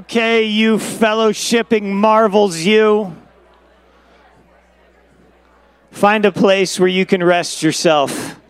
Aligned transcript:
Okay, 0.00 0.44
you 0.44 0.78
fellowshipping 0.78 1.82
marvels, 1.82 2.60
you. 2.60 3.14
Find 5.90 6.24
a 6.24 6.32
place 6.32 6.80
where 6.80 6.88
you 6.88 7.04
can 7.04 7.22
rest 7.22 7.62
yourself. 7.62 8.40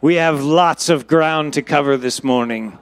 We 0.00 0.14
have 0.14 0.44
lots 0.44 0.88
of 0.88 1.08
ground 1.08 1.52
to 1.54 1.62
cover 1.62 1.96
this 1.96 2.22
morning. 2.22 2.78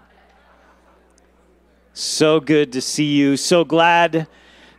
So 1.94 2.38
good 2.38 2.70
to 2.74 2.82
see 2.82 3.14
you. 3.14 3.38
So 3.38 3.64
glad 3.64 4.28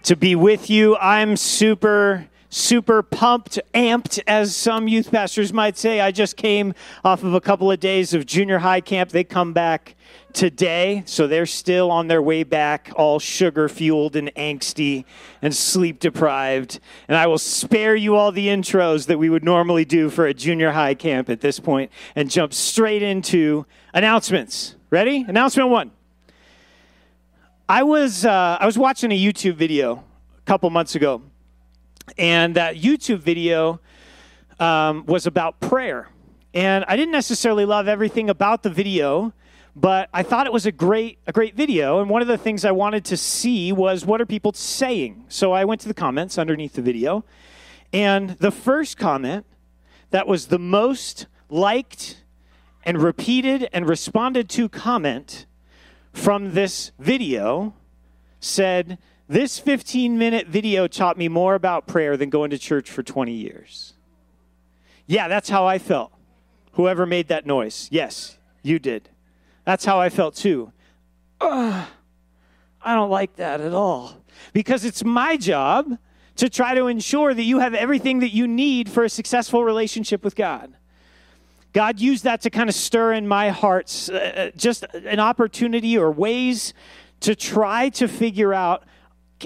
to 0.04 0.16
be 0.16 0.36
with 0.36 0.70
you. 0.70 0.96
I'm 0.98 1.38
super, 1.38 2.28
super 2.56 3.04
pumped, 3.04 3.60
amped, 3.74 4.18
as 4.28 4.56
some 4.56 4.88
youth 4.88 5.12
pastors 5.12 5.52
might 5.52 5.78
say. 5.78 6.00
I 6.00 6.12
just 6.12 6.38
came 6.38 6.74
off 7.04 7.22
of 7.22 7.34
a 7.34 7.42
couple 7.42 7.70
of 7.70 7.82
days 7.82 8.14
of 8.14 8.26
junior 8.26 8.60
high 8.60 8.80
camp. 8.80 9.10
They 9.10 9.26
come 9.26 9.52
back 9.52 9.96
today, 10.32 11.04
so 11.06 11.28
they're 11.28 11.46
still 11.46 11.92
on 11.92 12.08
their 12.08 12.22
way 12.22 12.44
back, 12.44 12.92
all 12.96 13.20
sugar 13.20 13.68
fueled 13.68 14.16
and 14.16 14.34
angsty 14.36 15.04
and 15.42 15.54
sleep 15.54 16.00
deprived. 16.00 16.80
And 17.10 17.18
I 17.18 17.28
will 17.28 17.38
spare 17.38 17.96
you 17.96 18.16
all 18.16 18.32
the 18.32 18.48
intros 18.48 19.08
that 19.08 19.18
we 19.18 19.30
would 19.30 19.44
normally 19.44 19.84
do 19.84 20.10
for 20.10 20.26
a 20.26 20.34
junior 20.34 20.72
high 20.72 20.94
camp 20.94 21.30
at 21.30 21.42
this 21.42 21.60
point 21.60 21.92
and 22.16 22.32
jump 22.32 22.54
straight 22.54 23.04
into 23.04 23.66
announcements. 23.94 24.76
Ready? 24.90 25.26
Announcement 25.28 25.70
one. 25.70 25.92
I 27.68 27.84
was 27.84 28.24
uh, 28.24 28.58
I 28.62 28.66
was 28.66 28.78
watching 28.78 29.12
a 29.12 29.20
YouTube 29.20 29.56
video 29.56 30.04
a 30.38 30.42
couple 30.46 30.70
months 30.70 30.96
ago, 30.96 31.22
and 32.18 32.56
that 32.56 32.76
YouTube 32.76 33.20
video 33.20 33.80
um, 34.60 35.06
was 35.06 35.26
about 35.28 35.60
prayer. 35.60 36.10
And 36.54 36.86
I 36.88 36.96
didn't 36.96 37.12
necessarily 37.12 37.66
love 37.66 37.88
everything 37.88 38.30
about 38.30 38.64
the 38.64 38.70
video, 38.70 39.34
but 39.76 40.10
I 40.14 40.24
thought 40.24 40.48
it 40.48 40.54
was 40.54 40.66
a 40.66 40.72
great 40.72 41.20
a 41.28 41.34
great 41.34 41.56
video. 41.56 42.00
And 42.00 42.10
one 42.10 42.22
of 42.22 42.28
the 42.28 42.38
things 42.38 42.64
I 42.64 42.72
wanted 42.72 43.04
to 43.06 43.18
see 43.18 43.74
was 43.74 44.06
what 44.06 44.22
are 44.22 44.26
people 44.26 44.54
saying. 44.54 45.26
So 45.28 45.52
I 45.52 45.66
went 45.66 45.82
to 45.82 45.88
the 45.88 45.94
comments 45.94 46.38
underneath 46.38 46.74
the 46.74 46.82
video, 46.82 47.26
and 47.92 48.32
the 48.32 48.52
first 48.52 48.98
comment 48.98 49.46
that 50.12 50.28
was 50.28 50.48
the 50.48 50.60
most 50.60 51.28
liked 51.50 52.24
and 52.86 53.02
repeated 53.02 53.68
and 53.74 53.90
responded 53.90 54.48
to 54.50 54.70
comment 54.70 55.46
from 56.14 56.54
this 56.54 56.92
video 57.00 57.74
said, 58.40 58.98
This 59.28 59.58
15 59.58 60.18
minute 60.18 60.48
video 60.48 60.88
taught 60.88 61.18
me 61.18 61.28
more 61.28 61.56
about 61.56 61.88
prayer 61.88 62.16
than 62.16 62.30
going 62.30 62.52
to 62.52 62.60
church 62.60 62.92
for 62.92 63.02
20 63.02 63.32
years. 63.32 63.94
Yeah, 65.08 65.28
that's 65.28 65.50
how 65.50 65.66
I 65.66 65.80
felt. 65.80 66.12
Whoever 66.74 67.06
made 67.06 67.30
that 67.30 67.46
noise. 67.46 67.88
Yes, 67.92 68.38
you 68.62 68.78
did. 68.78 69.10
That's 69.64 69.86
how 69.86 70.00
I 70.00 70.10
felt 70.10 70.36
too. 70.36 70.72
Ugh, 71.42 71.88
I 72.82 72.96
don't 72.96 73.10
like 73.10 73.36
that 73.38 73.62
at 73.62 73.74
all. 73.74 74.22
Because 74.54 74.86
it's 74.86 75.04
my 75.04 75.38
job 75.38 75.98
to 76.36 76.50
try 76.50 76.76
to 76.76 76.88
ensure 76.88 77.34
that 77.34 77.44
you 77.44 77.60
have 77.60 77.74
everything 77.74 78.20
that 78.20 78.32
you 78.32 78.48
need 78.48 78.90
for 78.90 79.06
a 79.06 79.10
successful 79.10 79.64
relationship 79.64 80.24
with 80.24 80.36
God. 80.36 80.76
God 81.74 82.00
used 82.00 82.26
that 82.26 82.42
to 82.42 82.50
kind 82.50 82.70
of 82.70 82.76
stir 82.76 83.14
in 83.14 83.28
my 83.28 83.50
heart 83.50 84.10
uh, 84.12 84.16
uh, 84.16 84.52
just 84.56 84.84
an 84.94 85.20
opportunity 85.20 85.98
or 85.98 86.12
ways 86.12 86.74
to 87.22 87.36
try 87.36 87.90
to 87.90 88.08
figure 88.08 88.54
out 88.54 88.84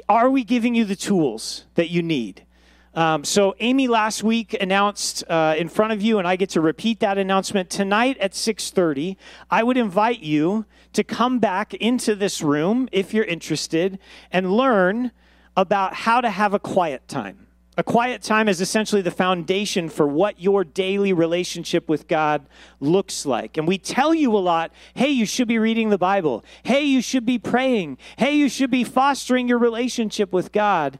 are 0.08 0.30
we 0.30 0.44
giving 0.44 0.76
you 0.76 0.86
the 0.86 0.96
tools 0.96 1.66
that 1.76 1.90
you 1.90 2.02
need? 2.02 2.46
Um, 2.94 3.24
so 3.24 3.56
Amy 3.60 3.88
last 3.88 4.24
week 4.24 4.56
announced 4.60 5.24
uh, 5.30 5.56
in 5.58 5.70
front 5.70 5.94
of 5.94 6.02
you, 6.02 6.18
and 6.18 6.28
I 6.28 6.36
get 6.36 6.50
to 6.52 6.62
repeat 6.62 7.00
that 7.02 7.18
announcement 7.18 7.70
tonight 7.70 8.18
at 8.18 8.34
6:30. 8.34 9.16
I 9.50 9.64
would 9.64 9.78
invite 9.78 10.20
you 10.20 10.66
to 10.94 11.04
come 11.04 11.40
back 11.40 11.74
into 11.76 12.16
this 12.16 12.42
room 12.42 12.90
if 12.92 13.14
you're 13.14 13.26
interested 13.26 14.00
and 14.32 14.52
learn 14.52 15.12
about 15.56 15.94
how 15.94 16.20
to 16.22 16.30
have 16.30 16.54
a 16.54 16.60
quiet 16.60 17.08
time. 17.08 17.49
A 17.79 17.84
quiet 17.84 18.22
time 18.22 18.50
is 18.50 18.59
essentially 18.59 19.01
the 19.01 19.09
foundation 19.09 19.88
for 19.88 20.06
what 20.06 20.41
your 20.41 20.66
daily 20.66 21.13
relationship 21.13 21.88
with 21.88 22.09
God 22.09 22.45
looks 22.81 23.25
like. 23.25 23.56
And 23.56 23.66
we 23.66 23.78
tell 23.78 24.13
you 24.13 24.35
a 24.35 24.38
lot 24.38 24.73
hey, 24.95 25.07
you 25.07 25.25
should 25.25 25.47
be 25.47 25.57
reading 25.57 25.88
the 25.90 25.97
Bible. 25.97 26.44
Hey, 26.63 26.84
you 26.84 27.01
should 27.01 27.25
be 27.25 27.40
praying. 27.40 27.97
Hey, 28.17 28.34
you 28.34 28.50
should 28.50 28.69
be 28.69 28.84
fostering 28.84 29.47
your 29.47 29.59
relationship 29.59 30.34
with 30.34 30.51
God 30.51 31.00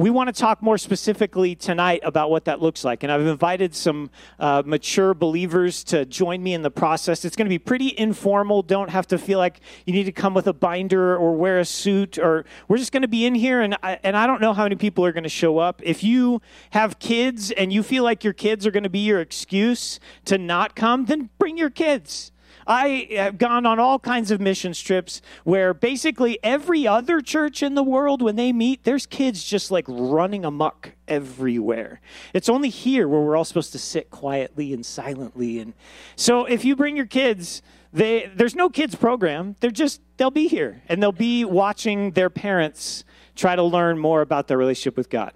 we 0.00 0.08
want 0.08 0.34
to 0.34 0.40
talk 0.40 0.62
more 0.62 0.78
specifically 0.78 1.54
tonight 1.54 2.00
about 2.04 2.30
what 2.30 2.46
that 2.46 2.58
looks 2.58 2.84
like. 2.84 3.02
And 3.02 3.12
I've 3.12 3.26
invited 3.26 3.74
some 3.74 4.08
uh, 4.38 4.62
mature 4.64 5.12
believers 5.12 5.84
to 5.84 6.06
join 6.06 6.42
me 6.42 6.54
in 6.54 6.62
the 6.62 6.70
process. 6.70 7.22
It's 7.26 7.36
going 7.36 7.44
to 7.44 7.50
be 7.50 7.58
pretty 7.58 7.94
informal. 7.98 8.62
Don't 8.62 8.88
have 8.88 9.06
to 9.08 9.18
feel 9.18 9.38
like 9.38 9.60
you 9.84 9.92
need 9.92 10.04
to 10.04 10.12
come 10.12 10.32
with 10.32 10.46
a 10.46 10.54
binder 10.54 11.14
or 11.18 11.36
wear 11.36 11.58
a 11.58 11.66
suit. 11.66 12.16
Or 12.16 12.46
we're 12.66 12.78
just 12.78 12.92
going 12.92 13.02
to 13.02 13.08
be 13.08 13.26
in 13.26 13.34
here, 13.34 13.60
and 13.60 13.76
I, 13.82 13.98
and 14.02 14.16
I 14.16 14.26
don't 14.26 14.40
know 14.40 14.54
how 14.54 14.62
many 14.62 14.76
people 14.76 15.04
are 15.04 15.12
going 15.12 15.24
to 15.24 15.28
show 15.28 15.58
up. 15.58 15.82
If 15.84 16.02
you 16.02 16.40
have 16.70 16.98
kids 16.98 17.50
and 17.50 17.70
you 17.70 17.82
feel 17.82 18.02
like 18.02 18.24
your 18.24 18.32
kids 18.32 18.66
are 18.66 18.70
going 18.70 18.84
to 18.84 18.88
be 18.88 19.00
your 19.00 19.20
excuse 19.20 20.00
to 20.24 20.38
not 20.38 20.74
come, 20.74 21.04
then 21.04 21.28
bring 21.38 21.58
your 21.58 21.68
kids. 21.68 22.32
I 22.66 23.08
have 23.12 23.38
gone 23.38 23.66
on 23.66 23.78
all 23.78 23.98
kinds 23.98 24.30
of 24.30 24.40
mission 24.40 24.72
trips 24.72 25.22
where 25.44 25.74
basically 25.74 26.38
every 26.42 26.86
other 26.86 27.20
church 27.20 27.62
in 27.62 27.74
the 27.74 27.82
world, 27.82 28.22
when 28.22 28.36
they 28.36 28.52
meet, 28.52 28.84
there's 28.84 29.06
kids 29.06 29.44
just 29.44 29.70
like 29.70 29.84
running 29.88 30.44
amok 30.44 30.92
everywhere. 31.08 32.00
It's 32.32 32.48
only 32.48 32.68
here 32.68 33.08
where 33.08 33.20
we're 33.20 33.36
all 33.36 33.44
supposed 33.44 33.72
to 33.72 33.78
sit 33.78 34.10
quietly 34.10 34.72
and 34.72 34.84
silently. 34.84 35.58
And 35.58 35.74
so 36.16 36.44
if 36.44 36.64
you 36.64 36.76
bring 36.76 36.96
your 36.96 37.06
kids, 37.06 37.62
they, 37.92 38.30
there's 38.34 38.54
no 38.54 38.68
kids 38.68 38.94
program. 38.94 39.56
They're 39.60 39.70
just, 39.70 40.00
they'll 40.16 40.30
be 40.30 40.48
here 40.48 40.82
and 40.88 41.02
they'll 41.02 41.12
be 41.12 41.44
watching 41.44 42.12
their 42.12 42.30
parents 42.30 43.04
try 43.34 43.56
to 43.56 43.62
learn 43.62 43.98
more 43.98 44.20
about 44.20 44.48
their 44.48 44.58
relationship 44.58 44.96
with 44.96 45.10
God. 45.10 45.32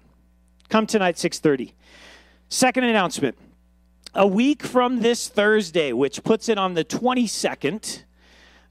Come 0.69 0.87
tonight, 0.87 1.17
630. 1.17 1.73
Second 2.49 2.83
announcement 2.83 3.37
a 4.15 4.25
week 4.25 4.63
from 4.63 5.01
this 5.01 5.27
Thursday, 5.27 5.91
which 5.91 6.23
puts 6.23 6.47
it 6.47 6.57
on 6.57 6.73
the 6.73 6.85
22nd, 6.85 8.03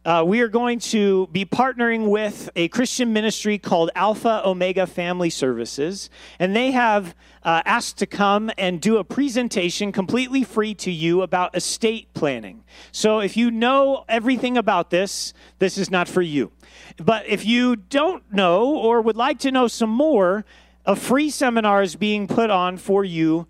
uh, 0.06 0.24
we 0.26 0.40
are 0.40 0.48
going 0.48 0.78
to 0.78 1.26
be 1.28 1.44
partnering 1.44 2.08
with 2.08 2.48
a 2.56 2.68
Christian 2.68 3.12
ministry 3.12 3.58
called 3.58 3.90
Alpha 3.94 4.40
Omega 4.44 4.86
Family 4.86 5.28
Services. 5.28 6.08
And 6.38 6.56
they 6.56 6.70
have 6.70 7.14
uh, 7.42 7.60
asked 7.66 7.98
to 7.98 8.06
come 8.06 8.50
and 8.56 8.80
do 8.80 8.96
a 8.96 9.04
presentation 9.04 9.92
completely 9.92 10.44
free 10.44 10.74
to 10.76 10.90
you 10.90 11.20
about 11.20 11.54
estate 11.54 12.12
planning. 12.14 12.64
So 12.90 13.20
if 13.20 13.36
you 13.36 13.50
know 13.50 14.06
everything 14.08 14.56
about 14.56 14.88
this, 14.88 15.34
this 15.58 15.76
is 15.76 15.90
not 15.90 16.08
for 16.08 16.22
you. 16.22 16.52
But 16.96 17.26
if 17.26 17.44
you 17.44 17.76
don't 17.76 18.30
know 18.32 18.74
or 18.74 19.02
would 19.02 19.16
like 19.16 19.40
to 19.40 19.52
know 19.52 19.68
some 19.68 19.90
more, 19.90 20.46
a 20.86 20.96
free 20.96 21.28
seminar 21.28 21.82
is 21.82 21.96
being 21.96 22.28
put 22.28 22.48
on 22.48 22.78
for 22.78 23.04
you 23.04 23.46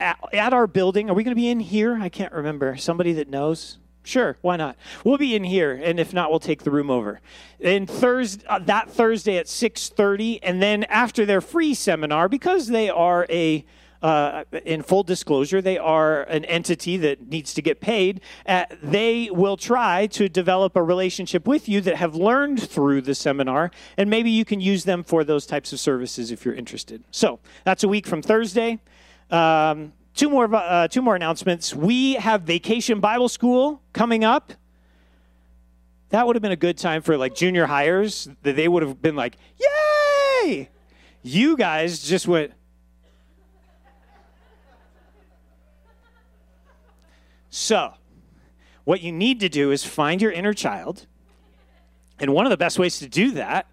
at, 0.00 0.18
at 0.32 0.52
our 0.52 0.66
building. 0.66 1.10
Are 1.10 1.14
we 1.14 1.24
going 1.24 1.34
to 1.34 1.40
be 1.40 1.48
in 1.48 1.60
here? 1.60 1.98
I 2.00 2.08
can't 2.08 2.32
remember. 2.32 2.76
Somebody 2.76 3.12
that 3.14 3.28
knows? 3.28 3.78
Sure, 4.02 4.36
why 4.40 4.56
not? 4.56 4.76
We'll 5.02 5.18
be 5.18 5.34
in 5.34 5.42
here, 5.42 5.72
and 5.72 5.98
if 5.98 6.14
not, 6.14 6.30
we'll 6.30 6.38
take 6.38 6.62
the 6.62 6.70
room 6.70 6.90
over. 6.90 7.20
And 7.60 7.90
Thursday, 7.90 8.46
uh, 8.46 8.60
that 8.60 8.88
Thursday 8.88 9.36
at 9.36 9.48
six 9.48 9.88
thirty, 9.88 10.40
and 10.44 10.62
then 10.62 10.84
after 10.84 11.26
their 11.26 11.40
free 11.40 11.74
seminar, 11.74 12.28
because 12.28 12.68
they 12.68 12.88
are 12.88 13.26
a 13.28 13.64
uh, 14.02 14.44
in 14.64 14.82
full 14.82 15.02
disclosure, 15.02 15.60
they 15.60 15.76
are 15.76 16.22
an 16.24 16.44
entity 16.44 16.96
that 16.98 17.28
needs 17.28 17.52
to 17.54 17.62
get 17.62 17.80
paid. 17.80 18.20
Uh, 18.46 18.66
they 18.80 19.28
will 19.32 19.56
try 19.56 20.06
to 20.06 20.28
develop 20.28 20.76
a 20.76 20.82
relationship 20.82 21.44
with 21.48 21.68
you 21.68 21.80
that 21.80 21.96
have 21.96 22.14
learned 22.14 22.62
through 22.62 23.00
the 23.00 23.14
seminar, 23.14 23.72
and 23.96 24.08
maybe 24.08 24.30
you 24.30 24.44
can 24.44 24.60
use 24.60 24.84
them 24.84 25.02
for 25.02 25.24
those 25.24 25.46
types 25.46 25.72
of 25.72 25.80
services 25.80 26.30
if 26.30 26.44
you're 26.44 26.54
interested. 26.54 27.02
So 27.10 27.40
that's 27.64 27.82
a 27.82 27.88
week 27.88 28.06
from 28.06 28.22
Thursday. 28.22 28.78
Um, 29.30 29.92
two 30.14 30.30
more 30.30 30.52
uh, 30.54 30.88
two 30.88 31.02
more 31.02 31.16
announcements. 31.16 31.74
We 31.74 32.14
have 32.14 32.42
Vacation 32.42 33.00
Bible 33.00 33.28
School 33.28 33.82
coming 33.92 34.24
up. 34.24 34.52
That 36.10 36.26
would 36.26 36.36
have 36.36 36.42
been 36.42 36.52
a 36.52 36.56
good 36.56 36.78
time 36.78 37.02
for 37.02 37.16
like 37.16 37.34
junior 37.34 37.66
hires. 37.66 38.28
That 38.42 38.56
they 38.56 38.68
would 38.68 38.82
have 38.82 39.02
been 39.02 39.16
like, 39.16 39.36
"Yay!" 39.60 40.70
You 41.22 41.56
guys 41.56 42.02
just 42.02 42.28
went. 42.28 42.52
So, 47.50 47.94
what 48.84 49.00
you 49.00 49.10
need 49.10 49.40
to 49.40 49.48
do 49.48 49.70
is 49.70 49.82
find 49.82 50.20
your 50.20 50.30
inner 50.30 50.52
child. 50.52 51.06
And 52.18 52.32
one 52.32 52.46
of 52.46 52.50
the 52.50 52.56
best 52.56 52.78
ways 52.78 52.98
to 53.00 53.08
do 53.08 53.32
that 53.32 53.66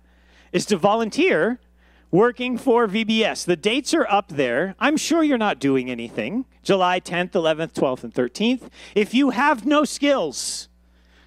is 0.52 0.66
to 0.68 0.78
volunteer 0.78 1.60
working 2.14 2.60
for 2.60 2.88
VBS. 2.88 3.44
The 3.44 3.56
dates 3.56 3.92
are 3.92 4.06
up 4.08 4.28
there. 4.28 4.76
I'm 4.80 4.98
sure 4.98 5.24
you're 5.24 5.40
not 5.40 5.58
doing 5.58 5.90
anything. 5.90 6.46
July 6.62 7.00
10th, 7.00 7.32
11th, 7.32 7.74
12th, 7.74 8.04
and 8.04 8.14
13th. 8.14 8.70
If 8.94 9.16
you 9.16 9.32
have 9.32 9.66
no 9.66 9.84
skills, 9.84 10.70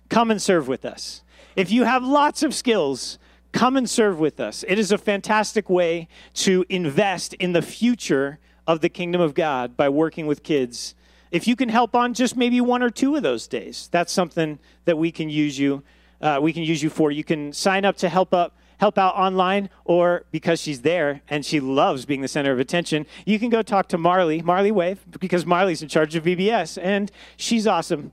come 0.09 0.31
and 0.31 0.41
serve 0.41 0.69
with 0.69 0.85
us. 0.85 1.25
If 1.57 1.73
you 1.73 1.83
have 1.83 2.05
lots 2.05 2.45
of 2.45 2.55
skills, 2.55 3.19
come 3.51 3.77
and 3.77 3.91
serve 3.91 4.21
with 4.21 4.39
us. 4.39 4.65
It 4.69 4.79
is 4.79 4.93
a 4.93 4.99
fantastic 4.99 5.69
way 5.69 6.07
to 6.35 6.65
invest 6.69 7.35
in 7.35 7.53
the 7.53 7.63
future 7.63 8.39
of 8.65 8.81
the 8.81 8.89
kingdom 8.89 9.21
of 9.21 9.35
God 9.35 9.77
by 9.77 9.89
working 9.89 10.29
with 10.29 10.45
kids. 10.45 10.95
If 11.33 11.49
you 11.49 11.57
can 11.57 11.69
help 11.69 11.97
on 11.97 12.15
just 12.15 12.37
maybe 12.37 12.61
one 12.61 12.85
or 12.85 12.91
two 12.91 13.17
of 13.17 13.25
those 13.25 13.49
days, 13.49 13.89
that's 13.91 14.13
something 14.13 14.61
that 14.85 14.97
we 14.97 15.11
can 15.11 15.31
use 15.31 15.59
you 15.59 15.83
uh, 16.21 16.39
we 16.41 16.53
can 16.53 16.63
use 16.63 16.83
you 16.83 16.91
for. 16.91 17.11
You 17.11 17.25
can 17.25 17.53
sign 17.53 17.85
up 17.85 17.97
to 17.99 18.09
help 18.09 18.33
up 18.33 18.57
help 18.79 18.99
out 18.99 19.15
online, 19.15 19.71
or 19.85 20.25
because 20.31 20.61
she's 20.61 20.83
there 20.83 21.23
and 21.29 21.45
she 21.45 21.61
loves 21.61 22.05
being 22.05 22.21
the 22.21 22.29
center 22.29 22.53
of 22.53 22.59
attention, 22.59 23.07
you 23.25 23.39
can 23.39 23.51
go 23.51 23.63
talk 23.63 23.89
to 23.89 23.99
Marley, 23.99 24.43
Marley 24.43 24.71
Wave, 24.71 25.01
because 25.19 25.47
Marley's 25.47 25.83
in 25.83 25.89
charge 25.89 26.15
of 26.15 26.25
VBS, 26.25 26.79
and 26.83 27.11
she's 27.37 27.67
awesome. 27.67 28.13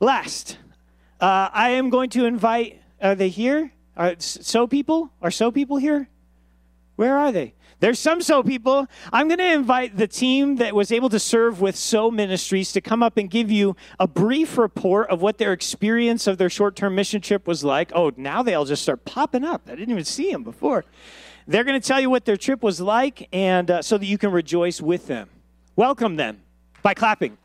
Last, 0.00 0.58
uh, 1.20 1.48
I 1.52 1.70
am 1.70 1.90
going 1.90 2.10
to 2.10 2.24
invite. 2.26 2.80
Are 3.00 3.14
they 3.14 3.28
here? 3.28 3.72
Are 3.96 4.14
so 4.18 4.66
people? 4.66 5.10
Are 5.22 5.30
so 5.30 5.50
people 5.50 5.76
here? 5.76 6.08
Where 6.96 7.16
are 7.16 7.32
they? 7.32 7.54
There's 7.80 7.98
some 7.98 8.22
so 8.22 8.42
people. 8.42 8.86
I'm 9.12 9.28
going 9.28 9.38
to 9.38 9.52
invite 9.52 9.96
the 9.96 10.06
team 10.06 10.56
that 10.56 10.74
was 10.74 10.92
able 10.92 11.08
to 11.10 11.18
serve 11.18 11.60
with 11.60 11.76
so 11.76 12.10
ministries 12.10 12.72
to 12.72 12.80
come 12.80 13.02
up 13.02 13.16
and 13.16 13.30
give 13.30 13.50
you 13.50 13.76
a 13.98 14.06
brief 14.06 14.56
report 14.56 15.10
of 15.10 15.22
what 15.22 15.38
their 15.38 15.52
experience 15.52 16.26
of 16.26 16.38
their 16.38 16.50
short 16.50 16.76
term 16.76 16.94
mission 16.94 17.20
trip 17.20 17.46
was 17.46 17.64
like. 17.64 17.90
Oh, 17.94 18.12
now 18.16 18.42
they 18.42 18.54
all 18.54 18.64
just 18.64 18.82
start 18.82 19.04
popping 19.04 19.44
up. 19.44 19.62
I 19.66 19.74
didn't 19.74 19.90
even 19.90 20.04
see 20.04 20.30
them 20.30 20.44
before. 20.44 20.84
They're 21.46 21.64
going 21.64 21.78
to 21.78 21.86
tell 21.86 22.00
you 22.00 22.08
what 22.08 22.24
their 22.24 22.38
trip 22.38 22.62
was 22.62 22.80
like 22.80 23.28
and 23.32 23.70
uh, 23.70 23.82
so 23.82 23.98
that 23.98 24.06
you 24.06 24.16
can 24.16 24.30
rejoice 24.30 24.80
with 24.80 25.06
them. 25.06 25.28
Welcome 25.76 26.16
them 26.16 26.40
by 26.82 26.94
clapping. 26.94 27.36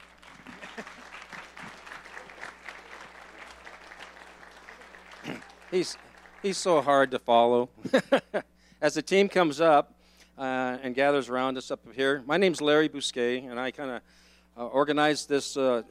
he's, 5.71 5.97
he's 6.41 6.57
so 6.57 6.81
hard 6.81 7.11
to 7.11 7.19
follow. 7.19 7.69
As 8.81 8.93
the 8.93 9.01
team 9.01 9.27
comes 9.27 9.59
up, 9.59 9.98
uh, 10.39 10.77
and 10.81 10.95
gathers 10.95 11.27
around 11.27 11.57
us 11.57 11.69
up 11.69 11.81
here. 11.93 12.23
My 12.25 12.37
name's 12.37 12.61
Larry 12.61 12.87
Bousquet, 12.87 13.49
and 13.49 13.59
I 13.59 13.71
kind 13.71 13.91
of 13.91 14.01
uh, 14.57 14.67
organized 14.67 15.27
this 15.27 15.57
uh, 15.57 15.83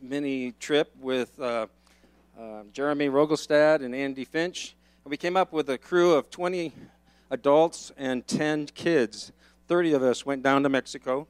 mini 0.00 0.52
trip 0.52 0.94
with 1.00 1.38
uh, 1.40 1.66
uh, 2.38 2.62
Jeremy 2.72 3.08
Rogelstad 3.08 3.84
and 3.84 3.94
Andy 3.94 4.24
Finch. 4.24 4.76
And 5.04 5.10
we 5.10 5.16
came 5.16 5.36
up 5.36 5.52
with 5.52 5.68
a 5.68 5.76
crew 5.76 6.12
of 6.14 6.30
20 6.30 6.72
adults 7.30 7.90
and 7.98 8.24
10 8.26 8.66
kids. 8.66 9.32
30 9.66 9.94
of 9.94 10.02
us 10.04 10.24
went 10.24 10.44
down 10.44 10.62
to 10.62 10.68
Mexico 10.68 11.26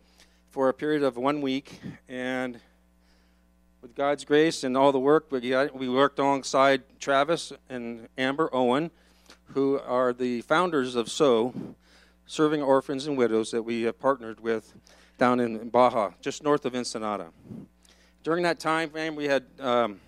for 0.50 0.68
a 0.68 0.74
period 0.74 1.02
of 1.02 1.16
one 1.16 1.40
week, 1.40 1.80
and 2.08 2.60
with 3.80 3.94
God's 3.94 4.24
grace 4.24 4.62
and 4.62 4.76
all 4.76 4.92
the 4.92 4.98
work, 4.98 5.30
we 5.30 5.88
worked 5.88 6.18
alongside 6.18 6.82
Travis 7.00 7.52
and 7.70 8.08
Amber 8.18 8.50
Owen, 8.52 8.90
who 9.54 9.78
are 9.80 10.12
the 10.12 10.42
founders 10.42 10.94
of 10.96 11.10
SO, 11.10 11.54
serving 12.28 12.62
orphans 12.62 13.06
and 13.06 13.16
widows 13.16 13.50
that 13.50 13.62
we 13.62 13.82
have 13.82 13.98
partnered 13.98 14.38
with 14.38 14.74
down 15.16 15.40
in 15.40 15.70
Baja, 15.70 16.10
just 16.20 16.44
north 16.44 16.66
of 16.66 16.76
Ensenada. 16.76 17.30
During 18.22 18.42
that 18.42 18.60
time 18.60 18.90
frame, 18.90 19.16
we 19.16 19.24
had 19.24 19.44
um, 19.58 19.98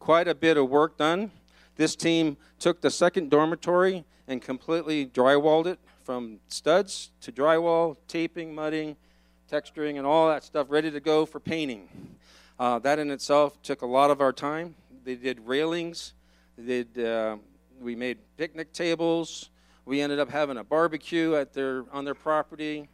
quite 0.00 0.26
a 0.26 0.34
bit 0.34 0.56
of 0.56 0.68
work 0.68 0.98
done. 0.98 1.30
This 1.76 1.94
team 1.94 2.36
took 2.58 2.80
the 2.80 2.90
second 2.90 3.30
dormitory 3.30 4.04
and 4.26 4.42
completely 4.42 5.06
drywalled 5.06 5.66
it 5.66 5.78
from 6.02 6.40
studs 6.48 7.12
to 7.20 7.30
drywall, 7.30 7.96
taping, 8.08 8.52
mudding, 8.52 8.96
texturing, 9.50 9.96
and 9.96 10.04
all 10.04 10.28
that 10.28 10.42
stuff 10.42 10.66
ready 10.68 10.90
to 10.90 11.00
go 11.00 11.24
for 11.24 11.38
painting. 11.38 11.88
Uh, 12.58 12.80
that 12.80 12.98
in 12.98 13.12
itself 13.12 13.62
took 13.62 13.82
a 13.82 13.86
lot 13.86 14.10
of 14.10 14.20
our 14.20 14.32
time. 14.32 14.74
They 15.04 15.14
did 15.14 15.38
railings. 15.46 16.14
They 16.58 16.82
did, 16.82 17.04
uh, 17.04 17.36
we 17.80 17.94
made 17.94 18.18
picnic 18.36 18.72
tables. 18.72 19.50
We 19.86 20.00
ended 20.00 20.18
up 20.18 20.30
having 20.30 20.56
a 20.56 20.64
barbecue 20.64 21.34
at 21.34 21.52
their, 21.52 21.84
on 21.92 22.04
their 22.04 22.14
property. 22.14 22.88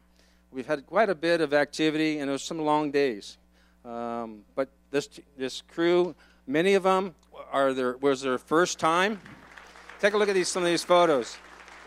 We've 0.51 0.67
had 0.67 0.87
quite 0.87 1.09
a 1.09 1.15
bit 1.15 1.41
of 1.41 1.55
activity, 1.55 2.19
and 2.19 2.29
it 2.29 2.33
was 2.33 2.43
some 2.43 2.59
long 2.59 2.91
days. 2.91 3.39
Um, 3.85 4.41
but 4.57 4.71
this, 4.91 5.09
this 5.39 5.63
crew, 5.63 6.17
many 6.49 6.75
of 6.75 6.83
them 6.83 7.15
are 7.53 7.73
their, 7.73 7.97
was 7.99 8.23
their 8.23 8.39
first 8.39 8.81
time. 8.81 9.21
Take 10.01 10.15
a 10.15 10.19
look 10.19 10.29
at 10.29 10.35
these, 10.35 10.49
some 10.49 10.65
of 10.65 10.69
these 10.69 10.83
photos. 10.83 11.37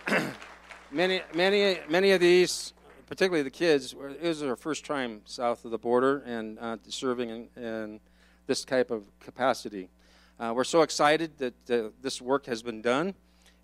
many, 0.91 1.21
many, 1.35 1.79
many 1.89 2.11
of 2.11 2.21
these, 2.21 2.71
particularly 3.07 3.43
the 3.43 3.49
kids, 3.49 3.93
it 3.93 4.21
was 4.21 4.39
their 4.39 4.55
first 4.55 4.85
time 4.85 5.21
south 5.25 5.65
of 5.65 5.71
the 5.71 5.77
border 5.77 6.19
and 6.19 6.57
uh, 6.59 6.77
serving 6.87 7.29
in, 7.29 7.61
in, 7.61 7.99
this 8.45 8.65
type 8.65 8.91
of 8.91 9.03
capacity. 9.21 9.89
Uh, 10.37 10.51
we're 10.53 10.65
so 10.65 10.81
excited 10.81 11.31
that 11.37 11.71
uh, 11.71 11.89
this 12.01 12.21
work 12.21 12.45
has 12.45 12.61
been 12.61 12.81
done, 12.81 13.13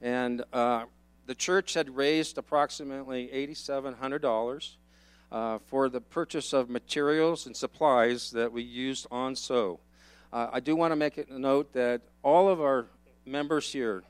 and 0.01 0.41
uh, 0.53 0.85
the 1.29 1.35
church 1.35 1.75
had 1.75 1.95
raised 1.95 2.39
approximately 2.39 3.27
$8,700 3.27 4.77
uh, 5.31 5.59
for 5.59 5.87
the 5.87 6.01
purchase 6.01 6.53
of 6.53 6.71
materials 6.71 7.45
and 7.45 7.55
supplies 7.55 8.31
that 8.31 8.51
we 8.51 8.63
used 8.63 9.05
on 9.11 9.35
SO. 9.35 9.79
Uh, 10.33 10.47
I 10.51 10.59
do 10.59 10.75
want 10.75 10.91
to 10.91 10.95
make 10.95 11.19
a 11.19 11.25
note 11.29 11.71
that 11.73 12.01
all 12.23 12.49
of 12.49 12.59
our 12.59 12.87
members 13.27 13.71
here 13.71 14.01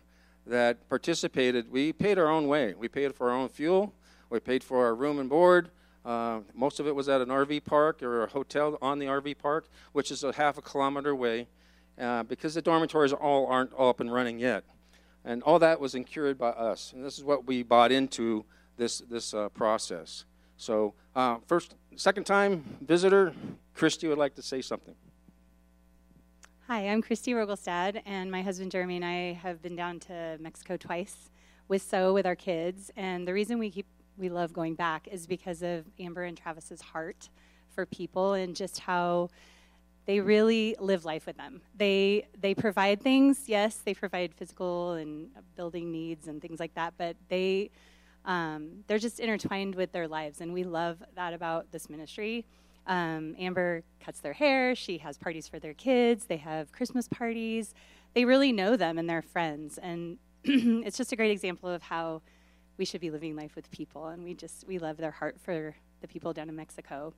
that 0.47 0.87
participated, 0.87 1.69
we 1.69 1.91
paid 1.91 2.17
our 2.17 2.29
own 2.29 2.47
way. 2.47 2.73
We 2.73 2.87
paid 2.87 3.13
for 3.13 3.31
our 3.31 3.35
own 3.35 3.49
fuel, 3.49 3.93
we 4.29 4.39
paid 4.39 4.63
for 4.63 4.85
our 4.85 4.95
room 4.95 5.19
and 5.19 5.29
board. 5.29 5.71
Uh, 6.05 6.39
most 6.55 6.79
of 6.79 6.87
it 6.87 6.95
was 6.95 7.09
at 7.09 7.19
an 7.19 7.27
RV 7.27 7.65
park 7.65 8.01
or 8.01 8.23
a 8.23 8.29
hotel 8.29 8.77
on 8.81 8.97
the 8.97 9.07
RV 9.07 9.39
park, 9.39 9.67
which 9.91 10.09
is 10.09 10.23
a 10.23 10.31
half 10.31 10.57
a 10.57 10.61
kilometer 10.61 11.09
away, 11.09 11.49
uh, 11.99 12.23
because 12.23 12.53
the 12.53 12.61
dormitories 12.61 13.11
all 13.11 13.45
aren't 13.47 13.73
all 13.73 13.89
up 13.89 13.99
and 13.99 14.13
running 14.13 14.39
yet. 14.39 14.63
And 15.29 15.43
all 15.43 15.59
that 15.59 15.79
was 15.79 15.93
incurred 15.93 16.39
by 16.39 16.49
us. 16.49 16.91
And 16.91 17.05
this 17.05 17.19
is 17.19 17.23
what 17.23 17.45
we 17.45 17.61
bought 17.61 17.91
into 17.91 18.45
this, 18.77 18.97
this 19.11 19.31
uh, 19.31 19.49
process. 19.49 20.25
So, 20.57 20.95
uh, 21.15 21.37
first, 21.45 21.75
second 21.95 22.23
time 22.23 22.77
visitor, 22.81 23.35
Christy 23.75 24.07
would 24.07 24.17
like 24.17 24.33
to 24.37 24.41
say 24.41 24.63
something. 24.63 24.95
Hi, 26.65 26.87
I'm 26.89 27.03
Christy 27.03 27.33
Rogelstad, 27.33 28.01
and 28.07 28.31
my 28.31 28.41
husband 28.41 28.71
Jeremy 28.71 28.95
and 28.95 29.05
I 29.05 29.33
have 29.33 29.61
been 29.61 29.75
down 29.75 29.99
to 30.01 30.37
Mexico 30.39 30.77
twice 30.77 31.29
with 31.67 31.83
So 31.83 32.11
with 32.11 32.25
our 32.25 32.35
kids. 32.35 32.89
And 32.97 33.27
the 33.27 33.33
reason 33.33 33.59
we 33.59 33.69
keep 33.69 33.85
we 34.17 34.29
love 34.29 34.51
going 34.51 34.73
back 34.73 35.07
is 35.11 35.27
because 35.27 35.61
of 35.61 35.85
Amber 35.99 36.23
and 36.23 36.35
Travis's 36.35 36.81
heart 36.81 37.29
for 37.69 37.85
people 37.85 38.33
and 38.33 38.55
just 38.55 38.79
how 38.79 39.29
they 40.09 40.19
really 40.19 40.75
live 40.79 41.05
life 41.05 41.27
with 41.27 41.37
them. 41.37 41.61
They 41.75 42.25
they 42.41 42.55
provide 42.55 42.99
things, 42.99 43.43
yes, 43.45 43.75
they 43.75 43.93
provide 43.93 44.33
physical 44.33 44.93
and 44.93 45.29
building 45.55 45.91
needs 45.91 46.27
and 46.27 46.41
things 46.41 46.59
like 46.59 46.73
that, 46.73 46.95
but 46.97 47.15
they 47.27 47.69
um, 48.25 48.83
they're 48.87 48.97
just 48.97 49.19
intertwined 49.19 49.75
with 49.75 49.91
their 49.91 50.07
lives, 50.07 50.41
and 50.41 50.51
we 50.51 50.63
love 50.63 51.03
that 51.13 51.35
about 51.35 51.71
this 51.71 51.91
ministry. 51.91 52.47
Um, 52.87 53.35
Amber 53.37 53.83
cuts 54.03 54.19
their 54.19 54.33
hair. 54.33 54.73
She 54.73 54.97
has 54.97 55.15
parties 55.15 55.47
for 55.47 55.59
their 55.59 55.75
kids. 55.75 56.25
They 56.25 56.37
have 56.37 56.71
Christmas 56.71 57.07
parties. 57.07 57.75
They 58.15 58.25
really 58.25 58.51
know 58.51 58.75
them 58.75 58.97
and 58.97 59.07
their 59.07 59.21
friends, 59.21 59.77
and 59.77 60.17
it's 60.43 60.97
just 60.97 61.11
a 61.11 61.15
great 61.15 61.29
example 61.29 61.69
of 61.69 61.83
how 61.83 62.23
we 62.79 62.85
should 62.85 63.01
be 63.01 63.11
living 63.11 63.35
life 63.35 63.55
with 63.55 63.69
people. 63.69 64.07
And 64.07 64.23
we 64.23 64.33
just 64.33 64.65
we 64.65 64.79
love 64.79 64.97
their 64.97 65.11
heart 65.11 65.37
for 65.39 65.75
the 66.01 66.07
people 66.07 66.33
down 66.33 66.49
in 66.49 66.55
Mexico. 66.55 67.13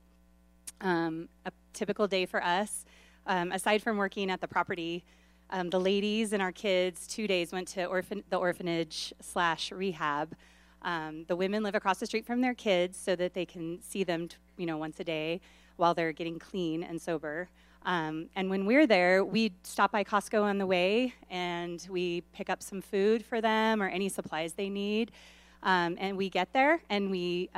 Um, 0.80 1.28
a 1.46 1.52
typical 1.72 2.06
day 2.08 2.26
for 2.26 2.42
us, 2.42 2.84
um, 3.26 3.52
aside 3.52 3.82
from 3.82 3.96
working 3.96 4.30
at 4.30 4.40
the 4.40 4.48
property, 4.48 5.04
um, 5.50 5.70
the 5.70 5.78
ladies 5.78 6.32
and 6.32 6.42
our 6.42 6.50
kids 6.52 7.06
two 7.06 7.26
days 7.26 7.52
went 7.52 7.68
to 7.68 7.84
orphan- 7.84 8.24
the 8.30 8.36
orphanage 8.36 9.12
slash 9.20 9.70
rehab. 9.70 10.34
Um, 10.82 11.24
the 11.28 11.36
women 11.36 11.62
live 11.62 11.74
across 11.74 11.98
the 11.98 12.06
street 12.06 12.26
from 12.26 12.40
their 12.40 12.54
kids 12.54 12.98
so 12.98 13.14
that 13.16 13.34
they 13.34 13.44
can 13.44 13.80
see 13.82 14.02
them, 14.02 14.28
t- 14.28 14.36
you 14.56 14.66
know, 14.66 14.78
once 14.78 14.98
a 14.98 15.04
day 15.04 15.40
while 15.76 15.94
they're 15.94 16.12
getting 16.12 16.38
clean 16.38 16.82
and 16.82 17.00
sober. 17.00 17.48
Um, 17.84 18.28
and 18.36 18.48
when 18.48 18.66
we're 18.66 18.86
there, 18.86 19.24
we 19.24 19.52
stop 19.62 19.92
by 19.92 20.04
Costco 20.04 20.42
on 20.42 20.58
the 20.58 20.66
way 20.66 21.14
and 21.30 21.86
we 21.90 22.22
pick 22.32 22.48
up 22.48 22.62
some 22.62 22.80
food 22.80 23.24
for 23.24 23.40
them 23.40 23.82
or 23.82 23.88
any 23.88 24.08
supplies 24.08 24.54
they 24.54 24.68
need. 24.68 25.12
Um, 25.62 25.96
and 25.98 26.16
we 26.16 26.30
get 26.30 26.52
there 26.52 26.82
and 26.90 27.10
we 27.10 27.50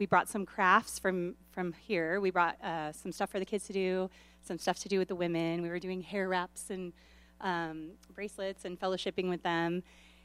we 0.00 0.06
brought 0.06 0.28
some 0.28 0.44
crafts 0.44 0.98
from 0.98 1.36
from 1.52 1.74
here. 1.74 2.20
We 2.20 2.30
brought 2.30 2.56
uh, 2.64 2.90
some 2.90 3.12
stuff 3.12 3.30
for 3.30 3.38
the 3.38 3.44
kids 3.44 3.66
to 3.66 3.72
do, 3.72 4.10
some 4.40 4.58
stuff 4.58 4.78
to 4.80 4.88
do 4.88 4.98
with 4.98 5.08
the 5.08 5.14
women. 5.14 5.62
We 5.62 5.68
were 5.68 5.78
doing 5.78 6.00
hair 6.00 6.28
wraps 6.28 6.70
and 6.70 6.92
um, 7.40 7.90
bracelets 8.14 8.64
and 8.64 8.80
fellowshipping 8.80 9.28
with 9.28 9.42
them, 9.42 9.82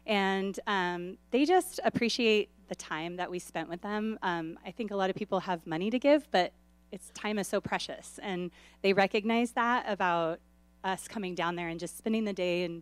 and 0.08 0.58
um, 0.66 1.18
they 1.30 1.46
just 1.46 1.80
appreciate 1.84 2.50
the 2.70 2.76
time 2.76 3.18
that 3.18 3.30
we 3.30 3.38
spent 3.38 3.70
with 3.70 3.82
them. 3.82 4.18
Um, 4.24 4.58
I 4.66 4.72
think 4.72 4.90
a 4.90 4.96
lot 4.96 5.10
of 5.10 5.16
people 5.16 5.42
have 5.42 5.68
money 5.68 5.92
to 5.92 6.00
give, 6.00 6.32
but 6.32 6.54
it's 6.92 7.10
time 7.10 7.38
is 7.38 7.48
so 7.48 7.60
precious, 7.60 8.20
and 8.24 8.52
they 8.82 8.94
recognize 8.94 9.52
that 9.52 9.86
about 9.88 10.40
us 10.86 11.08
coming 11.08 11.36
down 11.36 11.56
there 11.56 11.68
and 11.68 11.80
just 11.80 11.98
spending 11.98 12.24
the 12.24 12.34
day 12.34 12.64
and 12.64 12.82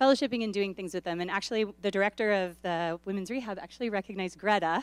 fellowshipping 0.00 0.42
and 0.42 0.52
doing 0.52 0.74
things 0.74 0.92
with 0.92 1.04
them. 1.04 1.20
And 1.20 1.30
actually, 1.30 1.66
the 1.82 1.90
director 1.90 2.32
of 2.32 2.60
the 2.62 2.98
women's 3.04 3.30
rehab 3.30 3.60
actually 3.60 3.90
recognized 3.90 4.38
Greta 4.38 4.82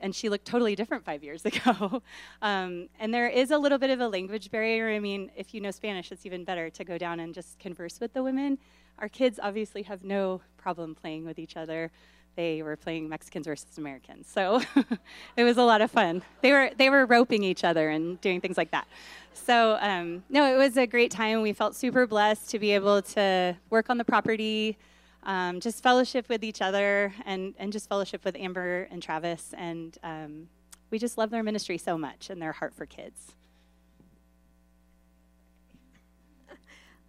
and 0.00 0.14
she 0.14 0.28
looked 0.28 0.46
totally 0.46 0.74
different 0.74 1.04
five 1.04 1.22
years 1.22 1.44
ago. 1.44 2.02
um, 2.40 2.88
and 2.98 3.12
there 3.12 3.28
is 3.28 3.50
a 3.50 3.58
little 3.58 3.78
bit 3.78 3.90
of 3.90 4.00
a 4.00 4.08
language 4.08 4.50
barrier. 4.50 4.90
I 4.90 4.98
mean, 4.98 5.30
if 5.36 5.54
you 5.54 5.60
know 5.60 5.70
Spanish, 5.70 6.12
it's 6.12 6.26
even 6.26 6.44
better 6.44 6.70
to 6.70 6.84
go 6.84 6.98
down 6.98 7.20
and 7.20 7.34
just 7.34 7.58
converse 7.58 8.00
with 8.00 8.12
the 8.12 8.22
women. 8.22 8.58
Our 8.98 9.08
kids 9.08 9.40
obviously 9.42 9.82
have 9.82 10.04
no 10.04 10.40
problem 10.56 10.94
playing 10.94 11.24
with 11.24 11.38
each 11.38 11.56
other. 11.56 11.90
They 12.34 12.62
were 12.62 12.76
playing 12.76 13.10
Mexicans 13.10 13.46
versus 13.46 13.76
Americans, 13.76 14.26
so 14.26 14.62
it 15.36 15.44
was 15.44 15.58
a 15.58 15.62
lot 15.64 15.82
of 15.82 15.90
fun. 15.90 16.22
They 16.40 16.50
were 16.50 16.70
they 16.78 16.88
were 16.88 17.04
roping 17.04 17.42
each 17.42 17.62
other 17.62 17.90
and 17.90 18.18
doing 18.22 18.40
things 18.40 18.56
like 18.56 18.70
that. 18.70 18.88
So, 19.34 19.76
um, 19.80 20.22
no, 20.30 20.52
it 20.52 20.56
was 20.56 20.76
a 20.78 20.86
great 20.86 21.10
time. 21.10 21.42
We 21.42 21.52
felt 21.52 21.74
super 21.74 22.06
blessed 22.06 22.50
to 22.50 22.58
be 22.58 22.70
able 22.72 23.02
to 23.02 23.56
work 23.68 23.90
on 23.90 23.98
the 23.98 24.04
property, 24.04 24.78
um, 25.22 25.60
just 25.60 25.82
fellowship 25.82 26.28
with 26.28 26.42
each 26.42 26.60
other, 26.60 27.14
and, 27.24 27.54
and 27.58 27.72
just 27.72 27.88
fellowship 27.88 28.24
with 28.24 28.36
Amber 28.36 28.88
and 28.90 29.02
Travis. 29.02 29.54
And 29.56 29.96
um, 30.02 30.48
we 30.90 30.98
just 30.98 31.16
love 31.16 31.30
their 31.30 31.42
ministry 31.42 31.78
so 31.78 31.96
much 31.96 32.30
and 32.30 32.40
their 32.40 32.52
heart 32.52 32.74
for 32.74 32.86
kids. 32.86 33.32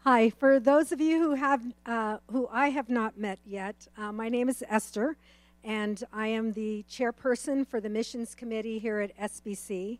Hi, 0.05 0.29
for 0.32 0.60
those 0.60 0.91
of 0.91 1.00
you 1.00 1.17
who 1.17 1.36
have 1.36 1.62
uh, 1.86 2.17
who 2.29 2.50
I 2.51 2.72
have 2.72 2.89
not 2.89 3.17
met 3.17 3.39
yet, 3.46 3.88
uh, 3.98 4.12
my 4.12 4.27
name 4.27 4.50
is 4.50 4.62
Esther, 4.67 5.15
and 5.63 6.03
I 6.12 6.27
am 6.27 6.51
the 6.51 6.84
chairperson 6.89 7.65
for 7.65 7.79
the 7.79 7.88
missions 7.88 8.36
committee 8.36 8.79
here 8.79 9.00
at 9.00 9.17
SBC. 9.17 10.00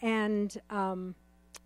And 0.00 0.58
um, 0.70 1.14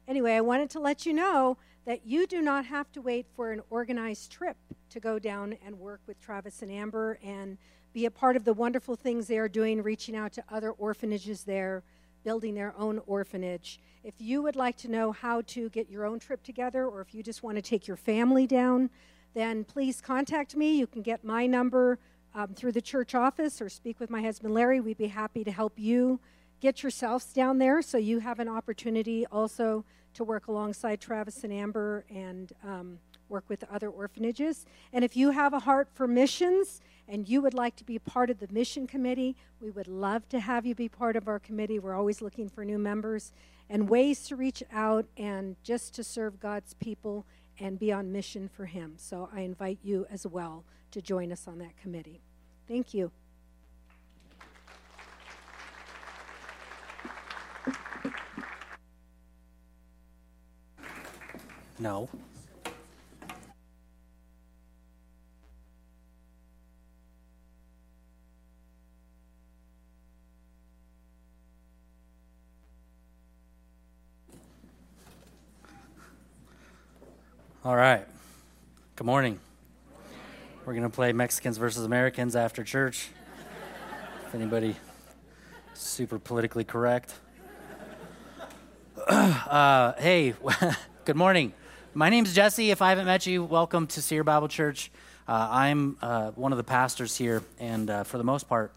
anyway, 0.08 0.32
I 0.32 0.40
wanted 0.40 0.70
to 0.70 0.80
let 0.80 1.06
you 1.06 1.12
know 1.12 1.56
that 1.88 2.06
you 2.06 2.26
do 2.26 2.42
not 2.42 2.66
have 2.66 2.92
to 2.92 3.00
wait 3.00 3.24
for 3.34 3.50
an 3.50 3.62
organized 3.70 4.30
trip 4.30 4.58
to 4.90 5.00
go 5.00 5.18
down 5.18 5.56
and 5.64 5.78
work 5.78 6.02
with 6.06 6.20
Travis 6.20 6.60
and 6.60 6.70
Amber 6.70 7.18
and 7.24 7.56
be 7.94 8.04
a 8.04 8.10
part 8.10 8.36
of 8.36 8.44
the 8.44 8.52
wonderful 8.52 8.94
things 8.94 9.26
they 9.26 9.38
are 9.38 9.48
doing, 9.48 9.82
reaching 9.82 10.14
out 10.14 10.34
to 10.34 10.44
other 10.50 10.72
orphanages 10.72 11.44
there, 11.44 11.82
building 12.24 12.54
their 12.54 12.74
own 12.76 13.00
orphanage. 13.06 13.80
If 14.04 14.12
you 14.18 14.42
would 14.42 14.54
like 14.54 14.76
to 14.78 14.90
know 14.90 15.12
how 15.12 15.40
to 15.46 15.70
get 15.70 15.88
your 15.88 16.04
own 16.04 16.18
trip 16.18 16.42
together, 16.42 16.86
or 16.86 17.00
if 17.00 17.14
you 17.14 17.22
just 17.22 17.42
want 17.42 17.56
to 17.56 17.62
take 17.62 17.88
your 17.88 17.96
family 17.96 18.46
down, 18.46 18.90
then 19.32 19.64
please 19.64 20.02
contact 20.02 20.54
me. 20.54 20.76
You 20.76 20.86
can 20.86 21.00
get 21.00 21.24
my 21.24 21.46
number 21.46 21.98
um, 22.34 22.48
through 22.48 22.72
the 22.72 22.82
church 22.82 23.14
office 23.14 23.62
or 23.62 23.70
speak 23.70 23.98
with 23.98 24.10
my 24.10 24.20
husband 24.20 24.52
Larry. 24.52 24.78
We'd 24.78 24.98
be 24.98 25.06
happy 25.06 25.42
to 25.42 25.50
help 25.50 25.72
you 25.78 26.20
get 26.60 26.82
yourselves 26.82 27.32
down 27.32 27.56
there 27.56 27.80
so 27.80 27.96
you 27.96 28.18
have 28.18 28.40
an 28.40 28.48
opportunity 28.48 29.24
also 29.32 29.86
to 30.18 30.24
work 30.24 30.48
alongside 30.48 31.00
Travis 31.00 31.44
and 31.44 31.52
Amber 31.52 32.04
and 32.10 32.52
um, 32.64 32.98
work 33.28 33.44
with 33.48 33.62
other 33.70 33.88
orphanages. 33.88 34.66
And 34.92 35.04
if 35.04 35.16
you 35.16 35.30
have 35.30 35.54
a 35.54 35.60
heart 35.60 35.88
for 35.94 36.08
missions 36.08 36.80
and 37.06 37.28
you 37.28 37.40
would 37.40 37.54
like 37.54 37.76
to 37.76 37.84
be 37.84 38.00
part 38.00 38.28
of 38.28 38.40
the 38.40 38.48
mission 38.50 38.88
committee, 38.88 39.36
we 39.60 39.70
would 39.70 39.86
love 39.86 40.28
to 40.30 40.40
have 40.40 40.66
you 40.66 40.74
be 40.74 40.88
part 40.88 41.14
of 41.14 41.28
our 41.28 41.38
committee. 41.38 41.78
We're 41.78 41.94
always 41.94 42.20
looking 42.20 42.48
for 42.48 42.64
new 42.64 42.78
members 42.78 43.32
and 43.70 43.88
ways 43.88 44.26
to 44.26 44.34
reach 44.34 44.60
out 44.72 45.06
and 45.16 45.54
just 45.62 45.94
to 45.94 46.02
serve 46.02 46.40
God's 46.40 46.74
people 46.74 47.24
and 47.60 47.78
be 47.78 47.92
on 47.92 48.10
mission 48.10 48.48
for 48.48 48.66
Him. 48.66 48.94
So 48.96 49.28
I 49.32 49.42
invite 49.42 49.78
you 49.84 50.04
as 50.10 50.26
well 50.26 50.64
to 50.90 51.00
join 51.00 51.30
us 51.30 51.46
on 51.46 51.58
that 51.58 51.76
committee. 51.76 52.22
Thank 52.66 52.92
you. 52.92 53.12
No. 61.80 62.08
All 77.64 77.76
right. 77.76 78.04
Good 78.96 79.06
morning. 79.06 79.38
We're 80.64 80.72
going 80.72 80.82
to 80.82 80.88
play 80.88 81.12
Mexicans 81.12 81.58
versus 81.58 81.84
Americans 81.84 82.34
after 82.34 82.64
church. 82.64 83.10
if 84.26 84.34
anybody 84.34 84.74
super 85.74 86.18
politically 86.18 86.64
correct. 86.64 87.14
uh, 89.08 89.92
hey, 89.98 90.34
good 91.04 91.16
morning. 91.16 91.52
My 91.94 92.10
name's 92.10 92.34
Jesse. 92.34 92.70
If 92.70 92.82
I 92.82 92.90
haven't 92.90 93.06
met 93.06 93.26
you, 93.26 93.42
welcome 93.42 93.86
to 93.88 94.02
Sierra 94.02 94.22
Bible 94.22 94.48
Church. 94.48 94.90
Uh, 95.26 95.48
I'm 95.50 95.96
uh, 96.02 96.32
one 96.32 96.52
of 96.52 96.58
the 96.58 96.64
pastors 96.64 97.16
here, 97.16 97.42
and 97.58 97.88
uh, 97.88 98.04
for 98.04 98.18
the 98.18 98.24
most 98.24 98.46
part, 98.46 98.72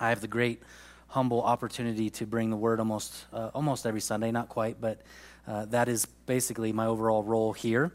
I 0.00 0.08
have 0.08 0.20
the 0.20 0.26
great, 0.26 0.60
humble 1.06 1.42
opportunity 1.42 2.10
to 2.10 2.26
bring 2.26 2.50
the 2.50 2.56
word 2.56 2.80
almost 2.80 3.24
uh, 3.32 3.50
almost 3.54 3.86
every 3.86 4.00
Sunday. 4.00 4.32
Not 4.32 4.48
quite, 4.48 4.80
but 4.80 5.00
uh, 5.46 5.66
that 5.66 5.88
is 5.88 6.06
basically 6.26 6.72
my 6.72 6.86
overall 6.86 7.22
role 7.22 7.52
here. 7.52 7.92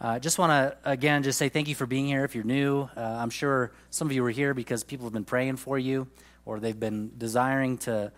I 0.00 0.16
uh, 0.16 0.18
just 0.18 0.38
want 0.38 0.50
to, 0.50 0.90
again, 0.90 1.22
just 1.22 1.38
say 1.38 1.50
thank 1.50 1.68
you 1.68 1.74
for 1.74 1.86
being 1.86 2.06
here. 2.06 2.24
If 2.24 2.34
you're 2.34 2.44
new, 2.44 2.88
I'm 2.96 3.30
sure 3.30 3.72
some 3.90 4.08
of 4.08 4.12
you 4.12 4.22
were 4.22 4.30
here 4.30 4.54
because 4.54 4.82
people 4.82 5.04
have 5.04 5.12
been 5.12 5.24
praying 5.24 5.56
for 5.56 5.78
you 5.78 6.08
or 6.44 6.58
they've 6.60 6.80
been 6.80 7.12
desiring 7.18 7.78
to, 7.78 8.10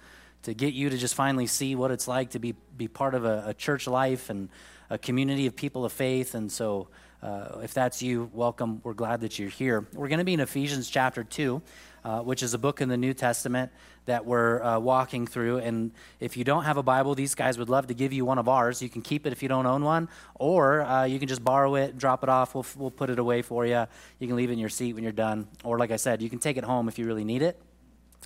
to 0.45 0.55
get 0.55 0.73
you 0.73 0.89
to 0.89 0.97
just 0.97 1.15
finally 1.15 1.47
see 1.47 1.75
what 1.75 1.91
it's 1.91 2.09
like 2.09 2.31
to 2.31 2.39
be, 2.39 2.55
be 2.77 2.89
part 2.89 3.15
of 3.15 3.25
a, 3.25 3.45
a 3.49 3.55
church 3.55 3.87
life 3.87 4.31
and 4.31 4.49
a 4.91 4.99
community 4.99 5.47
of 5.47 5.57
people 5.57 5.85
of 5.85 5.93
faith. 5.93 6.35
And 6.35 6.51
so, 6.51 6.89
uh, 7.23 7.61
if 7.63 7.73
that's 7.73 8.03
you, 8.03 8.31
welcome. 8.35 8.81
We're 8.85 8.93
glad 8.93 9.23
that 9.23 9.39
you're 9.39 9.49
here. 9.49 9.87
We're 9.95 10.09
going 10.09 10.19
to 10.19 10.25
be 10.25 10.35
in 10.35 10.41
Ephesians 10.41 10.91
chapter 10.91 11.25
2, 11.25 11.63
uh, 12.05 12.21
which 12.21 12.43
is 12.43 12.53
a 12.53 12.59
book 12.59 12.83
in 12.83 12.91
the 12.91 12.99
New 12.99 13.15
Testament 13.15 13.73
that 14.05 14.27
we're 14.27 14.63
uh, 14.63 14.79
walking 14.79 15.27
through. 15.27 15.59
And 15.59 15.93
if 16.21 16.37
you 16.37 16.45
don't 16.45 16.65
have 16.65 16.77
a 16.77 16.83
Bible, 16.83 17.15
these 17.15 17.35
guys 17.35 17.57
would 17.57 17.71
love 17.71 17.87
to 17.87 17.95
give 17.95 18.13
you 18.13 18.27
one 18.27 18.39
of 18.39 18.47
ours. 18.47 18.83
You 18.83 18.91
can 18.91 19.01
keep 19.01 19.27
it 19.27 19.33
if 19.33 19.43
you 19.43 19.49
don't 19.49 19.65
own 19.65 19.83
one, 19.83 20.11
or 20.35 20.83
uh, 20.83 21.05
you 21.05 21.19
can 21.19 21.29
just 21.29 21.43
borrow 21.43 21.77
it, 21.77 21.97
drop 21.97 22.23
it 22.23 22.29
off. 22.29 22.55
We'll, 22.55 22.67
we'll 22.77 22.91
put 22.91 23.09
it 23.09 23.19
away 23.19 23.41
for 23.41 23.65
you. 23.65 23.87
You 24.19 24.27
can 24.27 24.37
leave 24.37 24.51
it 24.51 24.53
in 24.53 24.59
your 24.59 24.69
seat 24.69 24.93
when 24.93 25.03
you're 25.03 25.13
done. 25.13 25.49
Or, 25.63 25.79
like 25.79 25.91
I 25.91 25.97
said, 25.97 26.21
you 26.21 26.29
can 26.29 26.39
take 26.39 26.59
it 26.59 26.65
home 26.65 26.89
if 26.89 26.99
you 26.99 27.07
really 27.07 27.25
need 27.25 27.41
it. 27.41 27.59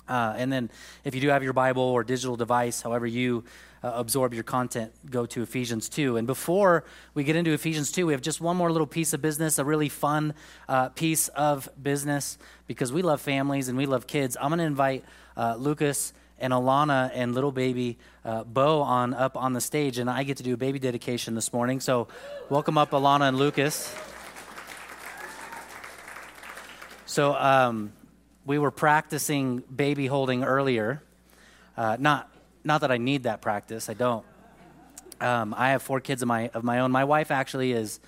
Uh, 0.09 0.33
and 0.35 0.51
then, 0.51 0.69
if 1.03 1.13
you 1.13 1.21
do 1.21 1.29
have 1.29 1.43
your 1.43 1.53
Bible 1.53 1.83
or 1.83 2.03
digital 2.03 2.35
device, 2.35 2.81
however 2.81 3.05
you 3.05 3.43
uh, 3.83 3.91
absorb 3.93 4.33
your 4.33 4.43
content, 4.43 4.91
go 5.09 5.25
to 5.27 5.41
Ephesians 5.41 5.87
2. 5.87 6.17
And 6.17 6.27
before 6.27 6.83
we 7.13 7.23
get 7.23 7.35
into 7.35 7.51
Ephesians 7.51 7.91
2, 7.91 8.07
we 8.07 8.13
have 8.13 8.21
just 8.21 8.41
one 8.41 8.57
more 8.57 8.71
little 8.71 8.87
piece 8.87 9.13
of 9.13 9.21
business, 9.21 9.59
a 9.59 9.65
really 9.65 9.87
fun 9.87 10.33
uh, 10.67 10.89
piece 10.89 11.27
of 11.29 11.69
business, 11.81 12.37
because 12.67 12.91
we 12.91 13.01
love 13.01 13.21
families 13.21 13.69
and 13.69 13.77
we 13.77 13.85
love 13.85 14.07
kids. 14.07 14.35
I'm 14.41 14.49
going 14.49 14.59
to 14.59 14.65
invite 14.65 15.05
uh, 15.37 15.55
Lucas 15.57 16.13
and 16.39 16.53
Alana 16.53 17.11
and 17.13 17.35
little 17.35 17.51
baby 17.51 17.97
uh, 18.25 18.43
Bo 18.43 18.81
on 18.81 19.13
up 19.13 19.37
on 19.37 19.53
the 19.53 19.61
stage, 19.61 19.97
and 19.97 20.09
I 20.09 20.23
get 20.23 20.37
to 20.37 20.43
do 20.43 20.53
a 20.53 20.57
baby 20.57 20.79
dedication 20.79 21.35
this 21.35 21.53
morning. 21.53 21.79
So, 21.79 22.07
welcome 22.49 22.77
up, 22.77 22.91
Alana 22.91 23.27
and 23.27 23.37
Lucas. 23.37 23.95
So, 27.05 27.33
um, 27.33 27.91
we 28.45 28.57
were 28.57 28.71
practicing 28.71 29.59
baby 29.59 30.07
holding 30.07 30.43
earlier. 30.43 31.01
Uh, 31.77 31.97
not, 31.99 32.29
not 32.63 32.81
that 32.81 32.91
I 32.91 32.97
need 32.97 33.23
that 33.23 33.41
practice. 33.41 33.89
I 33.89 33.93
don't. 33.93 34.25
Um, 35.21 35.53
I 35.57 35.71
have 35.71 35.81
four 35.81 35.99
kids 35.99 36.21
of 36.21 36.27
my 36.27 36.49
of 36.49 36.63
my 36.63 36.79
own. 36.79 36.91
My 36.91 37.03
wife 37.03 37.29
actually 37.29 37.73
is 37.73 37.99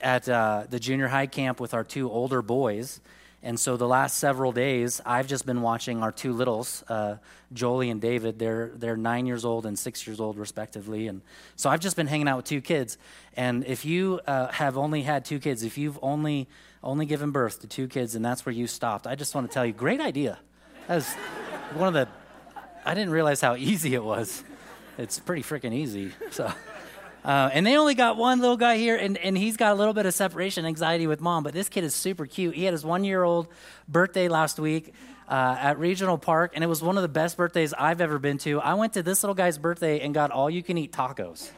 at 0.00 0.28
uh, 0.28 0.64
the 0.68 0.78
junior 0.78 1.08
high 1.08 1.26
camp 1.26 1.58
with 1.58 1.72
our 1.72 1.84
two 1.84 2.10
older 2.10 2.42
boys, 2.42 3.00
and 3.42 3.58
so 3.58 3.76
the 3.76 3.88
last 3.88 4.18
several 4.18 4.52
days, 4.52 5.00
I've 5.04 5.26
just 5.26 5.46
been 5.46 5.62
watching 5.62 6.02
our 6.02 6.12
two 6.12 6.32
littles, 6.32 6.82
uh, 6.88 7.16
Jolie 7.52 7.90
and 7.90 8.00
David. 8.00 8.38
They're 8.38 8.72
they're 8.74 8.96
nine 8.96 9.26
years 9.26 9.44
old 9.44 9.64
and 9.64 9.78
six 9.78 10.06
years 10.06 10.20
old, 10.20 10.38
respectively. 10.38 11.08
And 11.08 11.22
so 11.56 11.70
I've 11.70 11.80
just 11.80 11.96
been 11.96 12.06
hanging 12.06 12.28
out 12.28 12.36
with 12.38 12.46
two 12.46 12.60
kids. 12.60 12.98
And 13.36 13.64
if 13.66 13.84
you 13.84 14.20
uh, 14.26 14.48
have 14.48 14.76
only 14.76 15.02
had 15.02 15.24
two 15.24 15.38
kids, 15.38 15.62
if 15.62 15.78
you've 15.78 15.98
only 16.02 16.48
only 16.84 17.06
given 17.06 17.30
birth 17.30 17.60
to 17.62 17.66
two 17.66 17.88
kids, 17.88 18.14
and 18.14 18.24
that's 18.24 18.44
where 18.46 18.52
you 18.52 18.66
stopped. 18.66 19.06
I 19.06 19.14
just 19.14 19.34
want 19.34 19.50
to 19.50 19.54
tell 19.54 19.64
you, 19.64 19.72
great 19.72 20.00
idea. 20.00 20.38
That 20.86 20.96
was 20.96 21.12
one 21.74 21.88
of 21.88 21.94
the. 21.94 22.08
I 22.84 22.94
didn't 22.94 23.10
realize 23.10 23.40
how 23.40 23.56
easy 23.56 23.94
it 23.94 24.04
was. 24.04 24.44
It's 24.98 25.18
pretty 25.18 25.42
freaking 25.42 25.72
easy. 25.72 26.12
So, 26.30 26.52
uh, 27.24 27.50
and 27.52 27.66
they 27.66 27.76
only 27.76 27.94
got 27.94 28.16
one 28.16 28.40
little 28.40 28.58
guy 28.58 28.76
here, 28.76 28.96
and, 28.96 29.16
and 29.18 29.36
he's 29.36 29.56
got 29.56 29.72
a 29.72 29.74
little 29.74 29.94
bit 29.94 30.06
of 30.06 30.14
separation 30.14 30.66
anxiety 30.66 31.06
with 31.06 31.20
mom. 31.20 31.42
But 31.42 31.54
this 31.54 31.68
kid 31.68 31.84
is 31.84 31.94
super 31.94 32.26
cute. 32.26 32.54
He 32.54 32.64
had 32.64 32.72
his 32.72 32.84
one 32.84 33.02
year 33.02 33.24
old 33.24 33.48
birthday 33.88 34.28
last 34.28 34.58
week. 34.58 34.94
Uh, 35.26 35.56
at 35.58 35.78
Regional 35.78 36.18
Park, 36.18 36.52
and 36.54 36.62
it 36.62 36.66
was 36.66 36.82
one 36.82 36.98
of 36.98 37.02
the 37.02 37.08
best 37.08 37.38
birthdays 37.38 37.72
I've 37.72 38.02
ever 38.02 38.18
been 38.18 38.36
to. 38.40 38.60
I 38.60 38.74
went 38.74 38.92
to 38.92 39.02
this 39.02 39.22
little 39.22 39.34
guy's 39.34 39.56
birthday 39.56 40.00
and 40.00 40.12
got 40.12 40.30
all 40.30 40.50
you 40.50 40.62
can 40.62 40.76
eat 40.76 40.92
tacos 40.92 41.50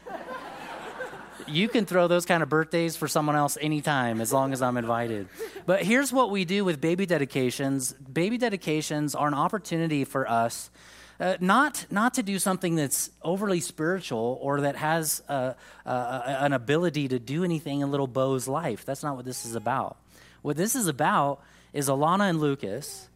you 1.48 1.68
can 1.68 1.86
throw 1.86 2.08
those 2.08 2.26
kind 2.26 2.42
of 2.42 2.48
birthdays 2.48 2.96
for 2.96 3.08
someone 3.08 3.36
else 3.36 3.56
anytime 3.60 4.20
as 4.20 4.32
long 4.32 4.52
as 4.52 4.62
I'm 4.62 4.76
invited. 4.76 5.28
But 5.64 5.82
here's 5.82 6.12
what 6.12 6.30
we 6.30 6.44
do 6.44 6.64
with 6.64 6.80
baby 6.80 7.06
dedications 7.06 7.92
baby 7.92 8.38
dedications 8.38 9.14
are 9.14 9.28
an 9.28 9.34
opportunity 9.34 10.04
for 10.04 10.28
us. 10.28 10.70
Uh, 11.18 11.36
not 11.40 11.86
not 11.90 12.14
to 12.14 12.22
do 12.22 12.38
something 12.38 12.74
that's 12.74 13.10
overly 13.22 13.60
spiritual 13.60 14.38
or 14.42 14.60
that 14.60 14.76
has 14.76 15.22
uh, 15.28 15.54
uh, 15.86 16.22
an 16.26 16.52
ability 16.52 17.08
to 17.08 17.18
do 17.18 17.42
anything 17.42 17.80
in 17.80 17.90
little 17.90 18.06
Bo's 18.06 18.46
life. 18.46 18.84
That's 18.84 19.02
not 19.02 19.16
what 19.16 19.24
this 19.24 19.46
is 19.46 19.54
about. 19.54 19.96
What 20.42 20.56
this 20.56 20.74
is 20.74 20.86
about 20.88 21.40
is 21.72 21.88
Alana 21.88 22.28
and 22.28 22.40
Lucas 22.40 23.08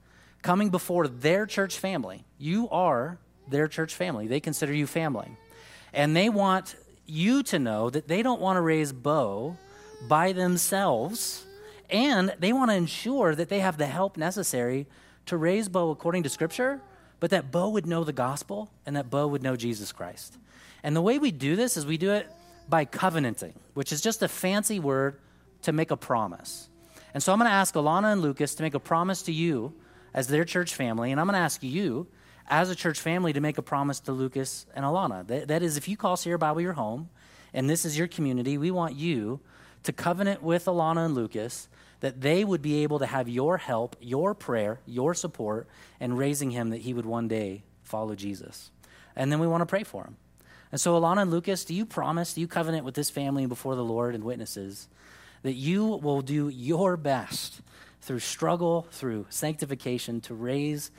coming 0.42 0.70
before 0.70 1.08
their 1.08 1.46
church 1.46 1.78
family. 1.78 2.24
You 2.38 2.68
are 2.70 3.18
their 3.48 3.68
church 3.68 3.94
family. 3.94 4.26
They 4.26 4.40
consider 4.40 4.72
you 4.72 4.86
family. 4.86 5.36
And 5.92 6.16
they 6.16 6.28
want 6.28 6.76
you 7.10 7.42
to 7.44 7.58
know 7.58 7.90
that 7.90 8.08
they 8.08 8.22
don't 8.22 8.40
want 8.40 8.56
to 8.56 8.60
raise 8.60 8.92
Bo 8.92 9.56
by 10.08 10.32
themselves, 10.32 11.44
and 11.90 12.34
they 12.38 12.52
want 12.52 12.70
to 12.70 12.76
ensure 12.76 13.34
that 13.34 13.48
they 13.48 13.60
have 13.60 13.76
the 13.76 13.86
help 13.86 14.16
necessary 14.16 14.86
to 15.26 15.36
raise 15.36 15.68
Bo 15.68 15.90
according 15.90 16.22
to 16.22 16.28
Scripture, 16.28 16.80
but 17.18 17.30
that 17.30 17.50
Bo 17.50 17.68
would 17.68 17.86
know 17.86 18.04
the 18.04 18.12
gospel 18.12 18.70
and 18.86 18.96
that 18.96 19.10
Bo 19.10 19.26
would 19.26 19.42
know 19.42 19.56
Jesus 19.56 19.92
Christ. 19.92 20.38
And 20.82 20.96
the 20.96 21.02
way 21.02 21.18
we 21.18 21.30
do 21.30 21.56
this 21.56 21.76
is 21.76 21.84
we 21.84 21.98
do 21.98 22.12
it 22.12 22.30
by 22.68 22.84
covenanting, 22.84 23.54
which 23.74 23.92
is 23.92 24.00
just 24.00 24.22
a 24.22 24.28
fancy 24.28 24.80
word 24.80 25.18
to 25.62 25.72
make 25.72 25.90
a 25.90 25.96
promise. 25.96 26.68
And 27.12 27.22
so 27.22 27.32
I'm 27.32 27.38
going 27.38 27.50
to 27.50 27.54
ask 27.54 27.74
Alana 27.74 28.12
and 28.12 28.22
Lucas 28.22 28.54
to 28.54 28.62
make 28.62 28.74
a 28.74 28.80
promise 28.80 29.22
to 29.22 29.32
you 29.32 29.74
as 30.14 30.28
their 30.28 30.44
church 30.44 30.74
family, 30.74 31.10
and 31.10 31.20
I'm 31.20 31.26
going 31.26 31.34
to 31.34 31.40
ask 31.40 31.62
you 31.62 32.06
as 32.50 32.68
a 32.68 32.74
church 32.74 33.00
family 33.00 33.32
to 33.32 33.40
make 33.40 33.56
a 33.56 33.62
promise 33.62 34.00
to 34.00 34.12
Lucas 34.12 34.66
and 34.74 34.84
Alana. 34.84 35.26
That, 35.28 35.48
that 35.48 35.62
is, 35.62 35.76
if 35.76 35.88
you 35.88 35.96
call 35.96 36.16
Sierra 36.16 36.38
Bible 36.38 36.60
your 36.60 36.72
home, 36.74 37.08
and 37.54 37.70
this 37.70 37.84
is 37.84 37.96
your 37.96 38.08
community, 38.08 38.58
we 38.58 38.70
want 38.70 38.96
you 38.96 39.40
to 39.84 39.92
covenant 39.92 40.42
with 40.42 40.66
Alana 40.66 41.06
and 41.06 41.14
Lucas 41.14 41.68
that 42.00 42.20
they 42.20 42.44
would 42.44 42.60
be 42.60 42.82
able 42.82 42.98
to 42.98 43.06
have 43.06 43.28
your 43.28 43.58
help, 43.58 43.94
your 44.00 44.34
prayer, 44.34 44.80
your 44.86 45.14
support, 45.14 45.68
and 46.00 46.18
raising 46.18 46.50
him 46.50 46.70
that 46.70 46.78
he 46.78 46.92
would 46.92 47.06
one 47.06 47.28
day 47.28 47.62
follow 47.82 48.14
Jesus. 48.14 48.70
And 49.14 49.30
then 49.30 49.38
we 49.38 49.46
want 49.46 49.60
to 49.60 49.66
pray 49.66 49.84
for 49.84 50.04
him. 50.04 50.16
And 50.72 50.80
so, 50.80 50.98
Alana 50.98 51.22
and 51.22 51.30
Lucas, 51.30 51.64
do 51.64 51.74
you 51.74 51.84
promise, 51.84 52.34
do 52.34 52.40
you 52.40 52.48
covenant 52.48 52.84
with 52.84 52.94
this 52.94 53.10
family 53.10 53.46
before 53.46 53.76
the 53.76 53.84
Lord 53.84 54.14
and 54.14 54.24
witnesses 54.24 54.88
that 55.42 55.54
you 55.54 55.84
will 55.84 56.20
do 56.20 56.48
your 56.48 56.96
best 56.96 57.60
through 58.00 58.20
struggle, 58.20 58.86
through 58.90 59.26
sanctification, 59.30 60.20
to 60.22 60.34
raise 60.34 60.90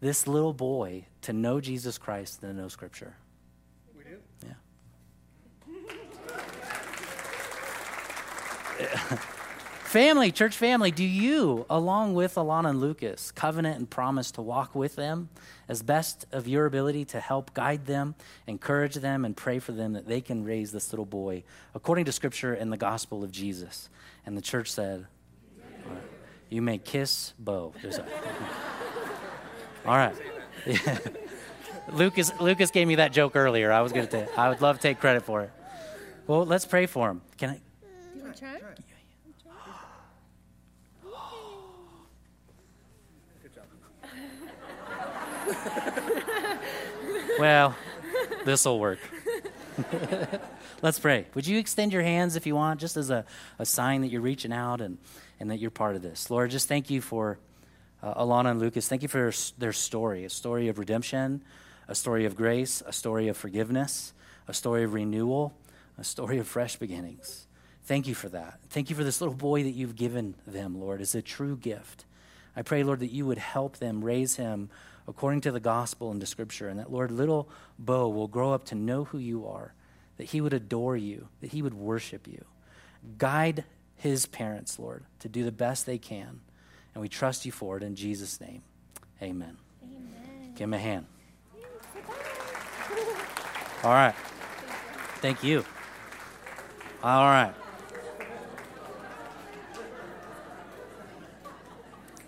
this 0.00 0.26
little 0.26 0.52
boy 0.52 1.06
to 1.22 1.32
know 1.32 1.60
Jesus 1.60 1.98
Christ 1.98 2.42
and 2.42 2.56
to 2.56 2.62
know 2.62 2.68
Scripture? 2.68 3.14
We 3.96 4.04
do. 4.04 4.18
Yeah. 8.78 9.18
Family, 9.90 10.30
church 10.30 10.56
family, 10.56 10.92
do 10.92 11.02
you, 11.02 11.66
along 11.68 12.14
with 12.14 12.36
Alana 12.36 12.70
and 12.70 12.80
Lucas, 12.80 13.32
covenant 13.32 13.76
and 13.76 13.90
promise 13.90 14.30
to 14.30 14.40
walk 14.40 14.72
with 14.76 14.94
them 14.94 15.30
as 15.66 15.82
best 15.82 16.26
of 16.30 16.46
your 16.46 16.66
ability 16.66 17.04
to 17.06 17.18
help 17.18 17.52
guide 17.54 17.86
them, 17.86 18.14
encourage 18.46 18.94
them, 18.94 19.24
and 19.24 19.36
pray 19.36 19.58
for 19.58 19.72
them 19.72 19.94
that 19.94 20.06
they 20.06 20.20
can 20.20 20.44
raise 20.44 20.70
this 20.70 20.92
little 20.92 21.04
boy 21.04 21.42
according 21.74 22.04
to 22.04 22.12
Scripture 22.12 22.54
and 22.54 22.72
the 22.72 22.76
gospel 22.76 23.24
of 23.24 23.32
Jesus? 23.32 23.88
And 24.24 24.36
the 24.36 24.40
church 24.40 24.70
said, 24.70 25.08
You 26.48 26.62
may 26.62 26.78
kiss 26.78 27.34
Bo. 27.36 27.74
All 29.86 29.96
right. 29.96 30.14
Lucas, 31.92 32.32
Lucas 32.40 32.70
gave 32.70 32.86
me 32.86 32.96
that 32.96 33.12
joke 33.12 33.34
earlier. 33.34 33.72
I 33.72 33.80
was 33.80 33.92
going 33.92 34.06
to. 34.08 34.38
I 34.38 34.48
would 34.48 34.60
love 34.60 34.76
to 34.76 34.82
take 34.82 35.00
credit 35.00 35.24
for 35.24 35.42
it. 35.42 35.50
Well, 36.26 36.44
let's 36.44 36.64
pray 36.64 36.86
for 36.86 37.10
him. 37.10 37.22
Can 37.36 37.50
I? 37.50 37.60
You 38.14 38.22
want 38.22 38.34
to 38.34 38.40
try? 38.40 38.58
well, 47.38 47.74
this 48.44 48.64
will 48.64 48.78
work. 48.78 48.98
Let's 50.82 50.98
pray. 50.98 51.26
Would 51.34 51.46
you 51.46 51.58
extend 51.58 51.92
your 51.92 52.02
hands 52.02 52.36
if 52.36 52.46
you 52.46 52.54
want, 52.54 52.80
just 52.80 52.96
as 52.96 53.10
a, 53.10 53.24
a 53.58 53.66
sign 53.66 54.02
that 54.02 54.08
you're 54.08 54.20
reaching 54.20 54.52
out 54.52 54.80
and, 54.80 54.98
and 55.38 55.50
that 55.50 55.58
you're 55.58 55.70
part 55.70 55.96
of 55.96 56.02
this? 56.02 56.30
Lord, 56.30 56.50
just 56.50 56.68
thank 56.68 56.90
you 56.90 57.00
for 57.00 57.38
uh, 58.02 58.14
Alana 58.14 58.50
and 58.50 58.60
Lucas. 58.60 58.88
Thank 58.88 59.02
you 59.02 59.08
for 59.08 59.32
their, 59.58 59.72
story 59.72 60.24
a 60.24 60.30
story 60.30 60.68
of 60.68 60.78
redemption, 60.78 61.42
a 61.88 61.94
story 61.94 62.24
of 62.24 62.36
grace, 62.36 62.82
a 62.86 62.92
story 62.92 63.28
of 63.28 63.36
forgiveness, 63.36 64.12
a 64.48 64.54
story 64.54 64.84
of 64.84 64.94
renewal, 64.94 65.54
a 65.98 66.04
story 66.04 66.38
of 66.38 66.46
fresh 66.46 66.76
beginnings. 66.76 67.46
Thank 67.84 68.06
you 68.06 68.14
for 68.14 68.28
that. 68.28 68.60
Thank 68.70 68.90
you 68.90 68.96
for 68.96 69.04
this 69.04 69.20
little 69.20 69.34
boy 69.34 69.64
that 69.64 69.70
you've 69.70 69.96
given 69.96 70.34
them, 70.46 70.78
Lord, 70.78 71.00
as 71.00 71.14
a 71.14 71.22
true 71.22 71.56
gift. 71.56 72.04
I 72.54 72.62
pray, 72.62 72.82
Lord, 72.82 73.00
that 73.00 73.12
you 73.12 73.26
would 73.26 73.38
help 73.38 73.78
them 73.78 74.04
raise 74.04 74.36
him 74.36 74.70
according 75.08 75.40
to 75.42 75.52
the 75.52 75.60
gospel 75.60 76.10
and 76.10 76.22
the 76.22 76.26
scripture, 76.26 76.68
and 76.68 76.78
that, 76.78 76.92
Lord, 76.92 77.10
little 77.10 77.48
Bo 77.78 78.08
will 78.08 78.28
grow 78.28 78.52
up 78.52 78.64
to 78.66 78.74
know 78.74 79.04
who 79.04 79.18
you 79.18 79.46
are, 79.46 79.74
that 80.18 80.28
he 80.28 80.40
would 80.40 80.52
adore 80.52 80.96
you, 80.96 81.28
that 81.40 81.50
he 81.50 81.62
would 81.62 81.74
worship 81.74 82.28
you. 82.28 82.44
Guide 83.18 83.64
his 83.96 84.26
parents, 84.26 84.78
Lord, 84.78 85.04
to 85.20 85.28
do 85.28 85.44
the 85.44 85.52
best 85.52 85.86
they 85.86 85.98
can. 85.98 86.40
And 86.94 87.02
we 87.02 87.08
trust 87.08 87.46
you 87.46 87.52
for 87.52 87.76
it 87.76 87.82
in 87.82 87.94
Jesus' 87.94 88.40
name. 88.40 88.62
Amen. 89.22 89.56
Amen. 89.82 90.52
Give 90.54 90.64
him 90.64 90.74
a 90.74 90.78
hand. 90.78 91.06
All 93.84 93.92
right. 93.92 94.14
Thank 95.20 95.42
you. 95.42 95.64
All 97.02 97.24
right. 97.24 97.54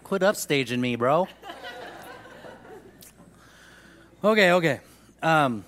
Quit 0.05 0.23
upstaging 0.23 0.79
me, 0.79 0.97
bro. 0.97 1.27
Okay, 4.25 4.53
okay. 4.53 4.81
Um, 5.23 5.65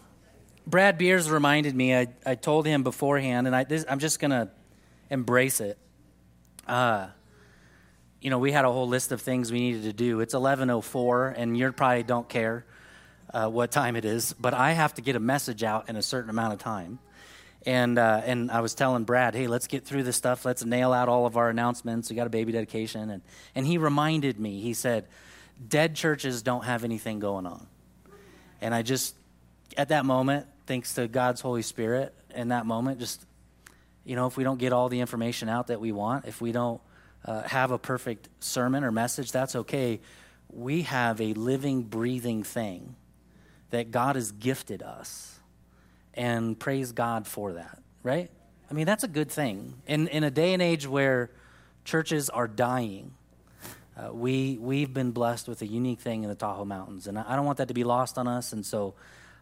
Brad 0.66 0.96
Beers 0.96 1.30
reminded 1.30 1.74
me. 1.74 1.94
I, 1.94 2.06
I 2.24 2.34
told 2.34 2.66
him 2.66 2.82
beforehand, 2.82 3.46
and 3.46 3.56
I, 3.56 3.64
this, 3.64 3.84
I'm 3.88 3.98
just 3.98 4.20
gonna 4.20 4.50
embrace 5.10 5.60
it. 5.60 5.78
Uh, 6.68 7.08
you 8.24 8.30
know, 8.30 8.38
we 8.38 8.52
had 8.52 8.64
a 8.64 8.72
whole 8.72 8.88
list 8.88 9.12
of 9.12 9.20
things 9.20 9.52
we 9.52 9.60
needed 9.60 9.82
to 9.82 9.92
do. 9.92 10.20
It's 10.20 10.32
11:04, 10.32 11.34
and 11.36 11.58
you 11.58 11.70
probably 11.72 12.04
don't 12.04 12.26
care 12.26 12.64
uh, 13.34 13.50
what 13.50 13.70
time 13.70 13.96
it 13.96 14.06
is, 14.06 14.32
but 14.32 14.54
I 14.54 14.72
have 14.72 14.94
to 14.94 15.02
get 15.02 15.14
a 15.14 15.20
message 15.20 15.62
out 15.62 15.90
in 15.90 15.96
a 15.96 16.02
certain 16.02 16.30
amount 16.30 16.54
of 16.54 16.58
time. 16.58 17.00
And 17.66 17.98
uh, 17.98 18.22
and 18.24 18.50
I 18.50 18.62
was 18.62 18.74
telling 18.74 19.04
Brad, 19.04 19.34
hey, 19.34 19.46
let's 19.46 19.66
get 19.66 19.84
through 19.84 20.04
this 20.04 20.16
stuff. 20.16 20.46
Let's 20.46 20.64
nail 20.64 20.94
out 20.94 21.10
all 21.10 21.26
of 21.26 21.36
our 21.36 21.50
announcements. 21.50 22.08
We 22.08 22.16
got 22.16 22.26
a 22.26 22.30
baby 22.30 22.50
dedication, 22.50 23.10
and 23.10 23.20
and 23.54 23.66
he 23.66 23.76
reminded 23.76 24.40
me. 24.40 24.58
He 24.60 24.72
said, 24.72 25.06
dead 25.68 25.94
churches 25.94 26.40
don't 26.40 26.64
have 26.64 26.82
anything 26.82 27.18
going 27.18 27.44
on. 27.44 27.66
And 28.62 28.74
I 28.74 28.80
just, 28.80 29.14
at 29.76 29.90
that 29.90 30.06
moment, 30.06 30.46
thanks 30.64 30.94
to 30.94 31.08
God's 31.08 31.42
Holy 31.42 31.60
Spirit, 31.60 32.14
in 32.34 32.48
that 32.48 32.64
moment, 32.64 33.00
just, 33.00 33.22
you 34.02 34.16
know, 34.16 34.26
if 34.26 34.38
we 34.38 34.44
don't 34.44 34.58
get 34.58 34.72
all 34.72 34.88
the 34.88 35.00
information 35.00 35.50
out 35.50 35.66
that 35.66 35.78
we 35.78 35.92
want, 35.92 36.24
if 36.24 36.40
we 36.40 36.50
don't 36.50 36.80
uh, 37.24 37.42
have 37.42 37.70
a 37.70 37.78
perfect 37.78 38.28
sermon 38.40 38.84
or 38.84 38.92
message, 38.92 39.32
that's 39.32 39.56
okay. 39.56 40.00
We 40.50 40.82
have 40.82 41.20
a 41.20 41.32
living, 41.34 41.82
breathing 41.82 42.42
thing 42.42 42.96
that 43.70 43.90
God 43.90 44.16
has 44.16 44.32
gifted 44.32 44.82
us. 44.82 45.38
And 46.14 46.58
praise 46.58 46.92
God 46.92 47.26
for 47.26 47.54
that, 47.54 47.82
right? 48.02 48.30
I 48.70 48.74
mean, 48.74 48.86
that's 48.86 49.04
a 49.04 49.08
good 49.08 49.30
thing. 49.30 49.74
In, 49.86 50.06
in 50.08 50.22
a 50.22 50.30
day 50.30 50.52
and 50.52 50.62
age 50.62 50.86
where 50.86 51.30
churches 51.84 52.30
are 52.30 52.46
dying, 52.46 53.14
uh, 53.96 54.12
we, 54.12 54.58
we've 54.60 54.92
been 54.92 55.10
blessed 55.10 55.48
with 55.48 55.60
a 55.62 55.66
unique 55.66 56.00
thing 56.00 56.22
in 56.22 56.28
the 56.28 56.34
Tahoe 56.34 56.64
Mountains, 56.64 57.06
and 57.06 57.18
I 57.18 57.36
don't 57.36 57.46
want 57.46 57.58
that 57.58 57.68
to 57.68 57.74
be 57.74 57.84
lost 57.84 58.16
on 58.18 58.28
us. 58.28 58.52
And 58.52 58.64
so 58.64 58.94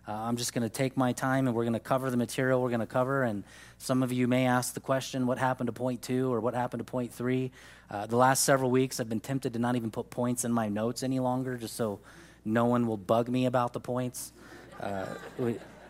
uh, 0.06 0.12
I'm 0.12 0.36
just 0.36 0.52
going 0.52 0.62
to 0.62 0.68
take 0.68 0.96
my 0.96 1.12
time 1.12 1.46
and 1.46 1.54
we're 1.54 1.62
going 1.62 1.74
to 1.74 1.80
cover 1.80 2.10
the 2.10 2.16
material 2.16 2.60
we're 2.60 2.70
going 2.70 2.80
to 2.80 2.86
cover. 2.86 3.22
And 3.22 3.44
some 3.78 4.02
of 4.02 4.12
you 4.12 4.26
may 4.26 4.46
ask 4.46 4.74
the 4.74 4.80
question, 4.80 5.26
what 5.26 5.38
happened 5.38 5.68
to 5.68 5.72
point 5.72 6.02
two 6.02 6.32
or 6.32 6.40
what 6.40 6.54
happened 6.54 6.80
to 6.80 6.84
point 6.84 7.12
three? 7.12 7.52
Uh, 7.88 8.06
the 8.06 8.16
last 8.16 8.42
several 8.42 8.70
weeks, 8.70 8.98
I've 8.98 9.08
been 9.08 9.20
tempted 9.20 9.52
to 9.52 9.58
not 9.60 9.76
even 9.76 9.90
put 9.90 10.10
points 10.10 10.44
in 10.44 10.52
my 10.52 10.68
notes 10.68 11.02
any 11.02 11.20
longer 11.20 11.56
just 11.56 11.76
so 11.76 12.00
no 12.44 12.64
one 12.64 12.88
will 12.88 12.96
bug 12.96 13.28
me 13.28 13.46
about 13.46 13.72
the 13.72 13.80
points. 13.80 14.32
Uh, 14.80 15.06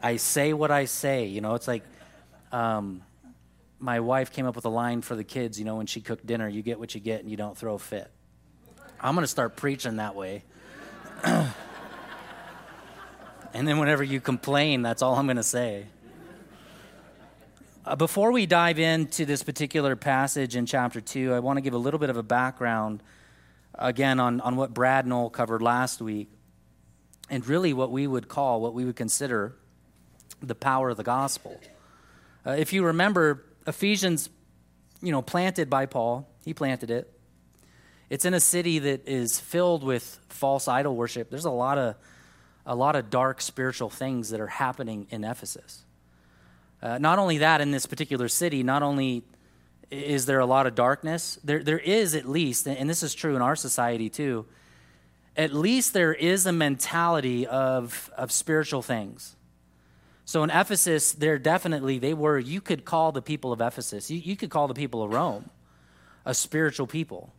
I 0.02 0.16
say 0.16 0.52
what 0.52 0.70
I 0.70 0.84
say. 0.84 1.26
You 1.26 1.40
know, 1.40 1.54
it's 1.54 1.68
like 1.68 1.84
um, 2.50 3.02
my 3.78 4.00
wife 4.00 4.30
came 4.30 4.44
up 4.44 4.56
with 4.56 4.66
a 4.66 4.70
line 4.70 5.00
for 5.00 5.16
the 5.16 5.24
kids, 5.24 5.58
you 5.58 5.64
know, 5.64 5.76
when 5.76 5.86
she 5.86 6.02
cooked 6.02 6.26
dinner 6.26 6.46
you 6.48 6.60
get 6.60 6.78
what 6.78 6.94
you 6.94 7.00
get 7.00 7.20
and 7.20 7.30
you 7.30 7.38
don't 7.38 7.56
throw 7.56 7.74
a 7.74 7.78
fit. 7.78 8.10
I'm 9.00 9.14
going 9.14 9.24
to 9.24 9.28
start 9.28 9.56
preaching 9.56 9.96
that 9.96 10.14
way. 10.14 10.44
and 13.54 13.68
then 13.68 13.78
whenever 13.78 14.02
you 14.02 14.20
complain, 14.20 14.82
that's 14.82 15.02
all 15.02 15.14
I'm 15.16 15.26
going 15.26 15.36
to 15.36 15.42
say. 15.42 15.86
Uh, 17.84 17.96
before 17.96 18.30
we 18.30 18.46
dive 18.46 18.78
into 18.78 19.26
this 19.26 19.42
particular 19.42 19.96
passage 19.96 20.54
in 20.54 20.66
chapter 20.66 21.00
2, 21.00 21.34
I 21.34 21.40
want 21.40 21.56
to 21.56 21.60
give 21.60 21.74
a 21.74 21.78
little 21.78 21.98
bit 21.98 22.10
of 22.10 22.16
a 22.16 22.22
background 22.22 23.02
again 23.74 24.20
on, 24.20 24.40
on 24.40 24.56
what 24.56 24.72
Brad 24.72 25.06
Knoll 25.06 25.30
covered 25.30 25.62
last 25.62 26.00
week, 26.00 26.30
and 27.28 27.44
really 27.46 27.72
what 27.72 27.90
we 27.90 28.06
would 28.06 28.28
call, 28.28 28.60
what 28.60 28.72
we 28.72 28.84
would 28.84 28.96
consider 28.96 29.56
the 30.40 30.54
power 30.54 30.90
of 30.90 30.96
the 30.96 31.02
gospel. 31.02 31.60
Uh, 32.46 32.52
if 32.52 32.72
you 32.72 32.84
remember, 32.84 33.44
Ephesians, 33.66 34.28
you 35.02 35.10
know, 35.12 35.22
planted 35.22 35.68
by 35.68 35.86
Paul, 35.86 36.28
he 36.44 36.54
planted 36.54 36.90
it. 36.90 37.12
It's 38.10 38.24
in 38.24 38.34
a 38.34 38.40
city 38.40 38.78
that 38.78 39.08
is 39.08 39.40
filled 39.40 39.82
with 39.82 40.20
false 40.28 40.68
idol 40.68 40.94
worship. 40.94 41.30
There's 41.30 41.44
a 41.44 41.50
lot 41.50 41.78
of 41.78 41.96
a 42.64 42.74
lot 42.74 42.96
of 42.96 43.10
dark 43.10 43.40
spiritual 43.40 43.90
things 43.90 44.30
that 44.30 44.40
are 44.40 44.46
happening 44.46 45.06
in 45.10 45.24
Ephesus. 45.24 45.84
Uh, 46.82 46.98
not 46.98 47.18
only 47.18 47.38
that, 47.38 47.60
in 47.60 47.70
this 47.70 47.86
particular 47.86 48.28
city, 48.28 48.62
not 48.62 48.82
only 48.82 49.22
is 49.90 50.26
there 50.26 50.40
a 50.40 50.46
lot 50.46 50.66
of 50.66 50.74
darkness, 50.74 51.38
there, 51.44 51.62
there 51.62 51.78
is 51.78 52.14
at 52.14 52.28
least, 52.28 52.66
and 52.66 52.88
this 52.88 53.02
is 53.02 53.14
true 53.14 53.36
in 53.36 53.42
our 53.42 53.54
society 53.54 54.08
too, 54.08 54.46
at 55.36 55.52
least 55.52 55.92
there 55.92 56.14
is 56.14 56.46
a 56.46 56.52
mentality 56.52 57.46
of, 57.46 58.10
of 58.16 58.32
spiritual 58.32 58.82
things. 58.82 59.36
So 60.24 60.42
in 60.42 60.50
Ephesus, 60.50 61.12
there 61.12 61.38
definitely, 61.38 61.98
they 61.98 62.14
were, 62.14 62.38
you 62.38 62.60
could 62.60 62.84
call 62.84 63.12
the 63.12 63.22
people 63.22 63.52
of 63.52 63.60
Ephesus, 63.60 64.10
you, 64.10 64.18
you 64.18 64.36
could 64.36 64.50
call 64.50 64.68
the 64.68 64.74
people 64.74 65.02
of 65.02 65.12
Rome 65.12 65.50
a 66.24 66.34
spiritual 66.34 66.86
people. 66.86 67.32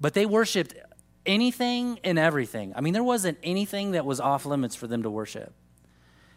But 0.00 0.14
they 0.14 0.26
worshiped 0.26 0.74
anything 1.26 1.98
and 2.04 2.18
everything. 2.18 2.72
I 2.76 2.80
mean, 2.80 2.92
there 2.92 3.04
wasn't 3.04 3.38
anything 3.42 3.92
that 3.92 4.04
was 4.04 4.20
off 4.20 4.46
limits 4.46 4.74
for 4.74 4.86
them 4.86 5.02
to 5.02 5.10
worship. 5.10 5.52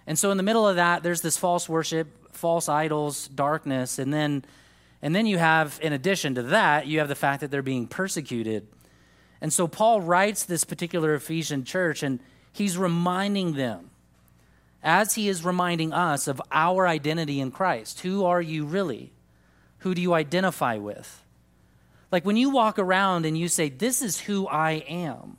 And 0.06 0.18
so 0.18 0.32
in 0.32 0.38
the 0.38 0.44
middle 0.44 0.68
of 0.68 0.78
that, 0.78 1.04
there's 1.04 1.22
this 1.22 1.38
false 1.38 1.68
worship, 1.68 2.34
false 2.34 2.70
idols, 2.70 3.28
darkness, 3.28 4.00
and 4.00 4.14
then 4.14 4.46
and 5.02 5.16
then 5.16 5.28
you 5.28 5.38
have 5.38 5.80
in 5.84 5.94
addition 5.94 6.36
to 6.36 6.44
that, 6.44 6.88
you 6.88 7.00
have 7.00 7.08
the 7.08 7.16
fact 7.16 7.42
that 7.42 7.52
they're 7.52 7.62
being 7.62 7.88
persecuted. 7.88 8.68
And 9.42 9.54
so 9.54 9.68
Paul 9.68 10.02
writes 10.02 10.44
this 10.44 10.64
particular 10.64 11.14
Ephesian 11.14 11.64
church 11.64 12.02
and 12.02 12.20
he's 12.52 12.78
reminding 12.78 13.54
them 13.54 13.92
as 14.82 15.16
he 15.16 15.28
is 15.28 15.44
reminding 15.44 15.94
us 15.94 16.28
of 16.28 16.42
our 16.52 16.88
identity 16.88 17.40
in 17.40 17.52
Christ. 17.52 18.00
Who 18.00 18.26
are 18.26 18.42
you 18.42 18.66
really? 18.66 19.12
Who 19.80 19.94
do 19.94 20.02
you 20.02 20.14
identify 20.14 20.78
with? 20.78 21.24
Like 22.12 22.26
when 22.26 22.38
you 22.38 22.50
walk 22.50 22.80
around 22.80 23.26
and 23.26 23.38
you 23.38 23.48
say, 23.48 23.70
This 23.70 24.02
is 24.02 24.22
who 24.22 24.48
I 24.48 24.84
am, 24.88 25.38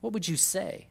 what 0.00 0.12
would 0.12 0.26
you 0.26 0.36
say? 0.36 0.86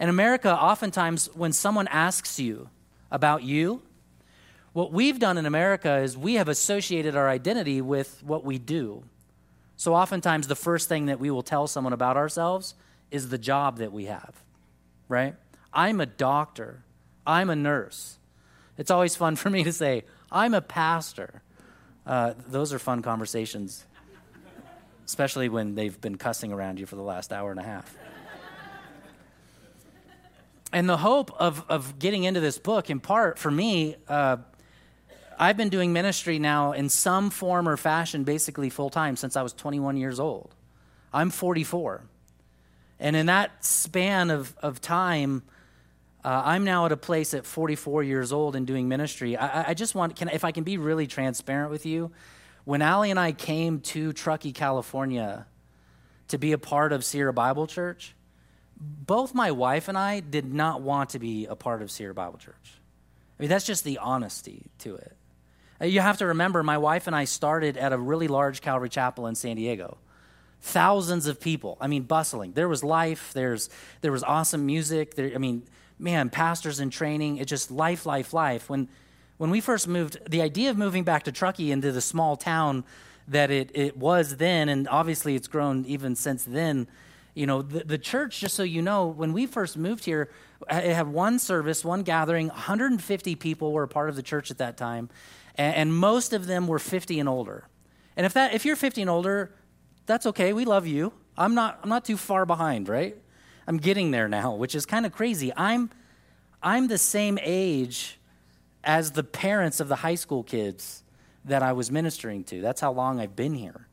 In 0.00 0.08
America, 0.08 0.52
oftentimes 0.52 1.28
when 1.34 1.52
someone 1.52 1.88
asks 1.88 2.38
you 2.38 2.70
about 3.10 3.42
you, 3.42 3.82
what 4.72 4.92
we've 4.92 5.18
done 5.18 5.38
in 5.38 5.46
America 5.46 5.96
is 5.98 6.16
we 6.16 6.34
have 6.34 6.48
associated 6.48 7.16
our 7.16 7.28
identity 7.28 7.80
with 7.80 8.22
what 8.22 8.44
we 8.44 8.58
do. 8.58 9.02
So 9.76 9.94
oftentimes 9.94 10.46
the 10.46 10.54
first 10.54 10.88
thing 10.88 11.06
that 11.06 11.18
we 11.18 11.30
will 11.30 11.42
tell 11.42 11.66
someone 11.66 11.92
about 11.92 12.16
ourselves 12.16 12.74
is 13.10 13.28
the 13.28 13.38
job 13.38 13.78
that 13.78 13.92
we 13.92 14.04
have, 14.04 14.34
right? 15.08 15.34
I'm 15.72 16.00
a 16.00 16.06
doctor. 16.06 16.84
I'm 17.26 17.50
a 17.50 17.56
nurse. 17.56 18.18
It's 18.76 18.90
always 18.90 19.16
fun 19.16 19.36
for 19.36 19.50
me 19.50 19.64
to 19.64 19.72
say, 19.72 20.04
I'm 20.30 20.54
a 20.54 20.60
pastor. 20.60 21.42
Uh, 22.08 22.32
those 22.48 22.72
are 22.72 22.78
fun 22.78 23.02
conversations, 23.02 23.84
especially 25.04 25.50
when 25.50 25.74
they've 25.74 26.00
been 26.00 26.16
cussing 26.16 26.52
around 26.52 26.80
you 26.80 26.86
for 26.86 26.96
the 26.96 27.02
last 27.02 27.34
hour 27.34 27.50
and 27.50 27.60
a 27.60 27.62
half. 27.62 27.94
and 30.72 30.88
the 30.88 30.96
hope 30.96 31.30
of, 31.38 31.66
of 31.68 31.98
getting 31.98 32.24
into 32.24 32.40
this 32.40 32.56
book, 32.56 32.88
in 32.88 32.98
part 32.98 33.38
for 33.38 33.50
me, 33.50 33.96
uh, 34.08 34.38
I've 35.38 35.58
been 35.58 35.68
doing 35.68 35.92
ministry 35.92 36.38
now 36.38 36.72
in 36.72 36.88
some 36.88 37.28
form 37.28 37.68
or 37.68 37.76
fashion, 37.76 38.24
basically 38.24 38.70
full 38.70 38.88
time, 38.88 39.14
since 39.14 39.36
I 39.36 39.42
was 39.42 39.52
21 39.52 39.98
years 39.98 40.18
old. 40.18 40.54
I'm 41.12 41.28
44. 41.28 42.04
And 42.98 43.16
in 43.16 43.26
that 43.26 43.62
span 43.66 44.30
of, 44.30 44.56
of 44.62 44.80
time, 44.80 45.42
uh, 46.24 46.42
I'm 46.44 46.64
now 46.64 46.86
at 46.86 46.92
a 46.92 46.96
place 46.96 47.32
at 47.34 47.46
44 47.46 48.02
years 48.02 48.32
old 48.32 48.56
and 48.56 48.66
doing 48.66 48.88
ministry. 48.88 49.36
I, 49.36 49.70
I 49.70 49.74
just 49.74 49.94
want, 49.94 50.16
can, 50.16 50.28
if 50.28 50.44
I 50.44 50.52
can 50.52 50.64
be 50.64 50.76
really 50.76 51.06
transparent 51.06 51.70
with 51.70 51.86
you, 51.86 52.10
when 52.64 52.82
Allie 52.82 53.10
and 53.10 53.20
I 53.20 53.32
came 53.32 53.80
to 53.80 54.12
Truckee, 54.12 54.52
California 54.52 55.46
to 56.28 56.38
be 56.38 56.52
a 56.52 56.58
part 56.58 56.92
of 56.92 57.04
Sierra 57.04 57.32
Bible 57.32 57.66
Church, 57.66 58.14
both 58.78 59.34
my 59.34 59.50
wife 59.50 59.88
and 59.88 59.96
I 59.96 60.20
did 60.20 60.52
not 60.52 60.82
want 60.82 61.10
to 61.10 61.18
be 61.18 61.46
a 61.46 61.56
part 61.56 61.82
of 61.82 61.90
Sierra 61.90 62.14
Bible 62.14 62.38
Church. 62.38 62.74
I 63.38 63.42
mean, 63.42 63.48
that's 63.48 63.64
just 63.64 63.84
the 63.84 63.98
honesty 63.98 64.66
to 64.80 64.96
it. 64.96 65.16
Uh, 65.80 65.86
you 65.86 66.00
have 66.00 66.18
to 66.18 66.26
remember, 66.26 66.62
my 66.62 66.78
wife 66.78 67.06
and 67.06 67.14
I 67.14 67.24
started 67.24 67.76
at 67.76 67.92
a 67.92 67.98
really 67.98 68.28
large 68.28 68.60
Calvary 68.60 68.88
Chapel 68.88 69.26
in 69.28 69.34
San 69.34 69.56
Diego 69.56 69.98
thousands 70.60 71.28
of 71.28 71.40
people 71.40 71.78
i 71.80 71.86
mean 71.86 72.02
bustling 72.02 72.52
there 72.52 72.68
was 72.68 72.82
life 72.82 73.30
there's 73.32 73.70
there 74.00 74.10
was 74.10 74.24
awesome 74.24 74.66
music 74.66 75.14
there 75.14 75.30
i 75.32 75.38
mean 75.38 75.62
man, 75.98 76.30
pastors 76.30 76.80
in 76.80 76.90
training. 76.90 77.38
It's 77.38 77.50
just 77.50 77.70
life, 77.70 78.06
life, 78.06 78.32
life. 78.32 78.68
When, 78.68 78.88
when 79.36 79.50
we 79.50 79.60
first 79.60 79.88
moved, 79.88 80.18
the 80.28 80.42
idea 80.42 80.70
of 80.70 80.78
moving 80.78 81.04
back 81.04 81.24
to 81.24 81.32
Truckee 81.32 81.72
into 81.72 81.92
the 81.92 82.00
small 82.00 82.36
town 82.36 82.84
that 83.26 83.50
it, 83.50 83.70
it 83.74 83.96
was 83.96 84.36
then, 84.36 84.68
and 84.68 84.88
obviously 84.88 85.34
it's 85.34 85.48
grown 85.48 85.84
even 85.86 86.16
since 86.16 86.44
then. 86.44 86.88
You 87.34 87.46
know, 87.46 87.62
the, 87.62 87.84
the 87.84 87.98
church, 87.98 88.40
just 88.40 88.54
so 88.54 88.62
you 88.62 88.82
know, 88.82 89.06
when 89.06 89.32
we 89.32 89.46
first 89.46 89.76
moved 89.76 90.04
here, 90.04 90.30
it 90.70 90.94
had 90.94 91.08
one 91.08 91.38
service, 91.38 91.84
one 91.84 92.02
gathering. 92.02 92.48
150 92.48 93.36
people 93.36 93.72
were 93.72 93.84
a 93.84 93.88
part 93.88 94.08
of 94.08 94.16
the 94.16 94.22
church 94.22 94.50
at 94.50 94.58
that 94.58 94.76
time, 94.76 95.08
and, 95.54 95.74
and 95.74 95.96
most 95.96 96.32
of 96.32 96.46
them 96.46 96.66
were 96.66 96.78
50 96.78 97.20
and 97.20 97.28
older. 97.28 97.68
And 98.16 98.26
if 98.26 98.32
that, 98.32 98.54
if 98.54 98.64
you're 98.64 98.76
50 98.76 99.02
and 99.02 99.10
older, 99.10 99.54
that's 100.06 100.26
okay. 100.26 100.52
We 100.52 100.64
love 100.64 100.86
you. 100.86 101.12
I'm 101.36 101.54
not, 101.54 101.78
I'm 101.82 101.88
not 101.88 102.04
too 102.04 102.16
far 102.16 102.44
behind, 102.44 102.88
right? 102.88 103.16
I'm 103.68 103.76
getting 103.76 104.12
there 104.12 104.28
now, 104.28 104.54
which 104.54 104.74
is 104.74 104.86
kind 104.86 105.04
of 105.04 105.12
crazy. 105.12 105.52
I'm, 105.54 105.90
I'm 106.62 106.88
the 106.88 106.96
same 106.96 107.38
age 107.42 108.18
as 108.82 109.10
the 109.10 109.22
parents 109.22 109.78
of 109.78 109.88
the 109.88 109.96
high 109.96 110.14
school 110.14 110.42
kids 110.42 111.02
that 111.44 111.62
I 111.62 111.72
was 111.72 111.90
ministering 111.90 112.44
to. 112.44 112.62
That's 112.62 112.80
how 112.80 112.92
long 112.92 113.20
I've 113.20 113.36
been 113.36 113.52
here. 113.52 113.86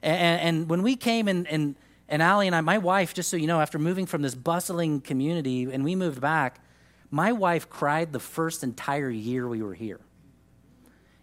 And, 0.00 0.40
and 0.40 0.70
when 0.70 0.84
we 0.84 0.94
came 0.94 1.26
and, 1.26 1.44
and, 1.48 1.74
and 2.08 2.22
Allie 2.22 2.46
and 2.46 2.54
I, 2.54 2.60
my 2.60 2.78
wife, 2.78 3.14
just 3.14 3.28
so 3.28 3.36
you 3.36 3.48
know, 3.48 3.60
after 3.60 3.80
moving 3.80 4.06
from 4.06 4.22
this 4.22 4.36
bustling 4.36 5.00
community 5.00 5.64
and 5.64 5.82
we 5.82 5.96
moved 5.96 6.20
back, 6.20 6.60
my 7.10 7.32
wife 7.32 7.68
cried 7.68 8.12
the 8.12 8.20
first 8.20 8.62
entire 8.62 9.10
year 9.10 9.48
we 9.48 9.60
were 9.60 9.74
here. 9.74 10.00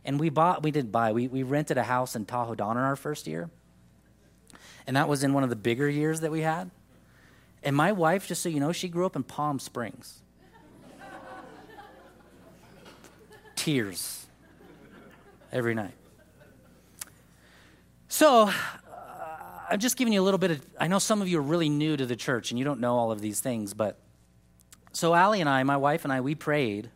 And 0.04 0.20
we 0.20 0.28
bought, 0.28 0.62
we 0.62 0.72
didn't 0.72 0.92
buy, 0.92 1.14
we, 1.14 1.30
we 1.30 1.44
rented 1.44 1.78
a 1.78 1.84
house 1.84 2.18
in 2.18 2.26
Tahoe 2.26 2.56
Donner 2.56 2.82
in 2.82 2.86
our 2.86 2.98
first 2.98 3.28
year. 3.28 3.50
And 4.86 4.98
that 4.98 5.08
was 5.08 5.24
in 5.24 5.32
one 5.32 5.44
of 5.44 5.50
the 5.50 5.56
bigger 5.56 5.90
years 5.90 6.20
that 6.20 6.32
we 6.32 6.42
had. 6.42 6.70
And 7.64 7.76
my 7.76 7.94
wife, 7.94 8.28
just 8.28 8.42
so 8.42 8.50
you 8.50 8.60
know, 8.60 8.74
she 8.74 8.90
grew 8.90 9.06
up 9.06 9.16
in 9.16 9.24
Palm 9.24 9.58
Springs. 9.58 10.22
Tears 13.56 14.26
every 15.54 15.74
night. 15.74 15.94
So, 18.10 18.50
uh, 18.50 18.52
I'm 19.70 19.80
just 19.80 19.96
giving 19.96 20.14
you 20.14 20.22
a 20.22 20.26
little 20.26 20.38
bit 20.38 20.52
of. 20.52 20.66
I 20.78 20.88
know 20.88 21.00
some 21.00 21.22
of 21.22 21.30
you 21.30 21.40
are 21.40 21.44
really 21.44 21.70
new 21.70 21.96
to 21.96 22.06
the 22.06 22.18
church 22.18 22.52
and 22.52 22.60
you 22.60 22.66
don't 22.66 22.82
know 22.82 22.98
all 22.98 23.12
of 23.12 23.22
these 23.22 23.40
things, 23.40 23.74
but 23.74 23.98
so 24.92 25.16
Allie 25.16 25.40
and 25.40 25.50
I, 25.50 25.64
my 25.64 25.78
wife 25.78 26.04
and 26.04 26.12
I, 26.12 26.20
we 26.20 26.36
prayed, 26.36 26.90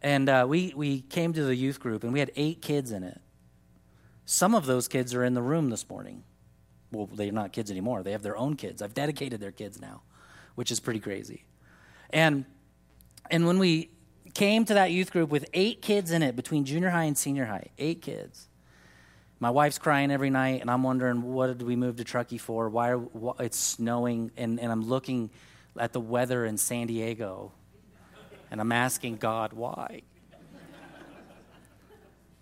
and 0.00 0.28
uh, 0.28 0.46
we 0.48 0.72
we 0.76 1.00
came 1.00 1.32
to 1.32 1.42
the 1.42 1.56
youth 1.56 1.80
group, 1.80 2.04
and 2.04 2.12
we 2.12 2.20
had 2.20 2.30
eight 2.36 2.62
kids 2.62 2.92
in 2.92 3.02
it. 3.02 3.20
Some 4.24 4.54
of 4.54 4.66
those 4.66 4.86
kids 4.86 5.12
are 5.12 5.24
in 5.24 5.34
the 5.34 5.42
room 5.42 5.70
this 5.70 5.88
morning 5.88 6.22
well, 6.96 7.06
they're 7.12 7.32
not 7.32 7.52
kids 7.52 7.70
anymore. 7.70 8.02
They 8.02 8.12
have 8.12 8.22
their 8.22 8.36
own 8.36 8.56
kids. 8.56 8.82
I've 8.82 8.94
dedicated 8.94 9.40
their 9.40 9.52
kids 9.52 9.80
now, 9.80 10.02
which 10.54 10.70
is 10.70 10.80
pretty 10.80 11.00
crazy. 11.00 11.44
And 12.10 12.44
and 13.30 13.46
when 13.46 13.58
we 13.58 13.90
came 14.36 14.66
to 14.66 14.74
that 14.74 14.92
youth 14.92 15.10
group 15.10 15.30
with 15.30 15.46
eight 15.54 15.80
kids 15.80 16.10
in 16.10 16.22
it 16.22 16.36
between 16.36 16.64
junior 16.64 16.90
high 16.90 17.04
and 17.04 17.16
senior 17.16 17.46
high, 17.46 17.68
eight 17.78 18.02
kids. 18.02 18.48
My 19.40 19.50
wife's 19.50 19.78
crying 19.78 20.10
every 20.10 20.30
night, 20.30 20.60
and 20.60 20.70
I'm 20.70 20.82
wondering 20.82 21.22
what 21.22 21.46
did 21.46 21.62
we 21.62 21.74
move 21.74 21.96
to 21.96 22.04
Truckee 22.04 22.38
for? 22.38 22.68
Why, 22.68 22.90
are, 22.90 22.98
why 22.98 23.32
it's 23.40 23.58
snowing, 23.58 24.30
and, 24.36 24.60
and 24.60 24.70
I'm 24.70 24.82
looking 24.82 25.30
at 25.78 25.92
the 25.92 26.00
weather 26.00 26.44
in 26.44 26.58
San 26.58 26.86
Diego, 26.86 27.52
and 28.50 28.60
I'm 28.60 28.72
asking 28.72 29.16
God 29.16 29.54
why. 29.54 30.02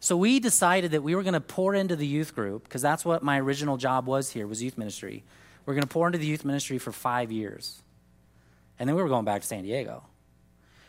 So 0.05 0.19
we 0.19 0.39
decided 0.39 0.91
that 0.91 1.03
we 1.03 1.15
were 1.15 1.23
going 1.23 1.33
to 1.33 1.41
pour 1.41 1.75
into 1.75 1.97
the 1.97 2.07
youth 2.07 2.35
group 2.35 2.65
because 2.65 2.83
that's 2.83 3.07
what 3.07 3.23
my 3.23 3.41
original 3.41 3.79
job 3.79 4.05
was 4.07 4.31
here 4.31 4.47
was 4.47 4.63
youth 4.63 4.77
ministry. 4.77 5.25
We're 5.65 5.73
going 5.73 5.85
to 5.85 5.89
pour 5.89 6.07
into 6.07 6.19
the 6.19 6.27
youth 6.27 6.45
ministry 6.45 6.77
for 6.77 6.93
five 6.93 7.33
years. 7.33 7.81
And 8.79 8.87
then 8.87 8.97
we 8.97 9.03
were 9.03 9.09
going 9.09 9.25
back 9.25 9.41
to 9.41 9.47
San 9.47 9.63
Diego. 9.63 10.05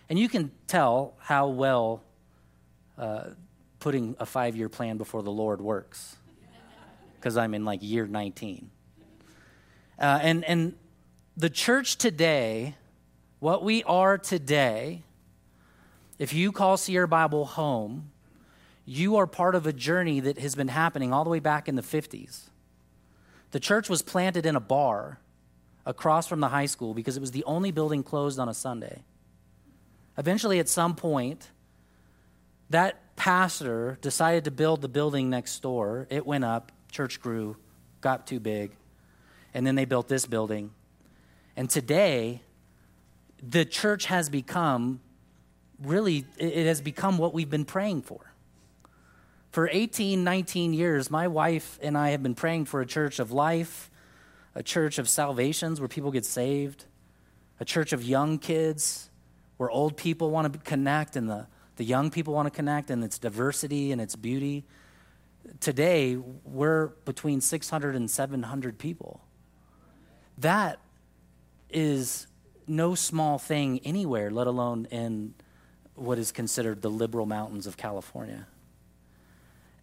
And 0.09 0.19
you 0.19 0.27
can 0.27 0.51
tell 0.67 1.13
how 1.17 1.47
well 1.47 2.03
uh, 2.97 3.27
putting 3.79 4.17
a 4.19 4.25
five 4.25 4.57
year 4.57 4.67
plan 4.67 4.97
before 4.97 5.23
the 5.23 5.31
Lord 5.31 5.61
works 5.61 6.17
because 7.17 7.37
I'm 7.37 7.53
in 7.53 7.63
like 7.63 7.79
year 7.81 8.07
19. 8.07 8.69
Uh, 9.97 10.19
and, 10.21 10.43
and 10.43 10.75
the 11.37 11.49
church 11.49 11.95
today, 11.95 12.75
what 13.39 13.63
we 13.63 13.81
are 13.83 14.17
today, 14.17 15.03
if 16.19 16.33
you 16.33 16.51
call 16.51 16.75
Sierra 16.75 17.07
Bible 17.07 17.45
home, 17.45 18.11
you 18.85 19.15
are 19.15 19.25
part 19.25 19.55
of 19.55 19.65
a 19.65 19.73
journey 19.73 20.19
that 20.19 20.37
has 20.39 20.55
been 20.55 20.67
happening 20.67 21.11
all 21.11 21.23
the 21.23 21.29
way 21.29 21.39
back 21.39 21.67
in 21.67 21.75
the 21.75 21.81
50s. 21.81 22.49
The 23.51 23.59
church 23.59 23.89
was 23.89 24.01
planted 24.01 24.45
in 24.45 24.55
a 24.55 24.59
bar 24.59 25.19
across 25.85 26.27
from 26.27 26.39
the 26.39 26.49
high 26.49 26.65
school 26.65 26.93
because 26.93 27.17
it 27.17 27.21
was 27.21 27.31
the 27.31 27.43
only 27.45 27.71
building 27.71 28.03
closed 28.03 28.39
on 28.39 28.47
a 28.47 28.53
Sunday. 28.53 29.03
Eventually, 30.17 30.59
at 30.59 30.69
some 30.69 30.95
point, 30.95 31.51
that 32.69 33.15
pastor 33.15 33.97
decided 34.01 34.43
to 34.45 34.51
build 34.51 34.81
the 34.81 34.87
building 34.87 35.29
next 35.29 35.59
door. 35.61 36.07
It 36.09 36.25
went 36.25 36.43
up, 36.43 36.71
church 36.91 37.21
grew, 37.21 37.57
got 38.01 38.27
too 38.27 38.39
big, 38.39 38.71
and 39.53 39.65
then 39.65 39.75
they 39.75 39.85
built 39.85 40.07
this 40.07 40.25
building. 40.25 40.71
And 41.55 41.69
today, 41.69 42.41
the 43.41 43.65
church 43.65 44.05
has 44.05 44.29
become 44.29 44.99
really, 45.81 46.25
it 46.37 46.65
has 46.65 46.81
become 46.81 47.17
what 47.17 47.33
we've 47.33 47.49
been 47.49 47.65
praying 47.65 48.03
for. 48.03 48.34
For 49.55 49.69
18, 49.71 50.21
19 50.21 50.73
years, 50.73 51.09
my 51.09 51.29
wife 51.29 51.79
and 51.81 51.97
I 51.97 52.09
have 52.09 52.21
been 52.21 52.35
praying 52.35 52.65
for 52.65 52.81
a 52.81 52.85
church 52.85 53.19
of 53.19 53.31
life, 53.31 53.89
a 54.53 54.61
church 54.61 54.99
of 54.99 55.07
salvations 55.07 55.79
where 55.79 55.87
people 55.87 56.11
get 56.11 56.25
saved, 56.25 56.83
a 57.61 57.63
church 57.63 57.93
of 57.93 58.03
young 58.03 58.37
kids 58.37 59.09
where 59.55 59.69
old 59.69 59.95
people 59.95 60.29
want 60.29 60.51
to 60.51 60.59
connect 60.59 61.15
and 61.15 61.29
the, 61.29 61.47
the 61.77 61.85
young 61.85 62.11
people 62.11 62.33
want 62.33 62.47
to 62.47 62.49
connect 62.51 62.89
and 62.91 63.01
its 63.01 63.17
diversity 63.17 63.93
and 63.93 64.01
its 64.01 64.17
beauty. 64.17 64.65
today 65.61 66.17
we're 66.43 66.87
between 67.05 67.39
600 67.39 67.95
and 67.95 68.11
700 68.11 68.77
people. 68.77 69.21
That 70.37 70.79
is 71.69 72.27
no 72.67 72.93
small 72.93 73.37
thing 73.37 73.79
anywhere, 73.85 74.31
let 74.31 74.47
alone 74.47 74.85
in 74.91 75.33
what 75.93 76.19
is 76.19 76.33
considered 76.33 76.81
the 76.81 76.89
liberal 76.89 77.25
mountains 77.25 77.65
of 77.65 77.77
California. 77.77 78.47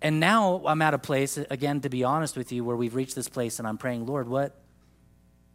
And 0.02 0.18
now 0.18 0.62
I'm 0.66 0.82
at 0.82 0.94
a 0.94 0.98
place, 0.98 1.38
again, 1.38 1.80
to 1.82 1.88
be 1.88 2.02
honest 2.02 2.36
with 2.36 2.50
you, 2.50 2.64
where 2.64 2.74
we've 2.74 2.96
reached 2.96 3.14
this 3.14 3.28
place 3.28 3.60
and 3.60 3.68
I'm 3.68 3.78
praying, 3.78 4.04
Lord, 4.04 4.28
what, 4.28 4.60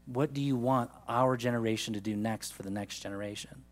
what 0.05 0.33
do 0.33 0.41
you 0.41 0.55
want 0.55 0.89
our 1.07 1.36
generation 1.36 1.95
to 1.95 2.01
do 2.01 2.15
next 2.15 2.53
for 2.53 2.63
the 2.63 2.69
next 2.69 2.99
generation? 2.99 3.65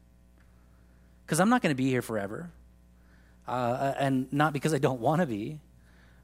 Because 1.25 1.39
I'm 1.39 1.49
not 1.49 1.61
going 1.61 1.71
to 1.71 1.77
be 1.77 1.89
here 1.89 2.01
forever. 2.01 2.51
Uh, 3.47 3.93
and 3.97 4.31
not 4.33 4.51
because 4.51 4.73
I 4.73 4.77
don't 4.79 4.99
want 4.99 5.21
to 5.21 5.25
be, 5.25 5.59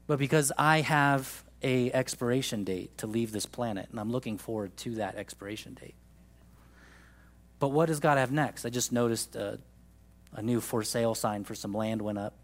but 0.06 0.18
because 0.18 0.52
I 0.58 0.82
have 0.82 1.44
a 1.62 1.90
expiration 1.92 2.64
date 2.64 2.98
to 2.98 3.06
leave 3.06 3.32
this 3.32 3.46
planet, 3.46 3.88
and 3.90 3.98
I'm 3.98 4.10
looking 4.10 4.36
forward 4.36 4.76
to 4.78 4.96
that 4.96 5.14
expiration 5.14 5.74
date. 5.74 5.94
But 7.58 7.68
what 7.68 7.86
does 7.86 8.00
God 8.00 8.18
have 8.18 8.32
next? 8.32 8.64
I 8.64 8.70
just 8.70 8.90
noticed 8.90 9.36
a, 9.36 9.60
a 10.32 10.42
new 10.42 10.60
for 10.60 10.82
sale 10.82 11.14
sign 11.14 11.44
for 11.44 11.54
some 11.54 11.72
land 11.72 12.02
went 12.02 12.18
up. 12.18 12.34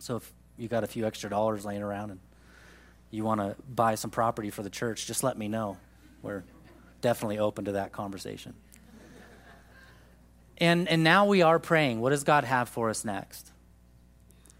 So 0.00 0.16
if 0.16 0.32
you 0.56 0.68
got 0.68 0.84
a 0.84 0.86
few 0.86 1.06
extra 1.06 1.30
dollars 1.30 1.64
laying 1.64 1.82
around 1.82 2.10
and 2.10 2.20
you 3.10 3.24
want 3.24 3.40
to 3.40 3.56
buy 3.68 3.94
some 3.94 4.10
property 4.10 4.50
for 4.50 4.62
the 4.62 4.70
church, 4.70 5.06
just 5.06 5.22
let 5.22 5.36
me 5.36 5.48
know. 5.48 5.76
We're 6.22 6.44
definitely 7.00 7.38
open 7.38 7.66
to 7.66 7.72
that 7.72 7.92
conversation. 7.92 8.54
And, 10.58 10.88
and 10.88 11.02
now 11.02 11.26
we 11.26 11.42
are 11.42 11.58
praying. 11.58 12.00
What 12.00 12.10
does 12.10 12.24
God 12.24 12.44
have 12.44 12.68
for 12.68 12.88
us 12.88 13.04
next? 13.04 13.50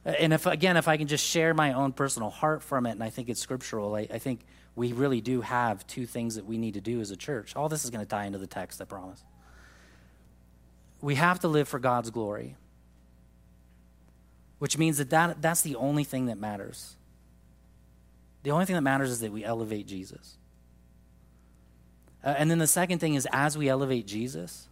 And 0.05 0.33
if 0.33 0.47
again, 0.47 0.77
if 0.77 0.89
I 0.89 0.97
can 0.97 1.07
just 1.07 1.25
share 1.25 1.55
my 1.55 1.75
own 1.75 1.93
personal 1.93 2.29
heart 2.31 2.63
from 2.63 2.87
it, 2.87 2.91
and 2.93 3.05
I 3.05 3.11
think 3.11 3.29
it's 3.29 3.41
scriptural, 3.41 3.95
I, 3.95 4.09
I 4.13 4.19
think 4.19 4.41
we 4.75 4.93
really 4.93 5.21
do 5.21 5.43
have 5.43 5.87
two 5.87 6.07
things 6.07 6.35
that 6.35 6.45
we 6.45 6.59
need 6.59 6.75
to 6.75 6.81
do 6.81 7.01
as 7.01 7.11
a 7.11 7.17
church. 7.17 7.55
All 7.55 7.69
this 7.69 7.85
is 7.85 7.91
going 7.91 8.05
to 8.05 8.09
tie 8.09 8.25
into 8.25 8.39
the 8.39 8.47
text, 8.47 8.81
I 8.83 8.85
promise. 8.85 9.23
We 11.01 11.15
have 11.17 11.41
to 11.41 11.49
live 11.49 11.69
for 11.69 11.79
God's 11.79 12.11
glory, 12.11 12.57
which 14.63 14.79
means 14.79 14.99
that, 14.99 15.11
that 15.11 15.43
that's 15.43 15.63
the 15.63 15.75
only 15.75 16.05
thing 16.05 16.27
that 16.27 16.39
matters. 16.39 16.95
The 18.45 18.53
only 18.53 18.65
thing 18.65 18.77
that 18.77 18.83
matters 18.83 19.11
is 19.11 19.19
that 19.19 19.33
we 19.33 19.43
elevate 19.43 19.89
Jesus. 19.89 20.37
Uh, 22.23 22.37
and 22.39 22.49
then 22.49 22.59
the 22.59 22.69
second 22.69 23.01
thing 23.01 23.15
is 23.15 23.27
as 23.33 23.59
we 23.59 23.69
elevate 23.69 24.07
Jesus, 24.07 24.69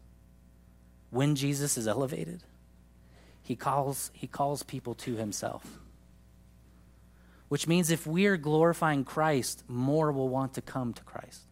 when 1.10 1.34
Jesus 1.34 1.76
is 1.76 1.88
elevated, 1.88 2.44
he 3.42 3.56
calls, 3.56 4.12
he 4.14 4.28
calls 4.28 4.62
people 4.62 4.94
to 4.94 5.16
himself. 5.16 5.80
Which 7.48 7.66
means 7.66 7.90
if 7.90 8.06
we're 8.06 8.36
glorifying 8.36 9.02
Christ, 9.02 9.64
more 9.66 10.12
will 10.12 10.28
want 10.28 10.54
to 10.54 10.62
come 10.62 10.92
to 10.92 11.02
Christ. 11.02 11.42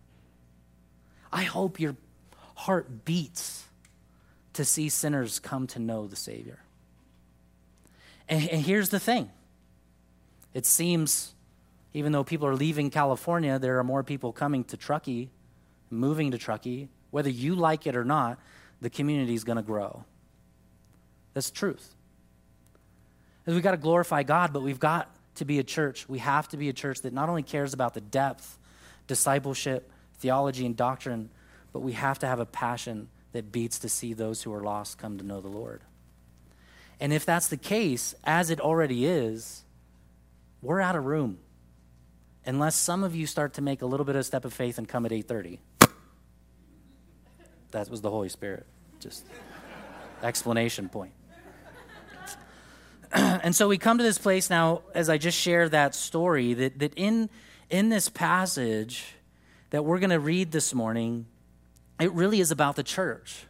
I 1.33 1.43
hope 1.43 1.81
your 1.81 1.97
heart 2.55 3.05
beats 3.05 3.65
to 4.53 4.65
see 4.65 4.89
sinners 4.89 5.41
come 5.41 5.67
to 5.67 5.81
know 5.81 6.07
the 6.07 6.15
Savior. 6.15 6.61
And, 8.29 8.49
and 8.49 8.63
here's 8.63 8.91
the 8.91 9.01
thing 9.01 9.31
it 10.55 10.67
seems, 10.67 11.35
even 11.95 12.13
though 12.13 12.25
people 12.25 12.47
are 12.47 12.55
leaving 12.55 12.91
California, 12.91 13.59
there 13.59 13.79
are 13.79 13.85
more 13.85 14.03
people 14.03 14.33
coming 14.33 14.65
to 14.65 14.77
Truckee, 14.77 15.31
moving 15.91 16.31
to 16.33 16.39
Truckee. 16.39 16.89
Whether 17.11 17.31
you 17.31 17.55
like 17.55 17.87
it 17.87 17.97
or 17.97 18.05
not, 18.05 18.39
the 18.81 18.91
community 18.91 19.35
is 19.35 19.45
going 19.45 19.57
to 19.57 19.63
grow. 19.63 20.05
That's 21.35 21.51
truth. 21.51 21.95
Is 23.47 23.55
we've 23.55 23.63
got 23.63 23.71
to 23.71 23.79
glorify 23.79 24.25
God, 24.25 24.53
but 24.53 24.63
we've 24.63 24.79
got 24.79 25.11
to 25.37 25.45
be 25.45 25.59
a 25.59 25.65
church. 25.65 26.09
We 26.09 26.19
have 26.19 26.49
to 26.49 26.57
be 26.57 26.69
a 26.69 26.73
church 26.73 27.01
that 27.03 27.13
not 27.13 27.29
only 27.29 27.43
cares 27.43 27.73
about 27.73 27.95
the 27.95 28.01
depth, 28.01 28.59
discipleship, 29.07 29.91
theology, 30.19 30.67
and 30.67 30.77
doctrine, 30.77 31.31
but 31.73 31.81
we 31.81 31.93
have 31.93 32.19
to 32.19 32.27
have 32.27 32.41
a 32.41 32.47
passion 32.47 33.09
that 33.33 33.53
beats 33.53 33.79
to 33.81 33.89
see 33.89 34.13
those 34.13 34.43
who 34.43 34.53
are 34.53 34.63
lost 34.63 34.99
come 34.99 35.17
to 35.19 35.25
know 35.25 35.41
the 35.41 35.49
Lord. 35.49 35.81
And 37.01 37.13
if 37.13 37.25
that's 37.25 37.49
the 37.49 37.57
case, 37.57 38.15
as 38.25 38.51
it 38.51 38.61
already 38.61 39.07
is, 39.07 39.65
we're 40.63 40.81
out 40.81 40.97
of 40.97 41.05
room. 41.05 41.39
Unless 42.45 42.77
some 42.77 43.05
of 43.05 43.15
you 43.15 43.27
start 43.27 43.55
to 43.55 43.63
make 43.63 43.83
a 43.83 43.87
little 43.87 44.07
bit 44.07 44.17
of 44.17 44.21
a 44.21 44.25
step 44.25 44.45
of 44.45 44.53
faith 44.53 44.79
and 44.79 44.89
come 44.89 45.05
at 45.07 45.13
8:30. 45.13 45.59
That 47.71 47.89
was 47.91 48.01
the 48.01 48.11
Holy 48.11 48.29
Spirit. 48.29 48.67
Just 49.01 49.25
explanation 50.23 50.89
point. 50.89 51.13
and 53.13 53.55
so 53.55 53.69
we 53.69 53.79
come 53.79 53.99
to 53.99 54.05
this 54.05 54.19
place 54.19 54.51
now, 54.51 54.83
as 54.95 55.09
I 55.09 55.19
just 55.19 55.39
shared 55.39 55.71
that 55.71 55.95
story, 55.95 56.55
that, 56.55 56.79
that 56.79 56.93
in, 56.97 57.31
in 57.71 57.89
this 57.89 58.09
passage 58.09 59.05
that 59.71 59.85
we're 59.85 59.99
going 59.99 60.11
to 60.11 60.21
read 60.21 60.53
this 60.53 60.75
morning, 60.75 61.27
it 62.01 62.13
really 62.13 62.41
is 62.41 62.51
about 62.51 62.77
the 62.77 62.83
church. 62.83 63.47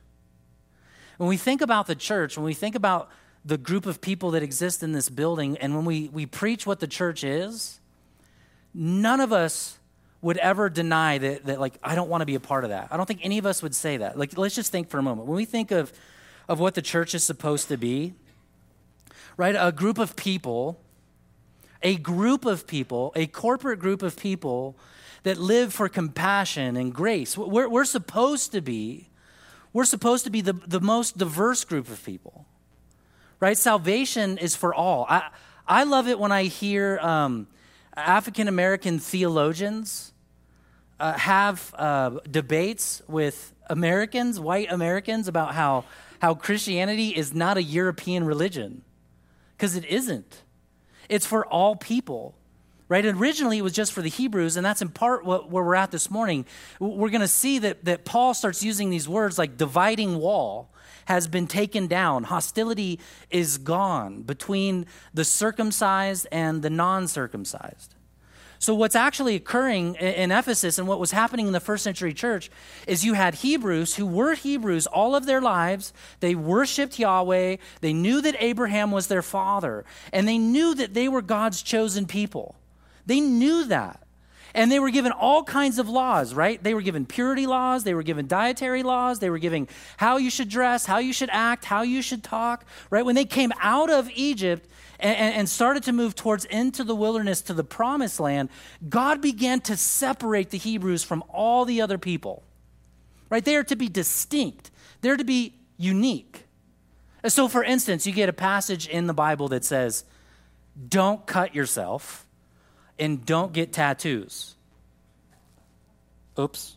When 1.16 1.28
we 1.28 1.36
think 1.36 1.60
about 1.60 1.86
the 1.86 1.96
church, 1.96 2.36
when 2.36 2.44
we 2.44 2.54
think 2.54 2.74
about 2.74 3.10
the 3.44 3.58
group 3.58 3.86
of 3.86 4.00
people 4.00 4.32
that 4.32 4.42
exist 4.42 4.82
in 4.82 4.92
this 4.92 5.08
building, 5.08 5.56
and 5.58 5.74
when 5.74 5.84
we, 5.84 6.08
we 6.12 6.26
preach 6.26 6.66
what 6.66 6.80
the 6.80 6.86
church 6.86 7.24
is, 7.24 7.80
none 8.74 9.20
of 9.20 9.32
us 9.32 9.78
would 10.20 10.36
ever 10.38 10.68
deny 10.68 11.18
that, 11.18 11.46
that 11.46 11.60
like, 11.60 11.78
I 11.82 11.94
don't 11.94 12.08
want 12.08 12.22
to 12.22 12.26
be 12.26 12.34
a 12.34 12.40
part 12.40 12.64
of 12.64 12.70
that. 12.70 12.88
I 12.90 12.96
don't 12.96 13.06
think 13.06 13.20
any 13.22 13.38
of 13.38 13.46
us 13.46 13.62
would 13.62 13.74
say 13.74 13.98
that. 13.98 14.18
Like, 14.18 14.36
let's 14.36 14.54
just 14.54 14.72
think 14.72 14.90
for 14.90 14.98
a 14.98 15.02
moment. 15.02 15.28
When 15.28 15.36
we 15.36 15.44
think 15.44 15.70
of, 15.70 15.92
of 16.48 16.58
what 16.58 16.74
the 16.74 16.82
church 16.82 17.14
is 17.14 17.22
supposed 17.22 17.68
to 17.68 17.76
be, 17.76 18.14
right? 19.36 19.54
A 19.56 19.70
group 19.70 19.98
of 19.98 20.16
people, 20.16 20.80
a 21.82 21.96
group 21.96 22.44
of 22.44 22.66
people, 22.66 23.12
a 23.14 23.26
corporate 23.26 23.78
group 23.78 24.02
of 24.02 24.16
people 24.16 24.76
that 25.22 25.38
live 25.38 25.72
for 25.72 25.88
compassion 25.88 26.76
and 26.76 26.92
grace. 26.92 27.36
We're, 27.36 27.68
we're 27.68 27.84
supposed 27.84 28.52
to 28.52 28.60
be, 28.60 29.08
we're 29.72 29.84
supposed 29.84 30.24
to 30.24 30.30
be 30.30 30.40
the, 30.40 30.54
the 30.54 30.80
most 30.80 31.18
diverse 31.18 31.64
group 31.64 31.88
of 31.88 32.04
people, 32.04 32.46
right? 33.40 33.56
Salvation 33.56 34.38
is 34.38 34.56
for 34.56 34.74
all. 34.74 35.06
I, 35.08 35.30
I 35.66 35.84
love 35.84 36.08
it 36.08 36.18
when 36.18 36.32
I 36.32 36.44
hear 36.44 36.98
um, 37.00 37.46
African 37.96 38.48
American 38.48 38.98
theologians 38.98 40.12
uh, 41.00 41.12
have 41.12 41.74
uh, 41.78 42.10
debates 42.30 43.02
with 43.06 43.54
Americans, 43.70 44.40
white 44.40 44.70
Americans, 44.70 45.28
about 45.28 45.54
how, 45.54 45.84
how 46.20 46.34
Christianity 46.34 47.10
is 47.10 47.34
not 47.34 47.56
a 47.56 47.62
European 47.62 48.24
religion 48.24 48.82
because 49.56 49.76
it 49.76 49.84
isn't. 49.84 50.42
It's 51.08 51.26
for 51.26 51.46
all 51.46 51.76
people, 51.76 52.34
right? 52.88 53.04
originally, 53.04 53.58
it 53.58 53.62
was 53.62 53.72
just 53.72 53.92
for 53.92 54.02
the 54.02 54.08
Hebrews, 54.08 54.56
and 54.56 54.64
that's 54.64 54.82
in 54.82 54.88
part 54.88 55.24
what, 55.24 55.50
where 55.50 55.62
we're 55.62 55.74
at 55.74 55.90
this 55.90 56.10
morning. 56.10 56.46
We're 56.80 57.10
going 57.10 57.20
to 57.20 57.28
see 57.28 57.58
that, 57.60 57.84
that 57.84 58.04
Paul 58.04 58.34
starts 58.34 58.62
using 58.62 58.90
these 58.90 59.08
words 59.08 59.38
like 59.38 59.56
dividing 59.56 60.18
wall 60.18 60.70
has 61.08 61.26
been 61.26 61.46
taken 61.46 61.86
down. 61.86 62.24
Hostility 62.24 63.00
is 63.30 63.56
gone 63.56 64.20
between 64.20 64.84
the 65.14 65.24
circumcised 65.24 66.26
and 66.30 66.60
the 66.60 66.68
non 66.68 67.08
circumcised. 67.08 67.94
So, 68.58 68.74
what's 68.74 68.94
actually 68.94 69.34
occurring 69.34 69.94
in 69.94 70.30
Ephesus 70.30 70.78
and 70.78 70.86
what 70.86 71.00
was 71.00 71.12
happening 71.12 71.46
in 71.46 71.54
the 71.54 71.60
first 71.60 71.82
century 71.82 72.12
church 72.12 72.50
is 72.86 73.06
you 73.06 73.14
had 73.14 73.36
Hebrews 73.36 73.94
who 73.94 74.04
were 74.04 74.34
Hebrews 74.34 74.86
all 74.86 75.14
of 75.14 75.24
their 75.24 75.40
lives. 75.40 75.94
They 76.20 76.34
worshiped 76.34 76.98
Yahweh. 76.98 77.56
They 77.80 77.92
knew 77.94 78.20
that 78.20 78.36
Abraham 78.38 78.90
was 78.90 79.06
their 79.06 79.22
father, 79.22 79.86
and 80.12 80.28
they 80.28 80.38
knew 80.38 80.74
that 80.74 80.92
they 80.92 81.08
were 81.08 81.22
God's 81.22 81.62
chosen 81.62 82.04
people. 82.04 82.54
They 83.06 83.20
knew 83.20 83.64
that. 83.64 84.02
And 84.54 84.72
they 84.72 84.78
were 84.78 84.90
given 84.90 85.12
all 85.12 85.44
kinds 85.44 85.78
of 85.78 85.88
laws, 85.88 86.34
right? 86.34 86.62
They 86.62 86.74
were 86.74 86.82
given 86.82 87.06
purity 87.06 87.46
laws, 87.46 87.84
they 87.84 87.94
were 87.94 88.02
given 88.02 88.26
dietary 88.26 88.82
laws, 88.82 89.18
they 89.18 89.30
were 89.30 89.38
given 89.38 89.68
how 89.98 90.16
you 90.16 90.30
should 90.30 90.48
dress, 90.48 90.86
how 90.86 90.98
you 90.98 91.12
should 91.12 91.30
act, 91.32 91.66
how 91.66 91.82
you 91.82 92.02
should 92.02 92.24
talk, 92.24 92.64
right? 92.90 93.04
When 93.04 93.14
they 93.14 93.24
came 93.24 93.52
out 93.60 93.90
of 93.90 94.10
Egypt, 94.14 94.68
and, 95.00 95.34
and 95.34 95.48
started 95.48 95.84
to 95.84 95.92
move 95.92 96.14
towards 96.14 96.44
into 96.46 96.82
the 96.84 96.94
wilderness 96.94 97.40
to 97.42 97.54
the 97.54 97.64
promised 97.64 98.18
land, 98.18 98.48
God 98.88 99.20
began 99.20 99.60
to 99.62 99.76
separate 99.76 100.50
the 100.50 100.58
Hebrews 100.58 101.04
from 101.04 101.22
all 101.28 101.64
the 101.64 101.80
other 101.80 101.98
people. 101.98 102.42
Right? 103.30 103.44
They 103.44 103.56
are 103.56 103.64
to 103.64 103.76
be 103.76 103.88
distinct, 103.88 104.70
they're 105.00 105.16
to 105.16 105.24
be 105.24 105.54
unique. 105.76 106.44
So, 107.26 107.48
for 107.48 107.64
instance, 107.64 108.06
you 108.06 108.12
get 108.12 108.28
a 108.28 108.32
passage 108.32 108.86
in 108.86 109.06
the 109.06 109.14
Bible 109.14 109.48
that 109.48 109.64
says, 109.64 110.04
Don't 110.88 111.26
cut 111.26 111.54
yourself 111.54 112.26
and 112.98 113.24
don't 113.24 113.52
get 113.52 113.72
tattoos. 113.72 114.56
Oops. 116.38 116.76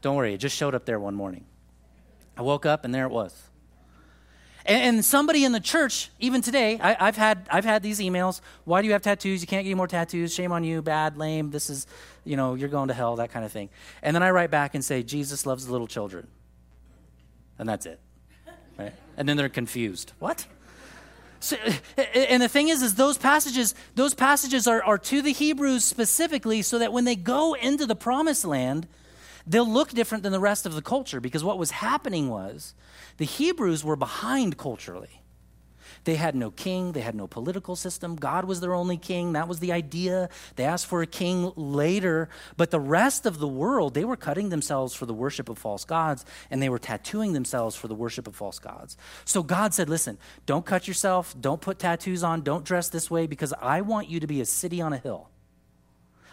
Don't 0.00 0.16
worry, 0.16 0.34
it 0.34 0.38
just 0.38 0.56
showed 0.56 0.74
up 0.74 0.84
there 0.84 1.00
one 1.00 1.14
morning. 1.14 1.44
I 2.36 2.42
woke 2.42 2.66
up 2.66 2.84
and 2.84 2.94
there 2.94 3.04
it 3.04 3.10
was. 3.10 3.34
And, 4.64 4.96
and 4.96 5.04
somebody 5.04 5.44
in 5.44 5.52
the 5.52 5.60
church, 5.60 6.10
even 6.20 6.40
today, 6.40 6.78
I, 6.78 7.06
have 7.06 7.16
had, 7.16 7.48
I've 7.50 7.64
had 7.64 7.82
these 7.82 7.98
emails. 7.98 8.40
Why 8.64 8.80
do 8.80 8.86
you 8.86 8.92
have 8.92 9.02
tattoos? 9.02 9.40
You 9.40 9.46
can't 9.46 9.64
get 9.64 9.70
any 9.70 9.74
more 9.74 9.88
tattoos. 9.88 10.32
Shame 10.32 10.52
on 10.52 10.62
you. 10.62 10.82
Bad, 10.82 11.16
lame. 11.16 11.50
This 11.50 11.70
is, 11.70 11.86
you 12.24 12.36
know, 12.36 12.54
you're 12.54 12.68
going 12.68 12.88
to 12.88 12.94
hell, 12.94 13.16
that 13.16 13.32
kind 13.32 13.44
of 13.44 13.50
thing. 13.50 13.70
And 14.02 14.14
then 14.14 14.22
I 14.22 14.30
write 14.30 14.50
back 14.50 14.74
and 14.74 14.84
say, 14.84 15.02
Jesus 15.02 15.46
loves 15.46 15.68
little 15.68 15.86
children. 15.86 16.28
And 17.58 17.68
that's 17.68 17.86
it. 17.86 17.98
Right? 18.78 18.92
And 19.16 19.28
then 19.28 19.36
they're 19.36 19.48
confused. 19.48 20.12
What? 20.18 20.46
So, 21.40 21.56
and 22.14 22.42
the 22.42 22.48
thing 22.48 22.68
is, 22.68 22.82
is 22.82 22.96
those 22.96 23.16
passages, 23.16 23.74
those 23.94 24.14
passages 24.14 24.66
are, 24.66 24.82
are 24.82 24.98
to 24.98 25.22
the 25.22 25.32
Hebrews 25.32 25.84
specifically 25.84 26.62
so 26.62 26.78
that 26.78 26.92
when 26.92 27.04
they 27.04 27.16
go 27.16 27.54
into 27.54 27.86
the 27.86 27.94
promised 27.94 28.44
land, 28.44 28.88
they'll 29.46 29.68
look 29.68 29.90
different 29.90 30.22
than 30.24 30.32
the 30.32 30.40
rest 30.40 30.66
of 30.66 30.74
the 30.74 30.82
culture 30.82 31.20
because 31.20 31.44
what 31.44 31.58
was 31.58 31.70
happening 31.70 32.28
was 32.28 32.74
the 33.18 33.24
Hebrews 33.24 33.84
were 33.84 33.96
behind 33.96 34.58
culturally. 34.58 35.22
They 36.04 36.16
had 36.16 36.34
no 36.34 36.50
king, 36.50 36.92
they 36.92 37.00
had 37.00 37.14
no 37.14 37.26
political 37.26 37.76
system. 37.76 38.16
God 38.16 38.44
was 38.44 38.60
their 38.60 38.74
only 38.74 38.96
king. 38.96 39.32
That 39.32 39.48
was 39.48 39.60
the 39.60 39.72
idea. 39.72 40.28
They 40.56 40.64
asked 40.64 40.86
for 40.86 41.02
a 41.02 41.06
king 41.06 41.52
later. 41.56 42.28
But 42.56 42.70
the 42.70 42.80
rest 42.80 43.26
of 43.26 43.38
the 43.38 43.48
world, 43.48 43.94
they 43.94 44.04
were 44.04 44.16
cutting 44.16 44.48
themselves 44.48 44.94
for 44.94 45.06
the 45.06 45.14
worship 45.14 45.48
of 45.48 45.58
false 45.58 45.84
gods 45.84 46.24
and 46.50 46.62
they 46.62 46.68
were 46.68 46.78
tattooing 46.78 47.32
themselves 47.32 47.76
for 47.76 47.88
the 47.88 47.94
worship 47.94 48.26
of 48.26 48.34
false 48.34 48.58
gods. 48.58 48.96
So 49.24 49.42
God 49.42 49.74
said, 49.74 49.88
Listen, 49.88 50.18
don't 50.46 50.64
cut 50.64 50.88
yourself, 50.88 51.34
don't 51.40 51.60
put 51.60 51.78
tattoos 51.78 52.22
on, 52.22 52.42
don't 52.42 52.64
dress 52.64 52.88
this 52.88 53.10
way 53.10 53.26
because 53.26 53.52
I 53.60 53.80
want 53.80 54.08
you 54.08 54.20
to 54.20 54.26
be 54.26 54.40
a 54.40 54.46
city 54.46 54.80
on 54.80 54.92
a 54.92 54.98
hill. 54.98 55.28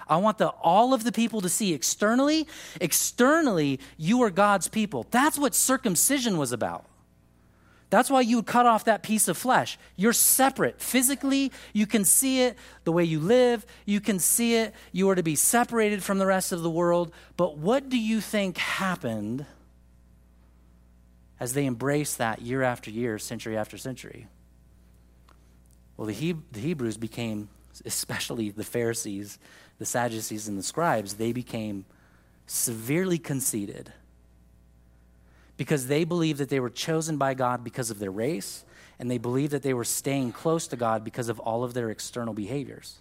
I 0.08 0.18
want 0.18 0.38
the, 0.38 0.50
all 0.50 0.94
of 0.94 1.04
the 1.04 1.12
people 1.12 1.42
to 1.42 1.50
see 1.50 1.74
externally, 1.74 2.48
externally, 2.80 3.80
you 3.98 4.22
are 4.22 4.30
God's 4.30 4.68
people. 4.68 5.08
That's 5.10 5.38
what 5.38 5.56
circumcision 5.56 6.38
was 6.38 6.52
about. 6.52 6.86
That's 7.96 8.10
why 8.10 8.20
you 8.20 8.36
would 8.36 8.46
cut 8.46 8.66
off 8.66 8.84
that 8.84 9.04
piece 9.04 9.30
of 9.30 9.38
flesh. 9.38 9.78
You're 9.96 10.12
separate. 10.12 10.82
Physically, 10.82 11.50
you 11.72 11.88
can 11.88 12.04
see 12.04 12.42
it 12.42 12.58
the 12.84 12.92
way 12.92 13.06
you 13.06 13.22
live, 13.22 13.66
you 13.86 14.02
can 14.02 14.20
see 14.20 14.56
it. 14.56 14.74
You 14.92 15.10
are 15.10 15.16
to 15.16 15.24
be 15.24 15.36
separated 15.36 16.04
from 16.04 16.18
the 16.18 16.26
rest 16.26 16.52
of 16.52 16.62
the 16.62 16.70
world. 16.70 17.14
But 17.38 17.58
what 17.58 17.88
do 17.88 17.98
you 17.98 18.20
think 18.20 18.58
happened 18.58 19.46
as 21.40 21.54
they 21.54 21.66
embraced 21.66 22.18
that 22.18 22.42
year 22.42 22.64
after 22.64 22.92
year, 22.92 23.18
century 23.18 23.56
after 23.56 23.78
century? 23.78 24.28
Well, 25.96 26.08
the, 26.08 26.14
he- 26.14 26.36
the 26.52 26.60
Hebrews 26.60 26.98
became, 26.98 27.48
especially 27.86 28.50
the 28.50 28.66
Pharisees, 28.66 29.40
the 29.80 29.86
Sadducees, 29.86 30.50
and 30.50 30.58
the 30.58 30.64
scribes, 30.64 31.14
they 31.14 31.32
became 31.32 31.86
severely 32.46 33.20
conceited 33.20 33.94
because 35.58 35.88
they 35.88 36.04
believed 36.04 36.40
that 36.40 36.50
they 36.50 36.60
were 36.60 36.70
chosen 36.70 37.18
by 37.18 37.34
God 37.34 37.64
because 37.64 37.90
of 37.90 38.00
their 38.00 38.12
race, 38.12 38.66
and 39.00 39.10
they 39.10 39.18
believed 39.18 39.52
that 39.52 39.64
they 39.64 39.74
were 39.74 39.84
staying 39.84 40.32
close 40.32 40.68
to 40.68 40.76
God 40.76 41.04
because 41.04 41.30
of 41.30 41.40
all 41.40 41.64
of 41.64 41.74
their 41.74 41.90
external 41.90 42.34
behaviors. 42.34 43.00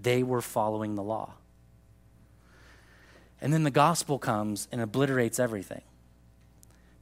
They 0.00 0.22
were 0.22 0.40
following 0.40 0.94
the 0.94 1.02
law. 1.02 1.34
And 3.40 3.52
then 3.52 3.62
the 3.62 3.70
gospel 3.70 4.18
comes 4.18 4.68
and 4.72 4.80
obliterates 4.80 5.38
everything. 5.38 5.82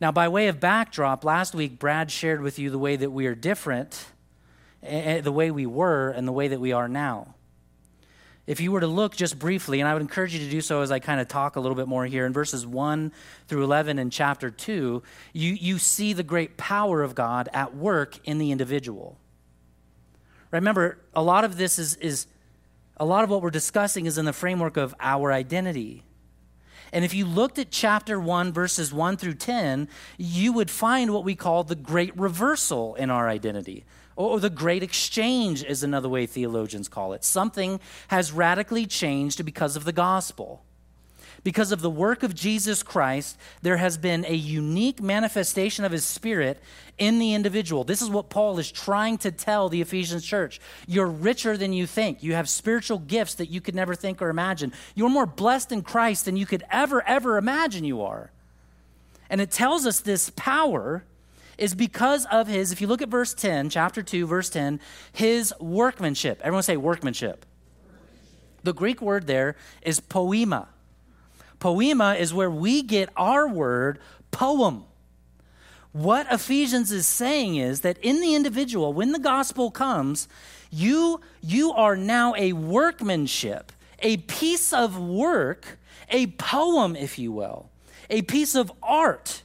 Now, 0.00 0.10
by 0.10 0.26
way 0.28 0.48
of 0.48 0.58
backdrop, 0.58 1.24
last 1.24 1.54
week 1.54 1.78
Brad 1.78 2.10
shared 2.10 2.40
with 2.40 2.58
you 2.58 2.70
the 2.70 2.78
way 2.78 2.96
that 2.96 3.10
we 3.10 3.26
are 3.26 3.36
different, 3.36 4.06
eh, 4.82 5.18
eh, 5.18 5.20
the 5.20 5.30
way 5.30 5.50
we 5.50 5.64
were, 5.66 6.10
and 6.10 6.26
the 6.26 6.32
way 6.32 6.48
that 6.48 6.60
we 6.60 6.72
are 6.72 6.88
now. 6.88 7.34
If 8.46 8.60
you 8.60 8.72
were 8.72 8.80
to 8.80 8.88
look 8.88 9.14
just 9.14 9.38
briefly, 9.38 9.80
and 9.80 9.88
I 9.88 9.92
would 9.92 10.02
encourage 10.02 10.34
you 10.34 10.40
to 10.40 10.50
do 10.50 10.60
so 10.60 10.80
as 10.80 10.90
I 10.90 10.98
kind 10.98 11.20
of 11.20 11.28
talk 11.28 11.54
a 11.54 11.60
little 11.60 11.76
bit 11.76 11.86
more 11.86 12.06
here 12.06 12.26
in 12.26 12.32
verses 12.32 12.66
1 12.66 13.12
through 13.46 13.62
11 13.62 14.00
in 14.00 14.10
chapter 14.10 14.50
2, 14.50 15.02
you, 15.32 15.52
you 15.52 15.78
see 15.78 16.12
the 16.12 16.24
great 16.24 16.56
power 16.56 17.02
of 17.02 17.14
God 17.14 17.48
at 17.52 17.76
work 17.76 18.18
in 18.24 18.38
the 18.38 18.50
individual. 18.50 19.16
Remember, 20.50 20.98
a 21.14 21.22
lot 21.22 21.44
of 21.44 21.56
this 21.56 21.78
is, 21.78 21.94
is 21.96 22.26
a 22.96 23.04
lot 23.04 23.22
of 23.22 23.30
what 23.30 23.42
we're 23.42 23.50
discussing 23.50 24.06
is 24.06 24.18
in 24.18 24.24
the 24.24 24.32
framework 24.32 24.76
of 24.76 24.92
our 24.98 25.32
identity. 25.32 26.02
And 26.92 27.04
if 27.04 27.14
you 27.14 27.24
looked 27.24 27.58
at 27.58 27.70
chapter 27.70 28.20
1, 28.20 28.52
verses 28.52 28.92
1 28.92 29.16
through 29.16 29.34
10, 29.34 29.88
you 30.18 30.52
would 30.52 30.70
find 30.70 31.14
what 31.14 31.24
we 31.24 31.34
call 31.34 31.64
the 31.64 31.74
great 31.74 32.16
reversal 32.18 32.96
in 32.96 33.08
our 33.08 33.28
identity. 33.28 33.84
Or 34.16 34.40
the 34.40 34.50
great 34.50 34.82
exchange 34.82 35.64
is 35.64 35.82
another 35.82 36.08
way 36.08 36.26
theologians 36.26 36.88
call 36.88 37.12
it. 37.12 37.24
Something 37.24 37.80
has 38.08 38.32
radically 38.32 38.86
changed 38.86 39.44
because 39.44 39.76
of 39.76 39.84
the 39.84 39.92
gospel. 39.92 40.62
Because 41.44 41.72
of 41.72 41.80
the 41.80 41.90
work 41.90 42.22
of 42.22 42.34
Jesus 42.34 42.84
Christ, 42.84 43.36
there 43.62 43.76
has 43.76 43.98
been 43.98 44.24
a 44.26 44.34
unique 44.34 45.02
manifestation 45.02 45.84
of 45.84 45.90
his 45.90 46.04
spirit 46.04 46.60
in 46.98 47.18
the 47.18 47.34
individual. 47.34 47.82
This 47.82 48.00
is 48.00 48.08
what 48.08 48.30
Paul 48.30 48.60
is 48.60 48.70
trying 48.70 49.18
to 49.18 49.32
tell 49.32 49.68
the 49.68 49.80
Ephesians 49.80 50.24
church. 50.24 50.60
You're 50.86 51.06
richer 51.08 51.56
than 51.56 51.72
you 51.72 51.86
think. 51.86 52.22
You 52.22 52.34
have 52.34 52.48
spiritual 52.48 53.00
gifts 53.00 53.34
that 53.34 53.50
you 53.50 53.60
could 53.60 53.74
never 53.74 53.96
think 53.96 54.22
or 54.22 54.28
imagine. 54.28 54.72
You're 54.94 55.08
more 55.08 55.26
blessed 55.26 55.72
in 55.72 55.82
Christ 55.82 56.26
than 56.26 56.36
you 56.36 56.46
could 56.46 56.62
ever, 56.70 57.02
ever 57.08 57.38
imagine 57.38 57.84
you 57.84 58.02
are. 58.02 58.30
And 59.28 59.40
it 59.40 59.50
tells 59.50 59.84
us 59.84 59.98
this 60.00 60.30
power 60.36 61.04
is 61.58 61.74
because 61.74 62.26
of 62.26 62.48
his, 62.48 62.72
if 62.72 62.80
you 62.80 62.86
look 62.86 63.02
at 63.02 63.08
verse 63.08 63.34
10, 63.34 63.70
chapter 63.70 64.02
2, 64.02 64.26
verse 64.26 64.50
10, 64.50 64.80
his 65.12 65.52
workmanship. 65.60 66.40
Everyone 66.42 66.62
say 66.62 66.76
workmanship. 66.76 67.46
The 68.62 68.72
Greek 68.72 69.02
word 69.02 69.26
there 69.26 69.56
is 69.82 70.00
poema. 70.00 70.68
Poema 71.58 72.14
is 72.14 72.34
where 72.34 72.50
we 72.50 72.82
get 72.82 73.08
our 73.16 73.46
word 73.48 73.98
poem. 74.30 74.84
What 75.92 76.26
Ephesians 76.30 76.90
is 76.90 77.06
saying 77.06 77.56
is 77.56 77.82
that 77.82 77.98
in 77.98 78.20
the 78.20 78.34
individual, 78.34 78.92
when 78.92 79.12
the 79.12 79.18
gospel 79.18 79.70
comes, 79.70 80.26
you, 80.70 81.20
you 81.42 81.72
are 81.72 81.96
now 81.96 82.34
a 82.36 82.54
workmanship, 82.54 83.72
a 83.98 84.16
piece 84.16 84.72
of 84.72 84.98
work, 84.98 85.78
a 86.08 86.28
poem, 86.28 86.96
if 86.96 87.18
you 87.18 87.30
will, 87.30 87.70
a 88.08 88.22
piece 88.22 88.54
of 88.54 88.72
art 88.82 89.42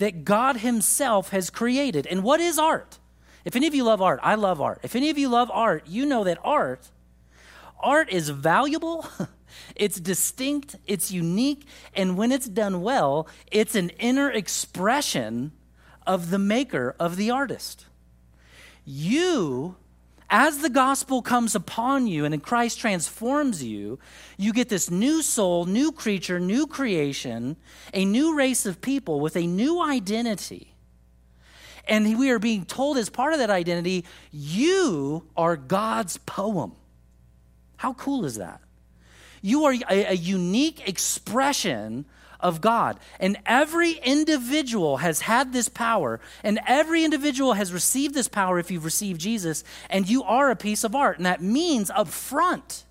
that 0.00 0.24
God 0.24 0.58
Himself 0.58 1.30
has 1.30 1.48
created. 1.48 2.06
And 2.06 2.22
what 2.22 2.40
is 2.40 2.58
art? 2.58 2.98
If 3.44 3.54
any 3.54 3.66
of 3.66 3.74
you 3.74 3.84
love 3.84 4.02
art, 4.02 4.20
I 4.22 4.34
love 4.34 4.60
art. 4.60 4.80
If 4.82 4.96
any 4.96 5.08
of 5.10 5.16
you 5.16 5.28
love 5.28 5.50
art, 5.52 5.84
you 5.86 6.04
know 6.04 6.24
that 6.24 6.38
art, 6.42 6.90
art 7.78 8.10
is 8.10 8.28
valuable. 8.28 9.06
It's 9.74 9.98
distinct, 9.98 10.76
it's 10.86 11.10
unique, 11.10 11.66
and 11.94 12.16
when 12.16 12.30
it's 12.30 12.48
done 12.48 12.82
well, 12.82 13.26
it's 13.50 13.74
an 13.74 13.90
inner 13.98 14.30
expression 14.30 15.50
of 16.06 16.30
the 16.30 16.38
maker, 16.38 16.94
of 17.00 17.16
the 17.16 17.30
artist. 17.30 17.86
You, 18.84 19.76
as 20.30 20.58
the 20.58 20.70
gospel 20.70 21.22
comes 21.22 21.56
upon 21.56 22.06
you 22.06 22.24
and 22.24 22.40
Christ 22.42 22.78
transforms 22.78 23.64
you, 23.64 23.98
you 24.38 24.52
get 24.52 24.68
this 24.68 24.88
new 24.90 25.22
soul, 25.22 25.66
new 25.66 25.90
creature, 25.90 26.38
new 26.38 26.68
creation, 26.68 27.56
a 27.92 28.04
new 28.04 28.36
race 28.36 28.64
of 28.64 28.80
people 28.80 29.18
with 29.18 29.36
a 29.36 29.46
new 29.46 29.82
identity. 29.82 30.74
And 31.88 32.16
we 32.16 32.30
are 32.30 32.38
being 32.38 32.64
told 32.64 32.96
as 32.96 33.10
part 33.10 33.32
of 33.32 33.40
that 33.40 33.50
identity, 33.50 34.04
you 34.30 35.24
are 35.36 35.56
God's 35.56 36.16
poem. 36.18 36.76
How 37.76 37.94
cool 37.94 38.24
is 38.24 38.36
that? 38.36 38.60
You 39.42 39.64
are 39.64 39.74
a, 39.88 40.14
unique 40.14 40.86
expression 40.88 42.04
of 42.42 42.60
God. 42.60 42.98
And 43.18 43.38
every 43.46 43.92
individual 43.92 44.98
has 44.98 45.20
had 45.20 45.52
this 45.52 45.68
power, 45.68 46.20
and 46.42 46.60
every 46.66 47.04
individual 47.04 47.54
has 47.54 47.72
received 47.72 48.14
this 48.14 48.28
power 48.28 48.58
if 48.58 48.70
you've 48.70 48.84
received 48.84 49.20
Jesus, 49.20 49.64
and 49.88 50.08
you 50.08 50.22
are 50.24 50.50
a 50.50 50.56
piece 50.56 50.84
of 50.84 50.94
art. 50.94 51.16
And 51.16 51.26
that 51.26 51.42
means 51.42 51.90
up 51.90 52.08
front, 52.08 52.84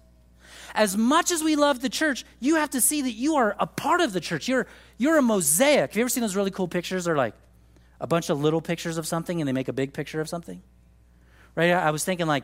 as 0.76 0.96
much 0.96 1.32
as 1.32 1.44
we 1.44 1.56
love 1.56 1.82
the 1.82 1.90
church, 1.90 2.26
you 2.40 2.56
have 2.56 2.70
to 2.72 2.82
see 2.82 3.02
that 3.02 3.12
you 3.12 3.36
are 3.36 3.56
a 3.60 3.68
part 3.68 4.02
of 4.02 4.14
the 4.14 4.20
church. 4.20 4.48
You're, 4.48 4.68
you're 4.98 5.18
a 5.18 5.22
mosaic. 5.22 5.92
Have 5.92 5.98
you 5.98 6.02
ever 6.02 6.10
seen 6.10 6.22
those 6.22 6.36
really 6.36 6.52
cool 6.52 6.68
pictures? 6.68 7.06
They're 7.06 7.18
like 7.18 7.34
a 8.00 8.08
bunch 8.08 8.30
of 8.30 8.40
little 8.40 8.62
pictures 8.62 8.98
of 8.98 9.08
something, 9.08 9.42
and 9.42 9.48
they 9.48 9.54
make 9.54 9.68
a 9.68 9.74
big 9.74 9.94
picture 9.94 10.22
of 10.22 10.30
something. 10.30 10.62
Right? 11.56 11.72
I 11.72 11.92
was 11.92 12.04
thinking 12.04 12.28
like, 12.28 12.44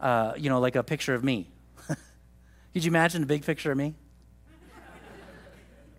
uh, 0.00 0.34
you 0.36 0.48
know, 0.48 0.60
like 0.60 0.76
a 0.76 0.82
picture 0.82 1.14
of 1.14 1.24
me 1.24 1.48
could 2.72 2.84
you 2.84 2.90
imagine 2.90 3.22
a 3.22 3.26
big 3.26 3.44
picture 3.44 3.72
of 3.72 3.78
me? 3.78 3.94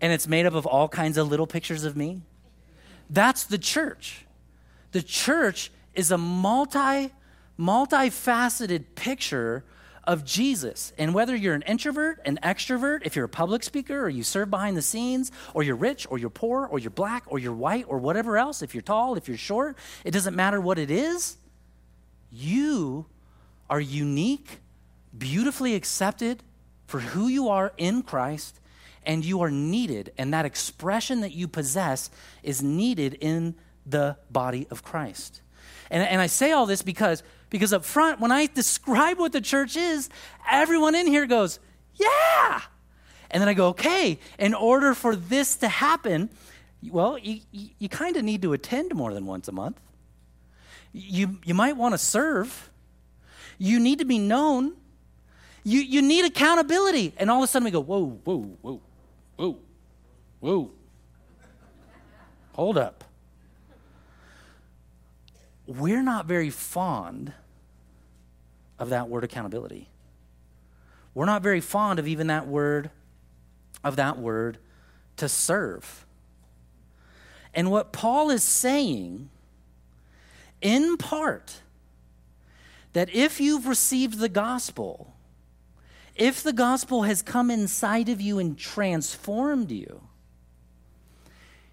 And 0.00 0.12
it's 0.12 0.28
made 0.28 0.46
up 0.46 0.54
of 0.54 0.66
all 0.66 0.88
kinds 0.88 1.16
of 1.16 1.28
little 1.28 1.46
pictures 1.46 1.84
of 1.84 1.96
me. 1.96 2.22
That's 3.08 3.44
the 3.44 3.58
church. 3.58 4.26
The 4.92 5.02
church 5.02 5.70
is 5.94 6.10
a 6.10 6.18
multi 6.18 7.12
multifaceted 7.58 8.84
picture 8.94 9.64
of 10.04 10.24
Jesus. 10.24 10.92
And 10.98 11.14
whether 11.14 11.34
you're 11.34 11.54
an 11.54 11.62
introvert, 11.62 12.20
an 12.24 12.38
extrovert, 12.42 13.00
if 13.04 13.16
you're 13.16 13.24
a 13.24 13.28
public 13.28 13.62
speaker 13.62 14.04
or 14.04 14.08
you 14.08 14.22
serve 14.22 14.50
behind 14.50 14.76
the 14.76 14.82
scenes, 14.82 15.32
or 15.52 15.62
you're 15.62 15.76
rich 15.76 16.06
or 16.08 16.18
you're 16.18 16.30
poor 16.30 16.66
or 16.66 16.78
you're 16.78 16.90
black 16.90 17.24
or 17.26 17.38
you're 17.38 17.52
white 17.52 17.86
or 17.88 17.98
whatever 17.98 18.36
else, 18.36 18.62
if 18.62 18.74
you're 18.74 18.82
tall, 18.82 19.16
if 19.16 19.26
you're 19.26 19.36
short, 19.36 19.76
it 20.04 20.12
doesn't 20.12 20.36
matter 20.36 20.60
what 20.60 20.78
it 20.78 20.90
is. 20.90 21.36
You 22.30 23.06
are 23.68 23.80
unique, 23.80 24.60
beautifully 25.16 25.74
accepted, 25.74 26.42
for 26.86 27.00
who 27.00 27.26
you 27.26 27.48
are 27.48 27.72
in 27.76 28.02
Christ, 28.02 28.60
and 29.06 29.24
you 29.24 29.40
are 29.42 29.50
needed. 29.50 30.12
And 30.18 30.34
that 30.34 30.44
expression 30.44 31.20
that 31.20 31.32
you 31.32 31.48
possess 31.48 32.10
is 32.42 32.62
needed 32.62 33.14
in 33.20 33.54
the 33.86 34.16
body 34.30 34.66
of 34.70 34.82
Christ. 34.82 35.40
And, 35.90 36.02
and 36.02 36.20
I 36.20 36.26
say 36.26 36.52
all 36.52 36.66
this 36.66 36.82
because, 36.82 37.22
because 37.48 37.72
up 37.72 37.84
front, 37.84 38.20
when 38.20 38.32
I 38.32 38.46
describe 38.46 39.18
what 39.18 39.32
the 39.32 39.40
church 39.40 39.76
is, 39.76 40.10
everyone 40.50 40.94
in 40.94 41.06
here 41.06 41.26
goes, 41.26 41.60
Yeah! 41.94 42.60
And 43.30 43.40
then 43.40 43.48
I 43.48 43.54
go, 43.54 43.68
Okay, 43.68 44.18
in 44.38 44.54
order 44.54 44.94
for 44.94 45.14
this 45.14 45.56
to 45.58 45.68
happen, 45.68 46.28
well, 46.90 47.18
you, 47.18 47.40
you, 47.52 47.68
you 47.78 47.88
kind 47.88 48.16
of 48.16 48.24
need 48.24 48.42
to 48.42 48.52
attend 48.52 48.94
more 48.94 49.14
than 49.14 49.26
once 49.26 49.48
a 49.48 49.52
month. 49.52 49.80
You, 50.92 51.38
you 51.44 51.54
might 51.54 51.76
want 51.76 51.94
to 51.94 51.98
serve. 51.98 52.70
You 53.58 53.80
need 53.80 53.98
to 54.00 54.04
be 54.04 54.18
known. 54.18 54.74
You, 55.64 55.80
you 55.80 56.02
need 56.02 56.24
accountability. 56.24 57.12
And 57.16 57.30
all 57.30 57.38
of 57.38 57.44
a 57.44 57.46
sudden 57.46 57.64
we 57.64 57.70
go, 57.70 57.80
whoa, 57.80 58.20
whoa, 58.24 58.42
whoa, 58.62 58.80
whoa, 59.36 59.58
whoa. 60.40 60.70
Hold 62.52 62.78
up. 62.78 63.04
We're 65.66 66.02
not 66.02 66.26
very 66.26 66.50
fond 66.50 67.32
of 68.78 68.90
that 68.90 69.08
word 69.08 69.24
accountability. 69.24 69.88
We're 71.14 71.26
not 71.26 71.42
very 71.42 71.60
fond 71.60 71.98
of 71.98 72.06
even 72.06 72.26
that 72.28 72.46
word, 72.46 72.90
of 73.82 73.96
that 73.96 74.18
word 74.18 74.58
to 75.16 75.28
serve. 75.28 76.04
And 77.54 77.70
what 77.70 77.92
Paul 77.92 78.30
is 78.30 78.42
saying, 78.42 79.30
in 80.60 80.98
part, 80.98 81.62
that 82.92 83.14
if 83.14 83.40
you've 83.40 83.66
received 83.66 84.18
the 84.18 84.28
gospel, 84.28 85.15
if 86.16 86.42
the 86.42 86.52
gospel 86.52 87.02
has 87.02 87.22
come 87.22 87.50
inside 87.50 88.08
of 88.08 88.20
you 88.20 88.38
and 88.38 88.58
transformed 88.58 89.70
you, 89.70 90.00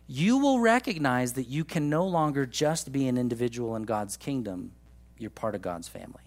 you 0.06 0.38
will 0.38 0.60
recognize 0.60 1.34
that 1.34 1.48
you 1.48 1.64
can 1.64 1.90
no 1.90 2.06
longer 2.06 2.46
just 2.46 2.92
be 2.92 3.08
an 3.08 3.18
individual 3.18 3.76
in 3.76 3.84
God's 3.84 4.18
kingdom, 4.18 4.74
you're 5.18 5.30
part 5.30 5.56
of 5.56 5.62
God's 5.62 5.88
family. 5.88 6.24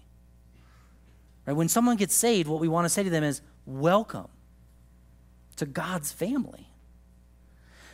Right? 1.45 1.55
When 1.55 1.69
someone 1.69 1.95
gets 1.95 2.15
saved, 2.15 2.49
what 2.49 2.59
we 2.59 2.67
want 2.67 2.85
to 2.85 2.89
say 2.89 3.03
to 3.03 3.09
them 3.09 3.23
is, 3.23 3.41
Welcome 3.65 4.29
to 5.57 5.65
God's 5.65 6.11
family. 6.11 6.67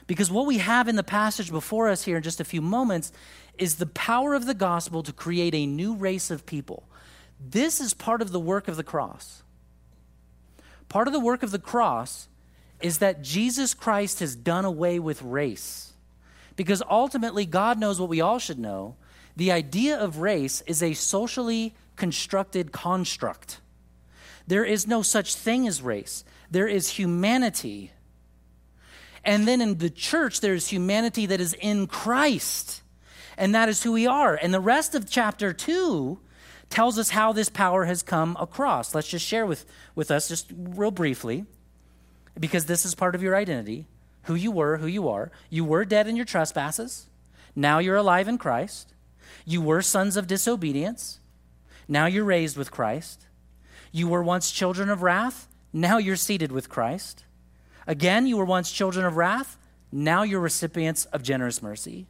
Because 0.05 0.30
what 0.30 0.45
we 0.45 0.59
have 0.59 0.88
in 0.88 0.95
the 0.95 1.03
passage 1.03 1.49
before 1.49 1.89
us 1.89 2.03
here 2.03 2.17
in 2.17 2.24
just 2.24 2.39
a 2.39 2.45
few 2.45 2.61
moments 2.61 3.11
is 3.57 3.76
the 3.76 3.86
power 3.86 4.34
of 4.34 4.45
the 4.45 4.53
gospel 4.53 5.01
to 5.03 5.13
create 5.13 5.55
a 5.55 5.65
new 5.65 5.95
race 5.95 6.30
of 6.30 6.45
people. 6.45 6.88
This 7.39 7.80
is 7.80 7.93
part 7.93 8.21
of 8.21 8.32
the 8.32 8.39
work 8.39 8.67
of 8.67 8.76
the 8.76 8.84
cross. 8.84 9.42
Part 10.93 11.07
of 11.07 11.13
the 11.13 11.19
work 11.19 11.41
of 11.41 11.49
the 11.49 11.57
cross 11.57 12.27
is 12.79 12.99
that 12.99 13.23
Jesus 13.23 13.73
Christ 13.73 14.19
has 14.19 14.35
done 14.35 14.63
away 14.63 14.99
with 14.99 15.23
race. 15.23 15.93
Because 16.55 16.83
ultimately, 16.87 17.47
God 17.47 17.79
knows 17.79 17.99
what 17.99 18.09
we 18.09 18.21
all 18.21 18.37
should 18.37 18.59
know. 18.59 18.95
The 19.35 19.51
idea 19.51 19.97
of 19.99 20.19
race 20.19 20.61
is 20.67 20.83
a 20.83 20.93
socially 20.93 21.73
constructed 21.95 22.71
construct. 22.71 23.59
There 24.45 24.63
is 24.63 24.85
no 24.85 25.01
such 25.01 25.33
thing 25.33 25.67
as 25.67 25.81
race, 25.81 26.23
there 26.51 26.67
is 26.67 26.89
humanity. 26.89 27.91
And 29.25 29.47
then 29.47 29.61
in 29.61 29.79
the 29.79 29.89
church, 29.89 30.41
there 30.41 30.53
is 30.53 30.67
humanity 30.67 31.25
that 31.25 31.41
is 31.41 31.55
in 31.55 31.87
Christ. 31.87 32.83
And 33.35 33.55
that 33.55 33.67
is 33.67 33.81
who 33.81 33.93
we 33.93 34.05
are. 34.05 34.35
And 34.35 34.53
the 34.53 34.59
rest 34.59 34.93
of 34.93 35.09
chapter 35.09 35.53
2 35.53 36.19
tells 36.70 36.97
us 36.97 37.11
how 37.11 37.34
this 37.34 37.49
power 37.49 37.86
has 37.86 38.01
come 38.01 38.36
across. 38.39 38.95
Let's 38.95 39.07
just 39.07 39.26
share 39.26 39.45
with, 39.45 39.66
with 39.95 40.09
us, 40.09 40.28
just 40.28 40.51
real 40.55 40.91
briefly, 40.91 41.45
because 42.39 42.66
this 42.66 42.86
is 42.86 42.95
part 42.95 43.16
of 43.16 43.22
your 43.22 43.36
identity 43.36 43.86
who 44.24 44.36
you 44.36 44.51
were, 44.51 44.78
who 44.78 44.88
you 44.88 45.07
are. 45.09 45.32
You 45.49 45.66
were 45.66 45.86
dead 45.86 46.07
in 46.07 46.16
your 46.16 46.26
trespasses. 46.26 47.07
Now 47.55 47.80
you're 47.80 47.97
alive 47.97 48.28
in 48.28 48.38
Christ. 48.38 48.93
You 49.45 49.61
were 49.61 49.82
sons 49.82 50.18
of 50.18 50.28
disobedience. 50.28 51.20
Now 51.88 52.05
you're 52.05 52.24
raised 52.24 52.57
with 52.57 52.72
Christ. 52.72 53.28
You 53.91 54.07
were 54.07 54.24
once 54.24 54.51
children 54.51 54.89
of 54.89 55.03
wrath. 55.03 55.47
Now 55.74 55.97
you're 55.97 56.16
seated 56.16 56.51
with 56.51 56.70
Christ. 56.70 57.26
Again, 57.86 58.26
you 58.26 58.38
were 58.38 58.45
once 58.45 58.72
children 58.72 59.05
of 59.05 59.18
wrath. 59.18 59.57
Now 59.91 60.24
you're 60.24 60.39
recipients 60.39 61.05
of 61.05 61.22
generous 61.22 61.61
mercy. 61.61 62.07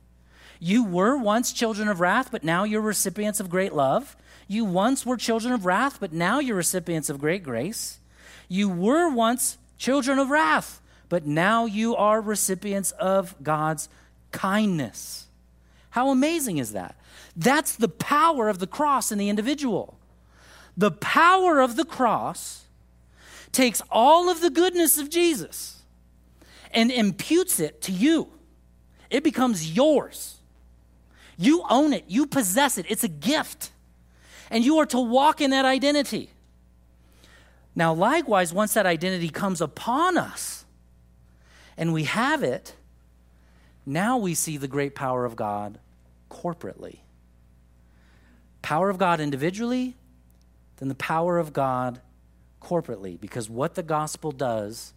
You 0.60 0.84
were 0.84 1.18
once 1.18 1.51
children 1.51 1.88
of 1.88 1.99
wrath, 1.99 2.30
but 2.32 2.43
now 2.43 2.64
you're 2.64 2.82
recipients 2.82 3.39
of 3.39 3.49
great 3.49 3.74
love. 3.74 4.16
You 4.47 4.65
once 4.65 5.05
were 5.05 5.17
children 5.17 5.53
of 5.53 5.65
wrath, 5.65 5.99
but 5.99 6.13
now 6.13 6.39
you're 6.39 6.55
recipients 6.55 7.09
of 7.09 7.19
great 7.19 7.43
grace. 7.43 7.99
You 8.47 8.69
were 8.69 9.09
once 9.09 9.57
children 9.77 10.19
of 10.19 10.29
wrath, 10.29 10.81
but 11.09 11.25
now 11.25 11.65
you 11.65 11.95
are 11.95 12.21
recipients 12.21 12.91
of 12.91 13.35
God's 13.41 13.89
kindness. 14.31 15.27
How 15.91 16.09
amazing 16.09 16.57
is 16.57 16.73
that? 16.73 16.95
That's 17.35 17.75
the 17.75 17.87
power 17.87 18.49
of 18.49 18.59
the 18.59 18.67
cross 18.67 19.11
in 19.11 19.17
the 19.17 19.29
individual. 19.29 19.97
The 20.75 20.91
power 20.91 21.59
of 21.59 21.75
the 21.75 21.85
cross 21.85 22.65
takes 23.51 23.81
all 23.91 24.29
of 24.29 24.41
the 24.41 24.49
goodness 24.49 24.97
of 24.97 25.09
Jesus 25.09 25.81
and 26.71 26.91
imputes 26.91 27.59
it 27.59 27.81
to 27.83 27.91
you. 27.91 28.29
It 29.09 29.23
becomes 29.23 29.75
yours. 29.75 30.37
You 31.37 31.63
own 31.69 31.93
it, 31.93 32.05
you 32.07 32.25
possess 32.25 32.77
it, 32.77 32.85
it's 32.89 33.03
a 33.03 33.07
gift. 33.07 33.71
And 34.54 34.64
you 34.64 34.78
are 34.78 34.86
to 34.86 34.99
walk 34.99 35.41
in 35.41 35.49
that 35.49 35.66
identity. 35.66 36.30
Now, 37.76 37.91
likewise, 37.91 38.54
once 38.54 38.76
that 38.76 38.86
identity 38.86 39.30
comes 39.30 39.62
upon 39.62 40.16
us 40.16 40.64
and 41.76 41.91
we 41.91 42.04
have 42.04 42.43
it, 42.43 42.76
now 43.84 44.16
we 44.20 44.36
see 44.36 44.58
the 44.58 44.68
great 44.68 44.93
power 44.93 45.26
of 45.26 45.36
God 45.36 45.80
corporately. 46.30 46.99
Power 48.62 48.91
of 48.91 48.99
God 48.99 49.20
individually, 49.20 49.95
then 50.78 50.88
the 50.88 50.93
power 50.93 51.39
of 51.39 51.51
God 51.51 51.99
corporately. 52.62 53.20
Because 53.20 53.49
what 53.49 53.74
the 53.74 53.82
gospel 53.82 54.32
does 54.32 54.93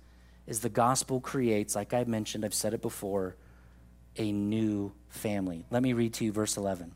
is 0.47 0.61
the 0.61 0.69
gospel 0.69 1.19
creates, 1.19 1.75
like 1.75 1.95
I 1.95 2.05
mentioned, 2.05 2.45
I've 2.45 2.53
said 2.53 2.75
it 2.75 2.83
before, 2.83 3.37
a 4.19 4.31
new 4.31 4.93
family. 5.09 5.65
Let 5.71 5.83
me 5.83 5.95
read 5.95 6.13
to 6.15 6.27
you 6.27 6.33
verse 6.33 6.59
11. 6.59 6.93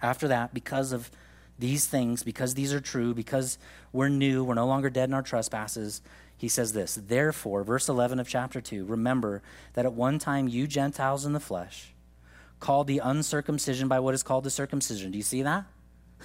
After 0.00 0.28
that, 0.28 0.54
because 0.54 0.92
of 0.92 1.10
these 1.58 1.86
things, 1.86 2.22
because 2.22 2.54
these 2.54 2.72
are 2.72 2.80
true, 2.80 3.14
because 3.14 3.58
we're 3.92 4.08
new, 4.08 4.44
we're 4.44 4.54
no 4.54 4.66
longer 4.66 4.90
dead 4.90 5.08
in 5.08 5.14
our 5.14 5.22
trespasses, 5.22 6.00
he 6.36 6.48
says 6.48 6.72
this 6.72 6.94
Therefore, 6.94 7.64
verse 7.64 7.88
11 7.88 8.20
of 8.20 8.28
chapter 8.28 8.60
2, 8.60 8.84
remember 8.84 9.42
that 9.74 9.84
at 9.84 9.92
one 9.92 10.18
time 10.18 10.48
you 10.48 10.66
Gentiles 10.66 11.26
in 11.26 11.32
the 11.32 11.40
flesh, 11.40 11.92
called 12.60 12.86
the 12.86 12.98
uncircumcision 12.98 13.88
by 13.88 14.00
what 14.00 14.14
is 14.14 14.22
called 14.22 14.44
the 14.44 14.50
circumcision. 14.50 15.10
Do 15.10 15.18
you 15.18 15.24
see 15.24 15.42
that? 15.42 15.64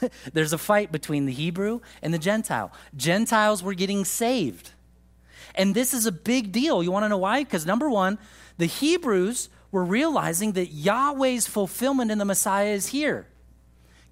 There's 0.34 0.54
a 0.54 0.58
fight 0.58 0.92
between 0.92 1.26
the 1.26 1.34
Hebrew 1.34 1.82
and 2.02 2.14
the 2.14 2.20
Gentile. 2.20 2.72
Gentiles 2.96 3.62
were 3.62 3.74
getting 3.74 4.06
saved. 4.06 4.72
And 5.56 5.76
this 5.76 5.94
is 5.94 6.06
a 6.06 6.12
big 6.12 6.52
deal. 6.52 6.82
You 6.82 6.92
want 6.92 7.04
to 7.04 7.10
know 7.10 7.18
why? 7.18 7.44
Because 7.44 7.66
number 7.66 7.90
one, 7.90 8.18
the 8.58 8.66
Hebrews 8.66 9.50
were 9.72 9.84
realizing 9.84 10.54
that 10.54 10.68
Yahweh's 10.68 11.48
fulfillment 11.48 12.12
in 12.12 12.18
the 12.18 12.26
Messiah 12.26 12.70
is 12.70 12.88
here. 12.88 13.28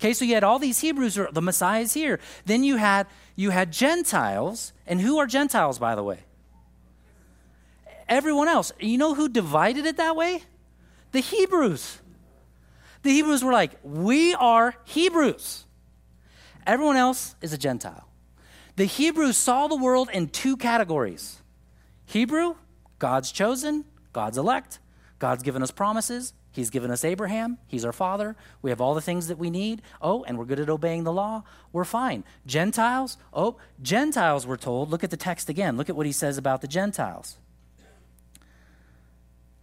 Okay, 0.02 0.14
so 0.14 0.26
you 0.26 0.34
had 0.34 0.44
all 0.44 0.58
these 0.58 0.80
Hebrews, 0.80 1.16
or 1.16 1.30
the 1.32 1.44
Messiah 1.44 1.82
is 1.82 1.94
here. 1.94 2.20
Then 2.46 2.64
you 2.64 2.78
had 2.78 3.06
you 3.36 3.52
had 3.52 3.72
Gentiles, 3.72 4.74
and 4.88 5.00
who 5.00 5.20
are 5.20 5.28
Gentiles, 5.28 5.78
by 5.78 5.94
the 5.94 6.02
way? 6.02 6.22
Everyone 8.10 8.48
else. 8.48 8.72
You 8.80 8.98
know 8.98 9.14
who 9.14 9.30
divided 9.30 9.86
it 9.86 9.98
that 9.98 10.16
way? 10.16 10.42
The 11.12 11.20
Hebrews. 11.20 12.00
The 13.04 13.12
Hebrews 13.12 13.44
were 13.44 13.52
like, 13.52 13.74
we 13.84 14.34
are 14.34 14.74
Hebrews. 14.86 15.66
Everyone 16.66 16.98
else 16.98 17.36
is 17.40 17.54
a 17.54 17.58
Gentile. 17.58 18.08
The 18.78 18.86
Hebrews 18.86 19.38
saw 19.38 19.68
the 19.68 19.76
world 19.76 20.10
in 20.12 20.30
two 20.30 20.58
categories 20.58 21.44
Hebrew, 22.06 22.56
God's 22.98 23.32
chosen, 23.32 23.86
God's 24.14 24.40
elect. 24.40 24.80
God's 25.20 25.44
given 25.44 25.62
us 25.62 25.70
promises. 25.70 26.34
He's 26.52 26.70
given 26.70 26.92
us 26.92 27.06
Abraham. 27.06 27.58
He's 27.68 27.86
our 27.86 27.94
father. 27.94 28.36
We 28.62 28.72
have 28.72 28.82
all 28.82 28.94
the 28.94 29.02
things 29.02 29.28
that 29.28 29.38
we 29.38 29.50
need. 29.50 29.82
Oh, 30.02 30.24
and 30.24 30.38
we're 30.38 30.46
good 30.46 30.60
at 30.60 30.70
obeying 30.70 31.06
the 31.06 31.14
law. 31.14 31.44
We're 31.72 31.86
fine. 31.86 32.24
Gentiles. 32.46 33.18
Oh, 33.34 33.56
Gentiles, 33.82 34.46
we're 34.46 34.58
told. 34.58 34.90
Look 34.90 35.04
at 35.04 35.12
the 35.12 35.18
text 35.18 35.50
again. 35.50 35.78
Look 35.78 35.90
at 35.90 35.96
what 35.96 36.06
he 36.06 36.12
says 36.12 36.38
about 36.38 36.62
the 36.62 36.68
Gentiles. 36.68 37.38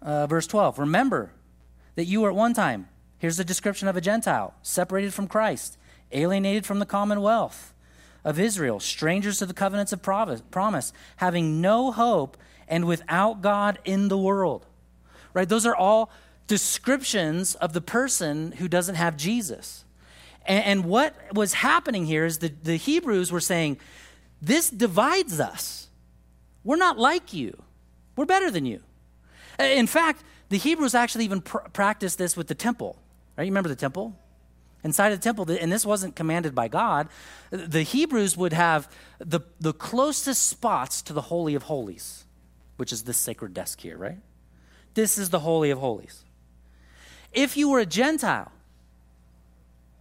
Uh, 0.00 0.26
verse 0.26 0.46
12 0.46 0.78
Remember 0.78 1.32
that 1.96 2.04
you 2.04 2.20
were 2.20 2.30
at 2.30 2.36
one 2.36 2.54
time 2.54 2.88
Here's 3.18 3.38
a 3.40 3.44
description 3.44 3.88
of 3.88 3.96
a 3.96 4.00
Gentile 4.00 4.54
separated 4.62 5.12
from 5.12 5.26
Christ, 5.26 5.76
alienated 6.12 6.64
from 6.64 6.78
the 6.78 6.86
commonwealth 6.86 7.74
of 8.24 8.38
Israel, 8.38 8.78
strangers 8.78 9.38
to 9.38 9.46
the 9.46 9.54
covenants 9.54 9.92
of 9.92 10.02
promise, 10.02 10.92
having 11.16 11.60
no 11.60 11.90
hope 11.90 12.36
and 12.68 12.86
without 12.86 13.42
God 13.42 13.78
in 13.84 14.08
the 14.08 14.18
world. 14.18 14.66
Right? 15.34 15.48
Those 15.48 15.66
are 15.66 15.74
all 15.74 16.10
descriptions 16.48 17.54
of 17.54 17.72
the 17.72 17.80
person 17.80 18.52
who 18.52 18.66
doesn't 18.66 18.96
have 18.96 19.16
Jesus. 19.16 19.84
And, 20.44 20.64
and 20.64 20.84
what 20.86 21.14
was 21.32 21.54
happening 21.54 22.06
here 22.06 22.24
is 22.24 22.38
the, 22.38 22.48
the 22.48 22.76
Hebrews 22.76 23.30
were 23.30 23.40
saying, 23.40 23.78
This 24.42 24.68
divides 24.68 25.38
us. 25.38 25.88
We're 26.64 26.76
not 26.76 26.98
like 26.98 27.32
you, 27.32 27.62
we're 28.16 28.26
better 28.26 28.50
than 28.50 28.66
you. 28.66 28.80
In 29.60 29.86
fact, 29.86 30.24
the 30.48 30.58
Hebrews 30.58 30.94
actually 30.94 31.24
even 31.24 31.40
pr- 31.40 31.68
practiced 31.72 32.18
this 32.18 32.36
with 32.36 32.48
the 32.48 32.54
temple. 32.54 32.98
Right? 33.36 33.44
You 33.44 33.50
remember 33.50 33.68
the 33.68 33.76
temple? 33.76 34.18
Inside 34.84 35.12
of 35.12 35.20
the 35.20 35.24
temple, 35.24 35.50
and 35.50 35.72
this 35.72 35.84
wasn't 35.84 36.14
commanded 36.14 36.54
by 36.54 36.68
God, 36.68 37.08
the 37.50 37.82
Hebrews 37.82 38.36
would 38.36 38.52
have 38.52 38.88
the, 39.18 39.40
the 39.58 39.72
closest 39.72 40.46
spots 40.46 41.02
to 41.02 41.12
the 41.12 41.22
Holy 41.22 41.56
of 41.56 41.64
Holies, 41.64 42.24
which 42.76 42.92
is 42.92 43.02
this 43.02 43.16
sacred 43.16 43.52
desk 43.52 43.80
here, 43.80 43.96
right? 43.96 44.18
This 44.94 45.18
is 45.18 45.30
the 45.30 45.40
Holy 45.40 45.70
of 45.70 45.78
Holies. 45.78 46.24
If 47.32 47.56
you 47.56 47.68
were 47.68 47.80
a 47.80 47.86
Gentile, 47.86 48.52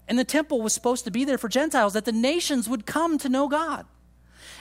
And 0.07 0.17
the 0.17 0.23
temple 0.23 0.61
was 0.61 0.73
supposed 0.73 1.03
to 1.03 1.11
be 1.11 1.25
there 1.25 1.37
for 1.37 1.49
Gentiles, 1.49 1.93
that 1.93 2.05
the 2.05 2.11
nations 2.11 2.69
would 2.69 2.85
come 2.85 3.17
to 3.17 3.29
know 3.29 3.47
God. 3.47 3.85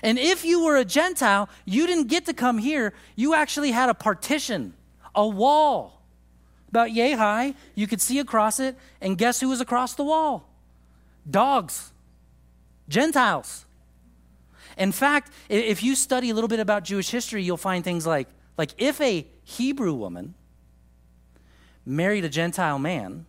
And 0.02 0.18
if 0.18 0.44
you 0.44 0.64
were 0.64 0.76
a 0.76 0.84
Gentile, 0.84 1.48
you 1.64 1.86
didn't 1.86 2.08
get 2.08 2.26
to 2.26 2.34
come 2.34 2.58
here. 2.58 2.92
You 3.14 3.34
actually 3.34 3.70
had 3.70 3.88
a 3.88 3.94
partition, 3.94 4.74
a 5.14 5.26
wall 5.26 6.02
about 6.68 6.90
yay 6.92 7.12
high. 7.12 7.54
You 7.74 7.86
could 7.86 8.00
see 8.00 8.18
across 8.18 8.58
it. 8.60 8.76
And 9.00 9.16
guess 9.16 9.40
who 9.40 9.48
was 9.48 9.60
across 9.60 9.94
the 9.94 10.04
wall? 10.04 10.50
Dogs, 11.28 11.92
Gentiles. 12.88 13.64
In 14.76 14.92
fact, 14.92 15.32
if 15.48 15.82
you 15.82 15.94
study 15.94 16.30
a 16.30 16.34
little 16.34 16.48
bit 16.48 16.60
about 16.60 16.84
Jewish 16.84 17.08
history, 17.08 17.42
you'll 17.42 17.56
find 17.56 17.82
things 17.82 18.06
like, 18.06 18.28
like 18.58 18.72
if 18.76 19.00
a 19.00 19.26
Hebrew 19.44 19.94
woman 19.94 20.34
married 21.86 22.24
a 22.24 22.28
Gentile 22.28 22.78
man, 22.78 23.24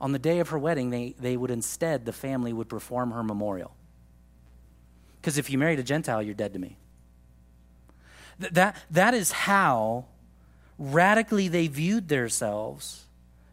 on 0.00 0.12
the 0.12 0.18
day 0.18 0.38
of 0.38 0.50
her 0.50 0.58
wedding, 0.58 0.90
they, 0.90 1.14
they 1.18 1.36
would 1.36 1.50
instead, 1.50 2.04
the 2.04 2.12
family 2.12 2.52
would 2.52 2.68
perform 2.68 3.10
her 3.10 3.22
memorial. 3.22 3.74
Because 5.20 5.38
if 5.38 5.50
you 5.50 5.58
married 5.58 5.78
a 5.78 5.82
Gentile, 5.82 6.22
you're 6.22 6.34
dead 6.34 6.52
to 6.52 6.58
me. 6.58 6.76
Th- 8.40 8.52
that, 8.52 8.76
that 8.90 9.14
is 9.14 9.32
how 9.32 10.06
radically 10.78 11.48
they 11.48 11.66
viewed 11.68 12.08
themselves 12.08 13.04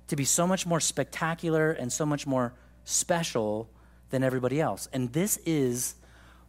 to 0.07 0.15
be 0.15 0.25
so 0.25 0.45
much 0.45 0.65
more 0.65 0.79
spectacular 0.79 1.71
and 1.71 1.91
so 1.91 2.05
much 2.05 2.27
more 2.27 2.53
special 2.83 3.69
than 4.09 4.23
everybody 4.23 4.59
else. 4.59 4.89
And 4.91 5.13
this 5.13 5.37
is 5.45 5.95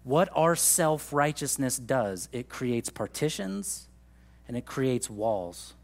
what 0.02 0.28
our 0.34 0.56
self 0.56 1.12
righteousness 1.12 1.76
does 1.76 2.28
it 2.32 2.48
creates 2.48 2.90
partitions 2.90 3.86
and 4.48 4.56
it 4.56 4.66
creates 4.66 5.08
walls. 5.08 5.74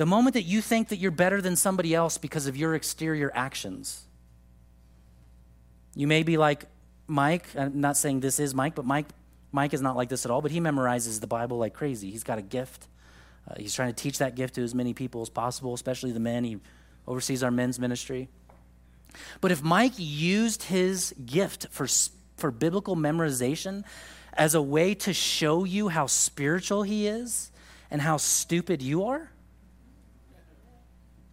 The 0.00 0.06
moment 0.06 0.32
that 0.32 0.44
you 0.44 0.62
think 0.62 0.88
that 0.88 0.96
you're 0.96 1.10
better 1.10 1.42
than 1.42 1.56
somebody 1.56 1.94
else 1.94 2.16
because 2.16 2.46
of 2.46 2.56
your 2.56 2.74
exterior 2.74 3.30
actions, 3.34 4.06
you 5.94 6.06
may 6.06 6.22
be 6.22 6.38
like 6.38 6.64
Mike. 7.06 7.44
I'm 7.54 7.82
not 7.82 7.98
saying 7.98 8.20
this 8.20 8.40
is 8.40 8.54
Mike, 8.54 8.74
but 8.74 8.86
Mike, 8.86 9.08
Mike 9.52 9.74
is 9.74 9.82
not 9.82 9.96
like 9.96 10.08
this 10.08 10.24
at 10.24 10.30
all, 10.30 10.40
but 10.40 10.52
he 10.52 10.58
memorizes 10.58 11.20
the 11.20 11.26
Bible 11.26 11.58
like 11.58 11.74
crazy. 11.74 12.10
He's 12.10 12.24
got 12.24 12.38
a 12.38 12.42
gift. 12.42 12.86
Uh, 13.46 13.56
he's 13.58 13.74
trying 13.74 13.92
to 13.92 14.02
teach 14.02 14.16
that 14.20 14.36
gift 14.36 14.54
to 14.54 14.62
as 14.62 14.74
many 14.74 14.94
people 14.94 15.20
as 15.20 15.28
possible, 15.28 15.74
especially 15.74 16.12
the 16.12 16.18
men. 16.18 16.44
He 16.44 16.60
oversees 17.06 17.42
our 17.42 17.50
men's 17.50 17.78
ministry. 17.78 18.30
But 19.42 19.52
if 19.52 19.62
Mike 19.62 19.92
used 19.98 20.62
his 20.62 21.14
gift 21.26 21.66
for, 21.70 21.86
for 22.38 22.50
biblical 22.50 22.96
memorization 22.96 23.84
as 24.32 24.54
a 24.54 24.62
way 24.62 24.94
to 24.94 25.12
show 25.12 25.64
you 25.64 25.88
how 25.88 26.06
spiritual 26.06 26.84
he 26.84 27.06
is 27.06 27.52
and 27.90 28.00
how 28.00 28.16
stupid 28.16 28.80
you 28.80 29.04
are, 29.04 29.30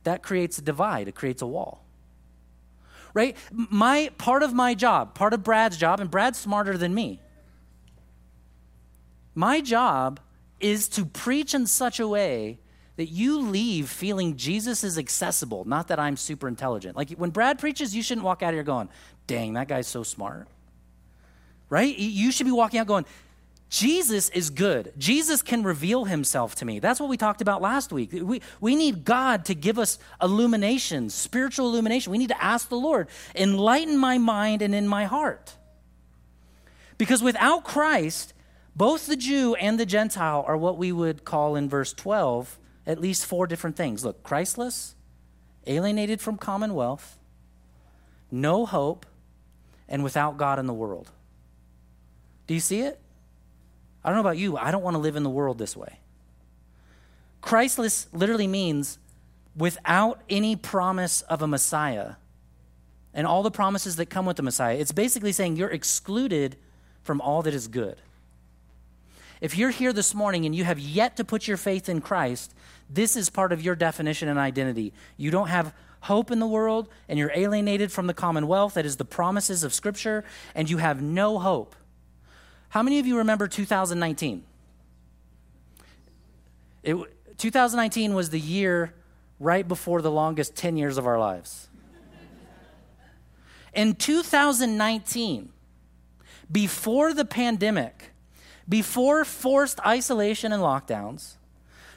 that 0.08 0.24
creates 0.24 0.58
a 0.58 0.62
divide, 0.62 1.10
it 1.10 1.16
creates 1.16 1.42
a 1.42 1.48
wall. 1.48 1.84
Right? 3.14 3.36
My 3.52 4.10
part 4.18 4.42
of 4.42 4.54
my 4.54 4.74
job, 4.74 5.14
part 5.14 5.34
of 5.34 5.44
Brad's 5.44 5.78
job, 5.78 6.00
and 6.00 6.10
Brad's 6.10 6.40
smarter 6.40 6.78
than 6.78 6.94
me. 6.94 7.20
My 9.36 9.60
job 9.60 10.20
is 10.60 10.88
to 10.90 11.06
preach 11.06 11.54
in 11.54 11.68
such 11.68 12.00
a 12.00 12.08
way 12.08 12.60
that 12.96 13.08
you 13.08 13.40
leave 13.40 13.90
feeling 13.90 14.38
Jesus 14.38 14.84
is 14.84 14.98
accessible, 14.98 15.66
not 15.66 15.90
that 15.90 16.00
I'm 16.00 16.16
super 16.16 16.48
intelligent. 16.48 16.96
Like 16.96 17.12
when 17.12 17.30
Brad 17.30 17.60
preaches, 17.60 17.96
you 17.96 18.02
shouldn't 18.02 18.26
walk 18.26 18.42
out 18.42 18.50
of 18.50 18.56
here 18.56 18.64
going, 18.64 18.90
dang, 19.28 19.54
that 19.54 19.68
guy's 19.68 19.88
so 19.88 20.04
smart. 20.04 20.48
Right? 21.70 21.98
You 21.98 22.32
should 22.32 22.46
be 22.46 22.52
walking 22.52 22.80
out 22.80 22.88
going, 22.88 23.06
Jesus 23.70 24.30
is 24.30 24.50
good. 24.50 24.94
Jesus 24.98 25.42
can 25.42 25.64
reveal 25.64 26.06
himself 26.06 26.56
to 26.56 26.66
me. 26.66 26.80
That's 26.80 27.00
what 27.00 27.10
we 27.10 27.18
talked 27.18 27.42
about 27.42 27.62
last 27.62 27.92
week. 27.92 28.14
We, 28.14 28.42
we 28.62 28.76
need 28.76 29.04
God 29.04 29.44
to 29.46 29.56
give 29.56 29.78
us 29.78 30.00
illumination, 30.22 31.10
spiritual 31.10 31.70
illumination. 31.70 32.12
We 32.12 32.18
need 32.18 32.30
to 32.30 32.44
ask 32.44 32.70
the 32.70 32.78
Lord, 32.78 33.10
enlighten 33.36 33.98
my 33.98 34.18
mind 34.18 34.62
and 34.62 34.74
in 34.74 34.88
my 34.88 35.04
heart. 35.06 35.56
Because 36.98 37.22
without 37.22 37.66
Christ, 37.66 38.34
both 38.76 39.06
the 39.06 39.18
Jew 39.18 39.56
and 39.56 39.78
the 39.78 39.86
Gentile 39.86 40.46
are 40.48 40.56
what 40.56 40.78
we 40.78 40.92
would 40.94 41.26
call 41.26 41.56
in 41.56 41.68
verse 41.68 41.94
12 41.94 42.58
at 42.86 43.02
least 43.02 43.26
four 43.26 43.46
different 43.46 43.76
things. 43.76 44.06
Look, 44.06 44.24
Christless, 44.24 44.96
alienated 45.68 46.22
from 46.22 46.38
commonwealth, 46.38 47.18
no 48.32 48.66
hope, 48.66 49.06
and 49.90 50.04
without 50.04 50.38
God 50.38 50.58
in 50.58 50.68
the 50.68 50.74
world. 50.74 51.12
Do 52.48 52.54
you 52.54 52.62
see 52.62 52.80
it? 52.80 53.00
I 54.08 54.10
don't 54.10 54.16
know 54.16 54.30
about 54.30 54.38
you, 54.38 54.56
I 54.56 54.72
don't 54.72 54.84
want 54.84 54.94
to 54.94 55.00
live 55.00 55.18
in 55.18 55.24
the 55.24 55.30
world 55.30 55.58
this 55.58 55.76
way. 55.76 56.00
Christless 57.42 58.08
literally 58.14 58.48
means 58.48 59.00
without 59.54 60.22
any 60.30 60.56
promise 60.56 61.24
of 61.24 61.42
a 61.42 61.48
Messiah 61.48 62.14
and 63.14 63.28
all 63.28 63.44
the 63.44 63.52
promises 63.52 63.98
that 63.98 64.06
come 64.06 64.26
with 64.26 64.38
the 64.38 64.44
Messiah. 64.44 64.78
It's 64.78 64.94
basically 64.94 65.34
saying 65.34 65.58
you're 65.58 65.70
excluded 65.70 66.56
from 67.04 67.20
all 67.20 67.42
that 67.42 67.54
is 67.54 67.68
good. 67.68 67.98
If 69.42 69.58
you're 69.58 69.72
here 69.72 69.92
this 69.92 70.16
morning 70.16 70.46
and 70.46 70.56
you 70.56 70.64
have 70.64 70.80
yet 70.80 71.18
to 71.18 71.26
put 71.26 71.46
your 71.46 71.58
faith 71.58 71.90
in 71.90 72.00
Christ, 72.00 72.54
this 72.90 73.18
is 73.18 73.30
part 73.30 73.52
of 73.52 73.62
your 73.62 73.76
definition 73.76 74.30
and 74.30 74.40
identity. 74.40 74.94
You 75.18 75.32
don't 75.32 75.50
have 75.50 75.74
hope 76.00 76.32
in 76.32 76.40
the 76.40 76.48
world, 76.48 76.88
and 77.10 77.20
you're 77.20 77.34
alienated 77.36 77.92
from 77.92 78.08
the 78.08 78.14
commonwealth 78.14 78.76
that 78.76 78.86
is 78.86 78.96
the 78.96 79.04
promises 79.04 79.66
of 79.66 79.74
Scripture, 79.74 80.24
and 80.56 80.70
you 80.70 80.78
have 80.78 81.02
no 81.02 81.40
hope. 81.40 81.76
How 82.70 82.84
many 82.84 83.00
of 83.00 83.08
you 83.08 83.18
remember 83.18 83.48
2019? 83.48 84.44
It, 86.84 86.96
2019 87.38 88.14
was 88.14 88.30
the 88.30 88.40
year 88.40 88.94
right 89.40 89.68
before 89.68 90.02
the 90.02 90.12
longest 90.12 90.56
10 90.56 90.78
years 90.78 90.98
of 90.98 91.06
our 91.06 91.20
lives. 91.20 91.70
In 93.74 93.94
2019, 93.94 95.50
before 96.52 97.14
the 97.14 97.26
pandemic, 97.26 98.12
before 98.68 99.24
forced 99.24 99.80
isolation 99.86 100.52
and 100.52 100.64
lockdowns, 100.64 101.36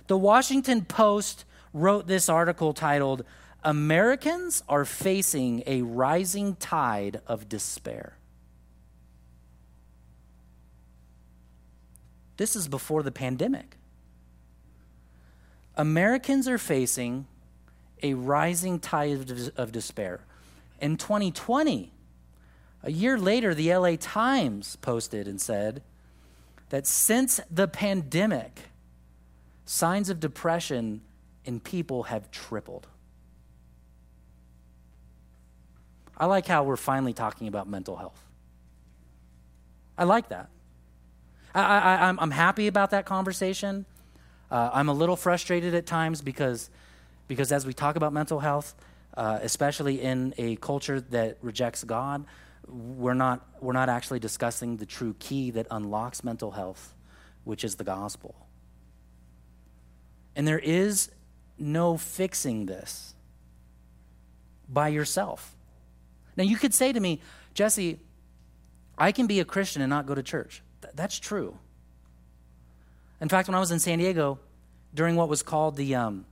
the 0.07 0.18
Washington 0.18 0.85
Post 0.85 1.45
wrote 1.73 2.07
this 2.07 2.29
article 2.29 2.73
titled, 2.75 3.25
Americans 3.62 4.62
are 4.68 4.85
facing 4.85 5.62
a 5.66 5.83
rising 5.83 6.57
tide 6.57 7.21
of 7.27 7.49
despair. 7.49 8.14
This 12.41 12.57
is 12.57 12.68
before 12.68 13.03
the 13.03 13.12
pandemic. 13.12 13.76
Americans 15.76 16.49
are 16.49 16.57
facing 16.57 17.26
a 18.03 18.14
rising 18.14 18.78
tide 18.78 19.53
of, 19.59 19.72
despair. 19.72 20.20
In 20.80 20.97
2020, 20.97 21.93
a 22.82 22.91
year 22.91 23.18
later, 23.18 23.55
the 23.55 23.74
LA 23.76 23.97
Times 24.01 24.76
posted 24.76 25.28
and 25.28 25.38
said 25.38 25.82
that 26.70 26.86
since 26.86 27.43
the 27.51 27.68
pandemic, 27.68 28.70
signs 29.66 30.09
of 30.09 30.18
depression 30.18 31.03
in 31.45 31.61
people 31.61 32.05
have 32.05 32.30
tripled. 32.30 32.86
I 36.16 36.24
like 36.24 36.47
how 36.47 36.62
we're 36.62 36.76
finally 36.76 37.12
talking 37.12 37.49
about 37.49 37.68
mental 37.68 37.97
health. 37.97 38.24
I 39.99 40.05
like 40.05 40.30
that. 40.30 40.49
I, 41.55 42.09
am 42.09 42.30
happy 42.30 42.66
about 42.66 42.90
that 42.90 43.07
conversation. 43.07 43.84
Uh, 44.51 44.70
I'm 44.72 44.88
a 44.88 44.92
little 44.92 45.16
frustrated 45.16 45.74
at 45.74 45.86
times 45.86 46.22
because, 46.22 46.70
because 47.28 47.53
as 47.53 47.66
we 47.66 47.72
talk 47.72 47.96
about 47.96 48.12
mental 48.12 48.40
health, 48.40 48.74
uh, 49.16 49.38
especially 49.42 50.01
in 50.01 50.34
a 50.38 50.57
culture 50.57 51.01
that 51.01 51.38
rejects 51.42 51.84
God, 51.84 52.24
we're 52.68 53.14
not, 53.14 53.46
we're 53.61 53.72
not 53.72 53.88
actually 53.88 54.20
discussing 54.20 54.76
the 54.76 54.86
true 54.86 55.14
key 55.18 55.51
that 55.53 55.66
unlocks 55.70 56.22
mental 56.22 56.53
health, 56.53 56.94
which 57.44 57.64
is 57.64 57.76
the 57.76 57.84
gospel. 57.84 58.34
And 60.36 60.46
there 60.46 60.59
is 60.59 61.11
no 61.59 61.96
fixing 61.96 62.66
this 62.66 63.14
by 64.68 64.88
yourself. 64.88 65.55
Now, 66.36 66.44
you 66.44 66.57
could 66.57 66.72
say 66.72 66.92
to 66.92 67.01
me, 67.01 67.20
Jesse, 67.55 67.98
I 68.96 69.12
can 69.12 69.26
be 69.26 69.40
a 69.40 69.44
Christian 69.44 69.82
and 69.82 69.90
not 69.90 70.07
go 70.07 70.14
to 70.14 70.22
church. 70.22 70.62
Th- 70.83 70.95
that's 70.95 71.18
true. 71.18 71.59
In 73.20 73.28
fact, 73.28 73.49
when 73.49 73.55
I 73.55 73.61
was 73.61 73.70
in 73.70 73.78
San 73.78 73.99
Diego 73.99 74.39
during 74.95 75.16
what 75.16 75.28
was 75.28 75.43
called 75.43 75.76
the, 75.76 75.95
um, 75.95 76.24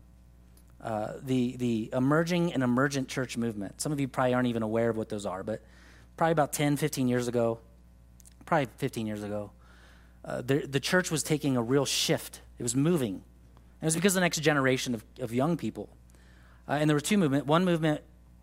uh, 0.82 1.14
the, 1.22 1.56
the 1.56 1.90
emerging 1.92 2.52
and 2.54 2.62
emergent 2.62 3.08
church 3.08 3.36
movement, 3.36 3.80
some 3.80 3.92
of 3.92 4.00
you 4.00 4.08
probably 4.08 4.34
aren't 4.34 4.48
even 4.48 4.62
aware 4.62 4.88
of 4.90 4.96
what 4.96 5.08
those 5.08 5.26
are, 5.26 5.42
but 5.42 5.62
probably 6.16 6.32
about 6.32 6.52
10, 6.52 6.76
15 6.76 7.08
years 7.08 7.28
ago, 7.28 7.58
probably 8.46 8.68
15 8.78 9.06
years 9.06 9.22
ago, 9.22 9.50
uh, 10.24 10.42
the, 10.42 10.66
the 10.66 10.80
church 10.80 11.10
was 11.10 11.22
taking 11.22 11.56
a 11.56 11.62
real 11.62 11.84
shift. 11.84 12.40
It 12.58 12.62
was 12.62 12.74
moving. 12.74 13.14
And 13.14 13.82
it 13.82 13.86
was 13.86 13.94
because 13.94 14.12
of 14.12 14.20
the 14.20 14.22
next 14.22 14.40
generation 14.40 14.94
of, 14.94 15.04
of 15.20 15.32
young 15.32 15.56
people. 15.56 15.88
Uh, 16.68 16.72
and 16.72 16.90
there 16.90 16.96
were 16.96 17.00
two 17.00 17.18
movements. 17.18 17.46
One 17.46 17.64
movement 17.64 18.00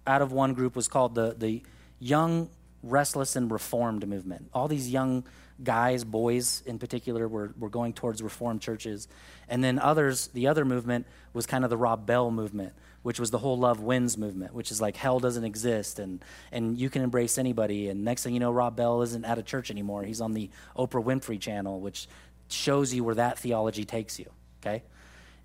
out 0.08 0.22
of 0.22 0.32
one 0.32 0.54
group 0.54 0.76
was 0.76 0.88
called 0.88 1.16
the, 1.16 1.36
the 1.38 1.62
Young 2.00 2.50
restless 2.84 3.36
and 3.36 3.52
reformed 3.52 4.08
movement. 4.08 4.50
All 4.54 4.68
these 4.68 4.90
young 4.90 5.24
guys, 5.64 6.04
boys 6.04 6.62
in 6.66 6.80
particular, 6.80 7.28
were, 7.28 7.54
were 7.58 7.70
going 7.70 7.94
towards 7.94 8.22
reformed 8.22 8.62
churches. 8.62 9.08
And 9.48 9.64
then 9.64 9.80
others, 9.80 10.28
the 10.28 10.48
other 10.48 10.66
movement 10.66 11.08
was 11.34 11.46
kind 11.46 11.64
of 11.64 11.70
the 11.70 11.78
Rob 11.78 12.06
Bell 12.06 12.32
movement, 12.32 12.74
which 13.04 13.20
was 13.20 13.32
the 13.32 13.38
whole 13.38 13.58
love 13.58 13.80
wins 13.80 14.18
movement, 14.18 14.54
which 14.54 14.72
is 14.72 14.82
like 14.82 14.98
hell 14.98 15.20
doesn't 15.20 15.44
exist 15.44 16.00
and, 16.00 16.24
and 16.52 16.78
you 16.78 16.90
can 16.90 17.02
embrace 17.02 17.38
anybody. 17.38 17.90
And 17.90 18.04
next 18.04 18.24
thing 18.24 18.34
you 18.34 18.40
know, 18.40 18.52
Rob 18.52 18.76
Bell 18.76 19.02
isn't 19.02 19.26
at 19.26 19.38
a 19.38 19.44
church 19.44 19.72
anymore. 19.72 20.04
He's 20.04 20.22
on 20.22 20.34
the 20.34 20.50
Oprah 20.78 21.04
Winfrey 21.04 21.40
channel, 21.40 21.80
which 21.80 22.08
shows 22.50 22.94
you 22.94 23.04
where 23.04 23.16
that 23.16 23.40
theology 23.40 23.86
takes 23.86 24.20
you, 24.20 24.30
okay? 24.62 24.84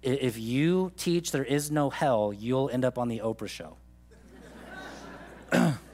If 0.03 0.39
you 0.39 0.93
teach 0.97 1.31
there 1.31 1.45
is 1.45 1.71
no 1.71 1.91
hell, 1.91 2.33
you'll 2.33 2.71
end 2.71 2.85
up 2.85 2.99
on 2.99 3.09
the 3.09 3.21
Oprah 3.21 3.49
show. 3.49 3.77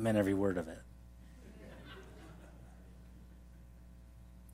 I 0.00 0.02
meant 0.02 0.16
every 0.16 0.32
word 0.32 0.56
of 0.56 0.66
it. 0.68 0.78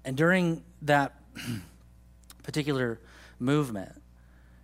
And 0.05 0.16
during 0.16 0.64
that 0.82 1.14
particular 2.42 2.99
movement, 3.38 3.92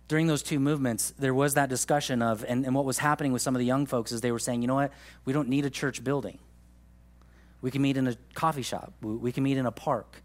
during 0.09 0.27
those 0.27 0.43
two 0.43 0.59
movements, 0.59 1.13
there 1.17 1.33
was 1.33 1.53
that 1.53 1.69
discussion 1.69 2.21
of, 2.21 2.43
and, 2.45 2.65
and 2.65 2.75
what 2.75 2.83
was 2.83 2.97
happening 2.97 3.31
with 3.31 3.41
some 3.41 3.55
of 3.55 3.59
the 3.59 3.65
young 3.65 3.85
folks 3.85 4.11
is 4.11 4.19
they 4.19 4.33
were 4.33 4.39
saying, 4.39 4.61
you 4.61 4.67
know 4.67 4.75
what, 4.75 4.91
we 5.23 5.31
don't 5.31 5.47
need 5.47 5.65
a 5.65 5.69
church 5.69 6.03
building. 6.03 6.37
We 7.61 7.71
can 7.71 7.81
meet 7.81 7.95
in 7.95 8.05
a 8.05 8.17
coffee 8.33 8.61
shop, 8.61 8.91
we, 9.01 9.15
we 9.15 9.31
can 9.31 9.43
meet 9.43 9.55
in 9.55 9.65
a 9.65 9.71
park. 9.71 10.21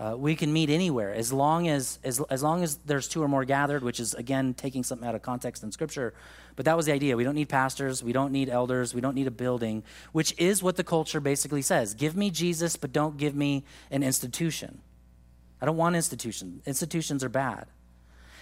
Uh, 0.00 0.16
we 0.16 0.34
can 0.34 0.50
meet 0.50 0.70
anywhere 0.70 1.12
as 1.12 1.30
long 1.30 1.68
as, 1.68 1.98
as 2.02 2.22
as 2.30 2.42
long 2.42 2.62
as 2.62 2.76
there's 2.86 3.06
two 3.06 3.22
or 3.22 3.28
more 3.28 3.44
gathered, 3.44 3.82
which 3.82 4.00
is 4.00 4.14
again 4.14 4.54
taking 4.54 4.82
something 4.82 5.06
out 5.06 5.14
of 5.14 5.20
context 5.20 5.62
in 5.62 5.70
Scripture. 5.70 6.14
But 6.56 6.64
that 6.64 6.74
was 6.74 6.86
the 6.86 6.92
idea. 6.92 7.18
We 7.18 7.24
don't 7.24 7.34
need 7.34 7.50
pastors, 7.50 8.02
we 8.02 8.14
don't 8.14 8.32
need 8.32 8.48
elders, 8.48 8.94
we 8.94 9.02
don't 9.02 9.14
need 9.14 9.26
a 9.26 9.30
building, 9.30 9.82
which 10.12 10.34
is 10.38 10.62
what 10.62 10.76
the 10.76 10.84
culture 10.84 11.20
basically 11.20 11.60
says. 11.60 11.92
Give 11.92 12.16
me 12.16 12.30
Jesus, 12.30 12.76
but 12.76 12.94
don't 12.94 13.18
give 13.18 13.34
me 13.34 13.62
an 13.90 14.02
institution. 14.02 14.80
I 15.60 15.66
don't 15.66 15.76
want 15.76 15.96
institutions. 15.96 16.62
Institutions 16.66 17.22
are 17.22 17.28
bad. 17.28 17.66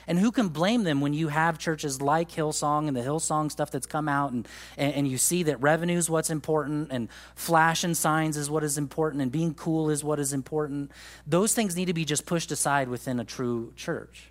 And 0.08 0.18
who 0.18 0.32
can 0.32 0.48
blame 0.48 0.84
them 0.84 1.02
when 1.02 1.12
you 1.12 1.28
have 1.28 1.58
churches 1.58 2.00
like 2.00 2.30
Hillsong 2.30 2.88
and 2.88 2.96
the 2.96 3.02
Hillsong 3.02 3.52
stuff 3.52 3.70
that's 3.70 3.86
come 3.86 4.08
out 4.08 4.32
and, 4.32 4.48
and, 4.78 4.94
and 4.94 5.08
you 5.08 5.18
see 5.18 5.42
that 5.44 5.60
revenue 5.60 5.98
is 5.98 6.08
what's 6.08 6.30
important 6.30 6.88
and 6.90 7.10
flash 7.34 7.84
and 7.84 7.94
signs 7.94 8.38
is 8.38 8.48
what 8.48 8.64
is 8.64 8.78
important 8.78 9.22
and 9.22 9.30
being 9.30 9.52
cool 9.52 9.90
is 9.90 10.02
what 10.02 10.18
is 10.18 10.32
important. 10.32 10.90
Those 11.26 11.52
things 11.52 11.76
need 11.76 11.84
to 11.84 11.92
be 11.92 12.06
just 12.06 12.24
pushed 12.24 12.50
aside 12.50 12.88
within 12.88 13.20
a 13.20 13.24
true 13.24 13.74
church. 13.76 14.30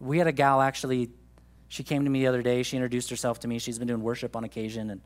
We 0.00 0.18
had 0.18 0.26
a 0.26 0.32
gal 0.32 0.60
actually, 0.60 1.10
she 1.68 1.84
came 1.84 2.02
to 2.02 2.10
me 2.10 2.18
the 2.18 2.26
other 2.26 2.42
day. 2.42 2.64
She 2.64 2.76
introduced 2.76 3.08
herself 3.08 3.38
to 3.40 3.48
me. 3.48 3.60
She's 3.60 3.78
been 3.78 3.88
doing 3.88 4.02
worship 4.02 4.34
on 4.34 4.42
occasion. 4.42 4.90
And 4.90 5.00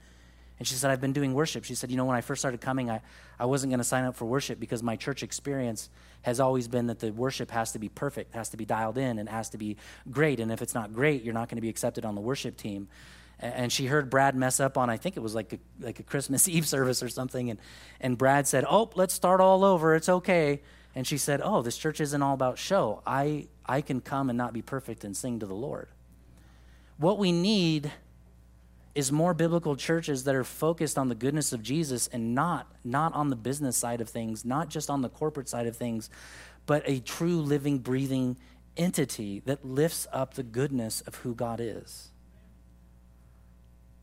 and 0.58 0.66
she 0.66 0.74
said, 0.74 0.90
I've 0.90 1.00
been 1.00 1.12
doing 1.12 1.34
worship. 1.34 1.64
She 1.64 1.74
said, 1.74 1.90
You 1.90 1.96
know, 1.96 2.06
when 2.06 2.16
I 2.16 2.22
first 2.22 2.40
started 2.40 2.60
coming, 2.60 2.90
I, 2.90 3.02
I 3.38 3.44
wasn't 3.44 3.70
going 3.70 3.78
to 3.78 3.84
sign 3.84 4.04
up 4.04 4.16
for 4.16 4.24
worship 4.24 4.58
because 4.58 4.82
my 4.82 4.96
church 4.96 5.22
experience 5.22 5.90
has 6.26 6.40
always 6.40 6.66
been 6.66 6.88
that 6.88 6.98
the 6.98 7.12
worship 7.12 7.52
has 7.52 7.70
to 7.70 7.78
be 7.78 7.88
perfect, 7.88 8.34
has 8.34 8.48
to 8.48 8.56
be 8.56 8.64
dialed 8.64 8.98
in, 8.98 9.20
and 9.20 9.28
has 9.28 9.48
to 9.50 9.56
be 9.56 9.76
great. 10.10 10.40
And 10.40 10.50
if 10.50 10.60
it's 10.60 10.74
not 10.74 10.92
great, 10.92 11.22
you're 11.22 11.32
not 11.32 11.48
going 11.48 11.56
to 11.56 11.62
be 11.62 11.68
accepted 11.68 12.04
on 12.04 12.16
the 12.16 12.20
worship 12.20 12.56
team. 12.56 12.88
And 13.38 13.70
she 13.70 13.86
heard 13.86 14.10
Brad 14.10 14.34
mess 14.34 14.58
up 14.58 14.76
on, 14.76 14.90
I 14.90 14.96
think 14.96 15.16
it 15.16 15.20
was 15.20 15.36
like 15.36 15.52
a, 15.52 15.58
like 15.78 16.00
a 16.00 16.02
Christmas 16.02 16.48
Eve 16.48 16.66
service 16.66 17.00
or 17.00 17.08
something. 17.08 17.48
And, 17.48 17.60
and 18.00 18.18
Brad 18.18 18.48
said, 18.48 18.64
Oh, 18.68 18.90
let's 18.96 19.14
start 19.14 19.40
all 19.40 19.62
over. 19.62 19.94
It's 19.94 20.08
okay. 20.08 20.62
And 20.96 21.06
she 21.06 21.16
said, 21.16 21.40
Oh, 21.44 21.62
this 21.62 21.78
church 21.78 22.00
isn't 22.00 22.20
all 22.20 22.34
about 22.34 22.58
show. 22.58 23.02
I, 23.06 23.46
I 23.64 23.80
can 23.80 24.00
come 24.00 24.28
and 24.28 24.36
not 24.36 24.52
be 24.52 24.62
perfect 24.62 25.04
and 25.04 25.16
sing 25.16 25.38
to 25.38 25.46
the 25.46 25.54
Lord. 25.54 25.90
What 26.98 27.18
we 27.18 27.30
need 27.30 27.92
is 28.96 29.12
more 29.12 29.34
biblical 29.34 29.76
churches 29.76 30.24
that 30.24 30.34
are 30.34 30.42
focused 30.42 30.96
on 30.96 31.08
the 31.08 31.14
goodness 31.14 31.52
of 31.52 31.62
Jesus 31.62 32.08
and 32.08 32.34
not 32.34 32.66
not 32.82 33.12
on 33.14 33.28
the 33.28 33.36
business 33.36 33.76
side 33.76 34.00
of 34.00 34.08
things, 34.08 34.44
not 34.44 34.70
just 34.70 34.88
on 34.88 35.02
the 35.02 35.10
corporate 35.10 35.48
side 35.48 35.66
of 35.66 35.76
things, 35.76 36.08
but 36.64 36.82
a 36.86 37.00
true 37.00 37.42
living 37.42 37.78
breathing 37.78 38.38
entity 38.76 39.40
that 39.44 39.64
lifts 39.64 40.06
up 40.12 40.34
the 40.34 40.42
goodness 40.42 41.02
of 41.02 41.16
who 41.16 41.34
God 41.34 41.60
is. 41.60 42.10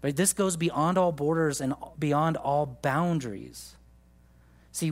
But 0.02 0.16
this 0.16 0.32
goes 0.34 0.58
beyond 0.58 0.98
all 0.98 1.12
borders 1.12 1.60
and 1.60 1.74
beyond 1.98 2.38
all 2.38 2.66
boundaries. 2.68 3.76
See, 4.72 4.92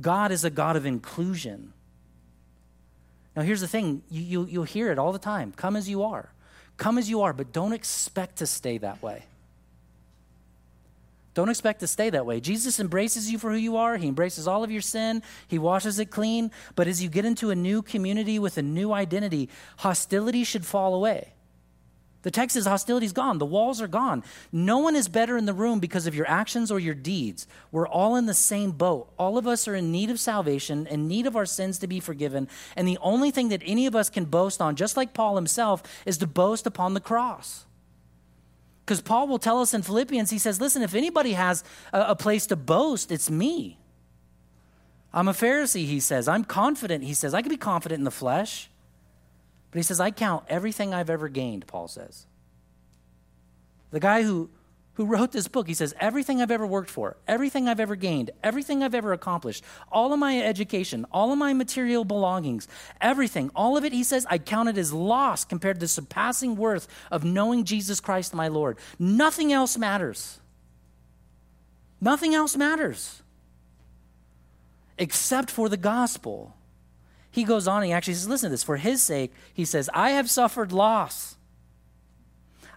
God 0.00 0.32
is 0.32 0.44
a 0.44 0.50
God 0.50 0.74
of 0.74 0.84
inclusion. 0.84 1.74
Now, 3.36 3.42
here's 3.42 3.60
the 3.60 3.68
thing 3.68 4.02
you, 4.10 4.22
you, 4.22 4.46
you'll 4.46 4.64
hear 4.64 4.90
it 4.90 4.98
all 4.98 5.12
the 5.12 5.18
time 5.18 5.52
come 5.52 5.76
as 5.76 5.88
you 5.88 6.02
are. 6.02 6.32
Come 6.78 6.96
as 6.96 7.10
you 7.10 7.20
are, 7.22 7.32
but 7.34 7.52
don't 7.52 7.72
expect 7.74 8.36
to 8.36 8.46
stay 8.46 8.78
that 8.78 9.02
way. 9.02 9.24
Don't 11.34 11.50
expect 11.50 11.80
to 11.80 11.86
stay 11.86 12.10
that 12.10 12.26
way. 12.26 12.40
Jesus 12.40 12.80
embraces 12.80 13.30
you 13.30 13.38
for 13.38 13.50
who 13.50 13.56
you 13.56 13.76
are. 13.76 13.96
He 13.96 14.08
embraces 14.08 14.48
all 14.48 14.64
of 14.64 14.72
your 14.72 14.80
sin. 14.80 15.22
He 15.46 15.58
washes 15.58 15.98
it 15.98 16.06
clean. 16.10 16.50
But 16.74 16.88
as 16.88 17.02
you 17.02 17.08
get 17.08 17.24
into 17.24 17.50
a 17.50 17.54
new 17.54 17.82
community 17.82 18.38
with 18.38 18.58
a 18.58 18.62
new 18.62 18.92
identity, 18.92 19.48
hostility 19.76 20.42
should 20.42 20.66
fall 20.66 20.94
away. 20.94 21.32
The 22.28 22.32
text 22.32 22.56
is 22.56 22.66
hostility's 22.66 23.14
gone. 23.14 23.38
The 23.38 23.46
walls 23.46 23.80
are 23.80 23.88
gone. 23.88 24.22
No 24.52 24.76
one 24.76 24.94
is 24.94 25.08
better 25.08 25.38
in 25.38 25.46
the 25.46 25.54
room 25.54 25.80
because 25.80 26.06
of 26.06 26.14
your 26.14 26.28
actions 26.28 26.70
or 26.70 26.78
your 26.78 26.92
deeds. 26.92 27.46
We're 27.72 27.88
all 27.88 28.16
in 28.16 28.26
the 28.26 28.34
same 28.34 28.72
boat. 28.72 29.10
All 29.18 29.38
of 29.38 29.46
us 29.46 29.66
are 29.66 29.74
in 29.74 29.90
need 29.90 30.10
of 30.10 30.20
salvation, 30.20 30.86
in 30.88 31.08
need 31.08 31.26
of 31.26 31.36
our 31.36 31.46
sins 31.46 31.78
to 31.78 31.86
be 31.86 32.00
forgiven. 32.00 32.46
And 32.76 32.86
the 32.86 32.98
only 33.00 33.30
thing 33.30 33.48
that 33.48 33.62
any 33.64 33.86
of 33.86 33.96
us 33.96 34.10
can 34.10 34.26
boast 34.26 34.60
on, 34.60 34.76
just 34.76 34.94
like 34.94 35.14
Paul 35.14 35.36
himself, 35.36 35.82
is 36.04 36.18
to 36.18 36.26
boast 36.26 36.66
upon 36.66 36.92
the 36.92 37.00
cross. 37.00 37.64
Because 38.84 39.00
Paul 39.00 39.26
will 39.26 39.38
tell 39.38 39.62
us 39.62 39.72
in 39.72 39.80
Philippians, 39.80 40.28
he 40.28 40.38
says, 40.38 40.60
listen, 40.60 40.82
if 40.82 40.94
anybody 40.94 41.32
has 41.32 41.64
a, 41.94 42.08
a 42.08 42.14
place 42.14 42.46
to 42.48 42.56
boast, 42.56 43.10
it's 43.10 43.30
me. 43.30 43.78
I'm 45.14 45.28
a 45.28 45.32
Pharisee, 45.32 45.86
he 45.86 45.98
says. 45.98 46.28
I'm 46.28 46.44
confident, 46.44 47.04
he 47.04 47.14
says. 47.14 47.32
I 47.32 47.40
can 47.40 47.48
be 47.48 47.56
confident 47.56 48.00
in 48.00 48.04
the 48.04 48.10
flesh. 48.10 48.68
But 49.70 49.78
he 49.78 49.82
says, 49.82 50.00
I 50.00 50.10
count 50.10 50.44
everything 50.48 50.94
I've 50.94 51.10
ever 51.10 51.28
gained, 51.28 51.66
Paul 51.66 51.88
says. 51.88 52.26
The 53.90 54.00
guy 54.00 54.22
who, 54.22 54.50
who 54.94 55.04
wrote 55.04 55.32
this 55.32 55.48
book, 55.48 55.66
he 55.66 55.74
says, 55.74 55.94
everything 56.00 56.40
I've 56.40 56.50
ever 56.50 56.66
worked 56.66 56.90
for, 56.90 57.16
everything 57.26 57.68
I've 57.68 57.80
ever 57.80 57.96
gained, 57.96 58.30
everything 58.42 58.82
I've 58.82 58.94
ever 58.94 59.12
accomplished, 59.12 59.62
all 59.92 60.12
of 60.12 60.18
my 60.18 60.40
education, 60.40 61.06
all 61.12 61.32
of 61.32 61.38
my 61.38 61.52
material 61.52 62.04
belongings, 62.04 62.66
everything, 63.00 63.50
all 63.54 63.76
of 63.76 63.84
it, 63.84 63.92
he 63.92 64.04
says, 64.04 64.26
I 64.28 64.38
count 64.38 64.68
it 64.68 64.78
as 64.78 64.92
loss 64.92 65.44
compared 65.44 65.76
to 65.76 65.80
the 65.80 65.88
surpassing 65.88 66.56
worth 66.56 66.88
of 67.10 67.24
knowing 67.24 67.64
Jesus 67.64 68.00
Christ 68.00 68.34
my 68.34 68.48
Lord. 68.48 68.78
Nothing 68.98 69.52
else 69.52 69.76
matters. 69.76 70.40
Nothing 72.00 72.34
else 72.34 72.56
matters 72.56 73.22
except 74.98 75.50
for 75.50 75.68
the 75.68 75.76
gospel 75.76 76.54
he 77.30 77.44
goes 77.44 77.68
on, 77.68 77.82
he 77.82 77.92
actually 77.92 78.14
says, 78.14 78.28
Listen 78.28 78.48
to 78.48 78.54
this. 78.54 78.64
For 78.64 78.76
his 78.76 79.02
sake, 79.02 79.32
he 79.52 79.64
says, 79.64 79.90
I 79.94 80.10
have 80.10 80.30
suffered 80.30 80.72
loss. 80.72 81.36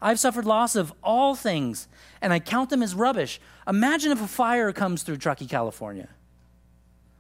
I've 0.02 0.20
suffered 0.20 0.46
loss 0.46 0.76
of 0.76 0.94
all 1.04 1.36
things, 1.36 1.88
and 2.22 2.34
I 2.34 2.40
count 2.40 2.70
them 2.70 2.82
as 2.82 2.96
rubbish. 2.96 3.40
Imagine 3.68 4.12
if 4.12 4.22
a 4.22 4.28
fire 4.28 4.74
comes 4.74 5.04
through 5.04 5.18
Truckee, 5.18 5.46
California. 5.46 6.10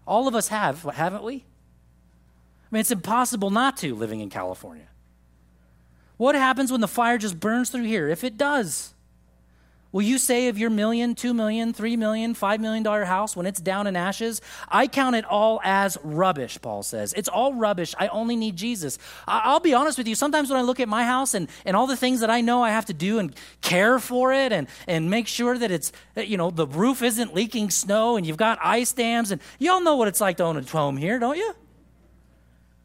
All 0.07 0.27
of 0.27 0.33
us 0.33 0.47
have, 0.47 0.81
haven't 0.81 1.23
we? 1.23 1.35
I 1.35 2.67
mean, 2.71 2.79
it's 2.81 2.91
impossible 2.91 3.51
not 3.51 3.77
to 3.77 3.93
living 3.93 4.19
in 4.19 4.29
California. 4.29 4.87
What 6.17 6.35
happens 6.35 6.71
when 6.71 6.81
the 6.81 6.87
fire 6.87 7.17
just 7.17 7.39
burns 7.39 7.69
through 7.69 7.83
here? 7.83 8.07
If 8.07 8.23
it 8.23 8.37
does, 8.37 8.93
Will 9.91 10.03
you 10.03 10.17
say 10.17 10.47
of 10.47 10.57
your 10.57 10.69
million, 10.69 11.15
two 11.15 11.33
million, 11.33 11.73
three 11.73 11.97
million, 11.97 12.33
five 12.33 12.61
million 12.61 12.81
dollar 12.81 13.03
house 13.03 13.35
when 13.35 13.45
it's 13.45 13.59
down 13.59 13.87
in 13.87 13.97
ashes, 13.97 14.41
I 14.69 14.87
count 14.87 15.17
it 15.17 15.25
all 15.25 15.59
as 15.65 15.97
rubbish, 16.01 16.57
Paul 16.61 16.83
says. 16.83 17.11
It's 17.13 17.27
all 17.27 17.53
rubbish. 17.53 17.93
I 17.99 18.07
only 18.07 18.37
need 18.37 18.55
Jesus. 18.55 18.97
I'll 19.27 19.59
be 19.59 19.73
honest 19.73 19.97
with 19.97 20.07
you. 20.07 20.15
Sometimes 20.15 20.49
when 20.49 20.57
I 20.57 20.61
look 20.61 20.79
at 20.79 20.87
my 20.87 21.03
house 21.03 21.33
and, 21.33 21.49
and 21.65 21.75
all 21.75 21.87
the 21.87 21.97
things 21.97 22.21
that 22.21 22.29
I 22.29 22.39
know 22.39 22.63
I 22.63 22.69
have 22.69 22.85
to 22.85 22.93
do 22.93 23.19
and 23.19 23.35
care 23.59 23.99
for 23.99 24.31
it 24.31 24.53
and, 24.53 24.67
and 24.87 25.09
make 25.09 25.27
sure 25.27 25.57
that 25.57 25.71
it's, 25.71 25.91
you 26.15 26.37
know, 26.37 26.51
the 26.51 26.67
roof 26.67 27.01
isn't 27.01 27.35
leaking 27.35 27.69
snow 27.69 28.15
and 28.15 28.25
you've 28.25 28.37
got 28.37 28.59
ice 28.63 28.93
dams 28.93 29.31
and 29.31 29.41
y'all 29.59 29.81
know 29.81 29.97
what 29.97 30.07
it's 30.07 30.21
like 30.21 30.37
to 30.37 30.43
own 30.43 30.55
a 30.55 30.61
home 30.61 30.95
here, 30.95 31.19
don't 31.19 31.37
you? 31.37 31.53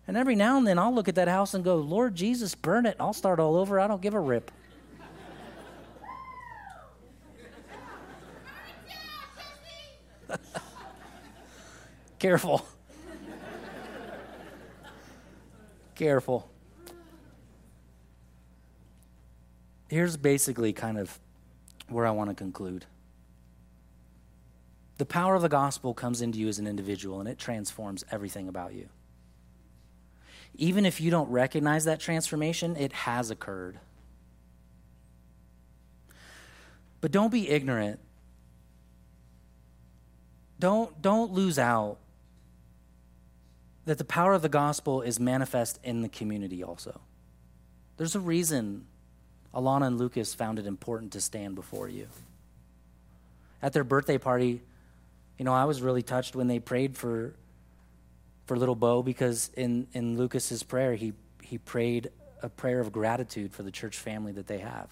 And 0.09 0.17
every 0.17 0.35
now 0.35 0.59
and 0.59 0.67
then 0.67 0.79
I'll 0.79 0.95
look 0.95 1.09
at 1.09 1.17
that 1.17 1.29
house 1.29 1.55
and 1.55 1.63
go, 1.63 1.77
Lord 1.77 2.17
Jesus, 2.17 2.55
burn 2.57 2.87
it. 2.87 2.97
I'll 2.99 3.13
start 3.13 3.39
all 3.39 3.57
over. 3.57 3.79
I 3.79 3.87
don't 3.87 4.03
give 4.03 4.15
a 4.15 4.21
rip. 4.21 4.51
Careful. 12.19 12.67
Careful. 15.95 16.49
Here's 19.89 20.17
basically 20.17 20.73
kind 20.73 20.99
of 20.99 21.19
where 21.89 22.07
I 22.07 22.11
want 22.11 22.31
to 22.31 22.35
conclude. 22.35 22.87
The 24.99 25.07
power 25.07 25.35
of 25.35 25.43
the 25.43 25.49
gospel 25.49 25.95
comes 25.95 26.23
into 26.23 26.39
you 26.39 26.49
as 26.49 26.59
an 26.59 26.67
individual 26.67 27.21
and 27.21 27.29
it 27.29 27.39
transforms 27.39 28.05
everything 28.11 28.49
about 28.49 28.75
you. 28.75 28.89
even 30.55 30.87
if 30.87 31.01
you 31.01 31.11
don't 31.11 31.31
recognize 31.31 31.85
that 31.85 32.01
transformation, 32.01 32.77
it 32.77 32.93
has 32.93 33.31
occurred. 33.31 33.79
But 37.01 37.13
don't 37.13 37.31
be 37.31 37.49
ignorant. 37.51 38.01
Don't, 40.59 41.01
don't 41.03 41.33
lose 41.33 41.59
out 41.59 41.99
that 43.85 43.99
the 43.99 44.05
power 44.05 44.33
of 44.33 44.43
the 44.43 44.49
gospel 44.49 45.03
is 45.03 45.21
manifest 45.21 45.79
in 45.85 46.03
the 46.03 46.09
community 46.09 46.63
also. 46.63 47.01
There's 47.97 48.15
a 48.15 48.21
reason 48.21 48.87
Alana 49.55 49.87
and 49.87 49.99
Lucas 49.99 50.35
found 50.35 50.59
it 50.59 50.67
important 50.67 51.13
to 51.13 51.21
stand 51.21 51.55
before 51.55 51.89
you. 51.89 52.09
At 53.63 53.73
their 53.73 53.85
birthday 53.85 54.19
party, 54.19 54.61
you 55.39 55.45
know, 55.45 55.55
I 55.55 55.65
was 55.65 55.81
really 55.81 56.03
touched 56.03 56.37
when 56.37 56.47
they 56.47 56.59
prayed 56.59 56.97
for 56.97 57.35
for 58.47 58.57
little 58.57 58.77
Bo 58.77 59.03
because 59.03 59.51
in, 59.57 59.89
in 59.93 60.17
Lucas's 60.17 60.63
prayer 60.63 60.95
he 60.95 61.15
he 61.43 61.59
prayed 61.59 62.11
a 62.43 62.49
prayer 62.49 62.81
of 62.81 62.93
gratitude 62.93 63.53
for 63.53 63.63
the 63.63 63.71
church 63.71 63.97
family 63.97 64.33
that 64.33 64.47
they 64.47 64.59
have. 64.59 64.89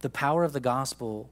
The 0.00 0.10
power 0.10 0.42
of 0.44 0.52
the 0.52 0.60
gospel 0.60 1.28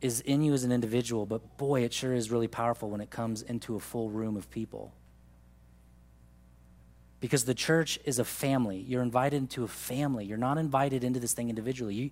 is 0.00 0.20
in 0.20 0.42
you 0.42 0.52
as 0.54 0.64
an 0.64 0.72
individual, 0.72 1.26
but 1.26 1.58
boy, 1.58 1.82
it 1.82 1.92
sure 1.92 2.14
is 2.14 2.30
really 2.30 2.48
powerful 2.48 2.88
when 2.88 3.00
it 3.00 3.10
comes 3.10 3.42
into 3.42 3.76
a 3.76 3.80
full 3.80 4.10
room 4.10 4.36
of 4.36 4.50
people. 4.50 4.94
Because 7.20 7.44
the 7.44 7.54
church 7.54 7.98
is 8.04 8.18
a 8.18 8.24
family. 8.24 8.78
You're 8.78 9.02
invited 9.02 9.36
into 9.36 9.62
a 9.62 9.68
family. 9.68 10.24
You're 10.24 10.38
not 10.38 10.56
invited 10.56 11.04
into 11.04 11.20
this 11.20 11.34
thing 11.34 11.50
individually. 11.50 11.94
You, 11.94 12.10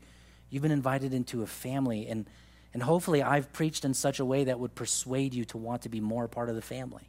you've 0.50 0.62
been 0.62 0.70
invited 0.70 1.14
into 1.14 1.42
a 1.42 1.46
family. 1.46 2.06
And, 2.06 2.28
and 2.74 2.82
hopefully, 2.82 3.22
I've 3.22 3.50
preached 3.52 3.86
in 3.86 3.94
such 3.94 4.20
a 4.20 4.24
way 4.24 4.44
that 4.44 4.60
would 4.60 4.74
persuade 4.74 5.32
you 5.32 5.46
to 5.46 5.56
want 5.56 5.82
to 5.82 5.88
be 5.88 6.00
more 6.00 6.24
a 6.24 6.28
part 6.28 6.50
of 6.50 6.56
the 6.56 6.62
family, 6.62 7.08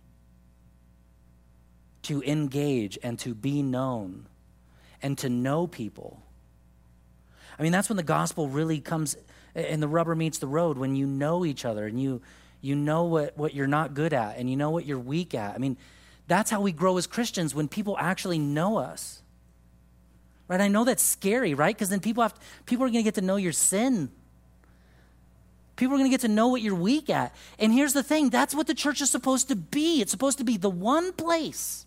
to 2.03 2.23
engage 2.23 2.97
and 3.03 3.19
to 3.19 3.35
be 3.35 3.61
known 3.61 4.27
and 5.01 5.17
to 5.17 5.27
know 5.27 5.67
people. 5.67 6.23
I 7.57 7.63
mean, 7.63 7.73
that's 7.73 7.89
when 7.89 7.97
the 7.97 8.03
gospel 8.03 8.47
really 8.47 8.79
comes 8.79 9.17
and 9.55 9.81
the 9.81 9.87
rubber 9.87 10.15
meets 10.15 10.37
the 10.37 10.47
road 10.47 10.77
when 10.77 10.95
you 10.95 11.05
know 11.05 11.45
each 11.45 11.65
other 11.65 11.85
and 11.87 12.01
you 12.01 12.21
you 12.61 12.75
know 12.75 13.05
what, 13.05 13.37
what 13.37 13.53
you're 13.53 13.67
not 13.67 13.93
good 13.93 14.13
at 14.13 14.37
and 14.37 14.49
you 14.49 14.55
know 14.55 14.69
what 14.69 14.85
you're 14.85 14.99
weak 14.99 15.33
at. 15.33 15.55
I 15.55 15.57
mean, 15.57 15.77
that's 16.27 16.51
how 16.51 16.61
we 16.61 16.71
grow 16.71 16.97
as 16.97 17.07
Christians 17.07 17.55
when 17.55 17.67
people 17.67 17.95
actually 17.97 18.39
know 18.39 18.77
us. 18.77 19.21
Right? 20.47 20.59
I 20.59 20.67
know 20.67 20.83
that's 20.83 21.03
scary, 21.03 21.53
right? 21.53 21.75
Because 21.75 21.89
then 21.89 21.99
people 21.99 22.23
have 22.23 22.33
to, 22.33 22.39
people 22.65 22.83
are 22.85 22.89
going 22.89 22.99
to 22.99 23.03
get 23.03 23.15
to 23.15 23.21
know 23.21 23.37
your 23.37 23.51
sin. 23.51 24.09
People 25.75 25.95
are 25.95 25.97
going 25.99 26.09
to 26.09 26.13
get 26.13 26.21
to 26.21 26.27
know 26.27 26.47
what 26.49 26.61
you're 26.61 26.75
weak 26.75 27.09
at. 27.09 27.33
And 27.57 27.71
here's 27.71 27.93
the 27.93 28.03
thing, 28.03 28.29
that's 28.29 28.53
what 28.53 28.67
the 28.67 28.73
church 28.73 28.99
is 28.99 29.09
supposed 29.09 29.47
to 29.47 29.55
be. 29.55 30.01
It's 30.01 30.11
supposed 30.11 30.37
to 30.39 30.43
be 30.43 30.57
the 30.57 30.69
one 30.69 31.13
place 31.13 31.85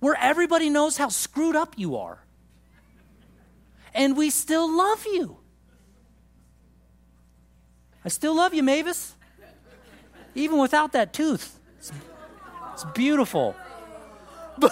where 0.00 0.16
everybody 0.18 0.70
knows 0.70 0.96
how 0.96 1.08
screwed 1.08 1.56
up 1.56 1.74
you 1.76 1.96
are. 1.96 2.20
And 3.92 4.16
we 4.16 4.30
still 4.30 4.74
love 4.74 5.04
you. 5.04 5.38
I 8.04 8.08
still 8.08 8.36
love 8.36 8.52
you, 8.52 8.62
Mavis. 8.62 9.14
Even 10.34 10.58
without 10.58 10.92
that 10.92 11.12
tooth. 11.12 11.58
It's, 11.78 11.90
it's 12.72 12.84
beautiful. 12.92 13.56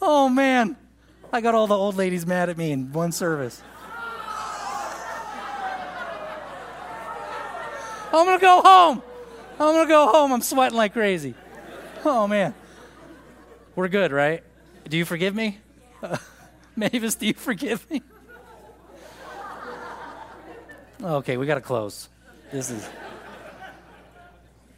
oh, 0.00 0.28
man. 0.28 0.76
I 1.32 1.40
got 1.40 1.54
all 1.54 1.66
the 1.66 1.76
old 1.76 1.96
ladies 1.96 2.26
mad 2.26 2.48
at 2.48 2.56
me 2.56 2.72
in 2.72 2.92
one 2.92 3.12
service. 3.12 3.62
I'm 8.10 8.24
going 8.24 8.38
to 8.38 8.42
go 8.42 8.62
home. 8.62 9.02
I'm 9.60 9.74
going 9.74 9.86
to 9.86 9.90
go 9.90 10.06
home. 10.10 10.32
I'm 10.32 10.40
sweating 10.40 10.78
like 10.78 10.94
crazy. 10.94 11.34
Oh, 12.04 12.26
man. 12.26 12.54
We're 13.76 13.88
good, 13.88 14.12
right? 14.12 14.42
Do 14.88 14.96
you 14.96 15.04
forgive 15.04 15.34
me? 15.34 15.58
Uh, 16.02 16.16
Mavis, 16.76 17.16
do 17.16 17.26
you 17.26 17.34
forgive 17.34 17.88
me? 17.90 18.02
Okay, 21.02 21.36
we 21.36 21.46
got 21.46 21.54
to 21.54 21.60
close. 21.60 22.08
This 22.50 22.70
is 22.70 22.88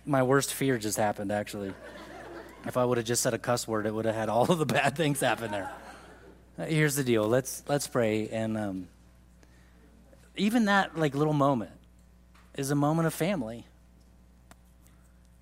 my 0.05 0.23
worst 0.23 0.53
fear 0.53 0.77
just 0.77 0.99
happened 0.99 1.33
actually. 1.33 1.73
If 2.67 2.77
I 2.77 2.85
would 2.85 2.99
have 2.99 3.07
just 3.07 3.23
said 3.23 3.33
a 3.33 3.39
cuss 3.39 3.67
word, 3.67 3.87
it 3.87 3.95
would 3.95 4.05
have 4.05 4.15
had 4.15 4.29
all 4.29 4.51
of 4.51 4.59
the 4.59 4.67
bad 4.67 4.97
things 4.97 5.21
happen 5.21 5.51
there. 5.51 5.71
Uh, 6.59 6.65
here's 6.65 6.95
the 6.95 7.05
deal. 7.05 7.27
Let's 7.27 7.63
let's 7.69 7.87
pray 7.87 8.29
and 8.29 8.59
um, 8.59 8.89
even 10.37 10.67
that 10.67 10.99
like 10.99 11.15
little 11.15 11.33
moment 11.33 11.71
is 12.55 12.71
a 12.71 12.75
moment 12.75 13.07
of 13.07 13.15
family. 13.15 13.65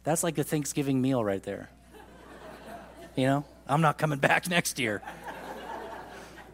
That's 0.05 0.23
like 0.23 0.39
a 0.39 0.45
Thanksgiving 0.45 1.03
meal 1.03 1.25
right 1.25 1.43
there. 1.43 1.71
You 3.17 3.27
know, 3.27 3.45
I'm 3.67 3.81
not 3.81 3.99
coming 3.99 4.21
back 4.21 4.49
next 4.51 4.79
year. 4.79 5.03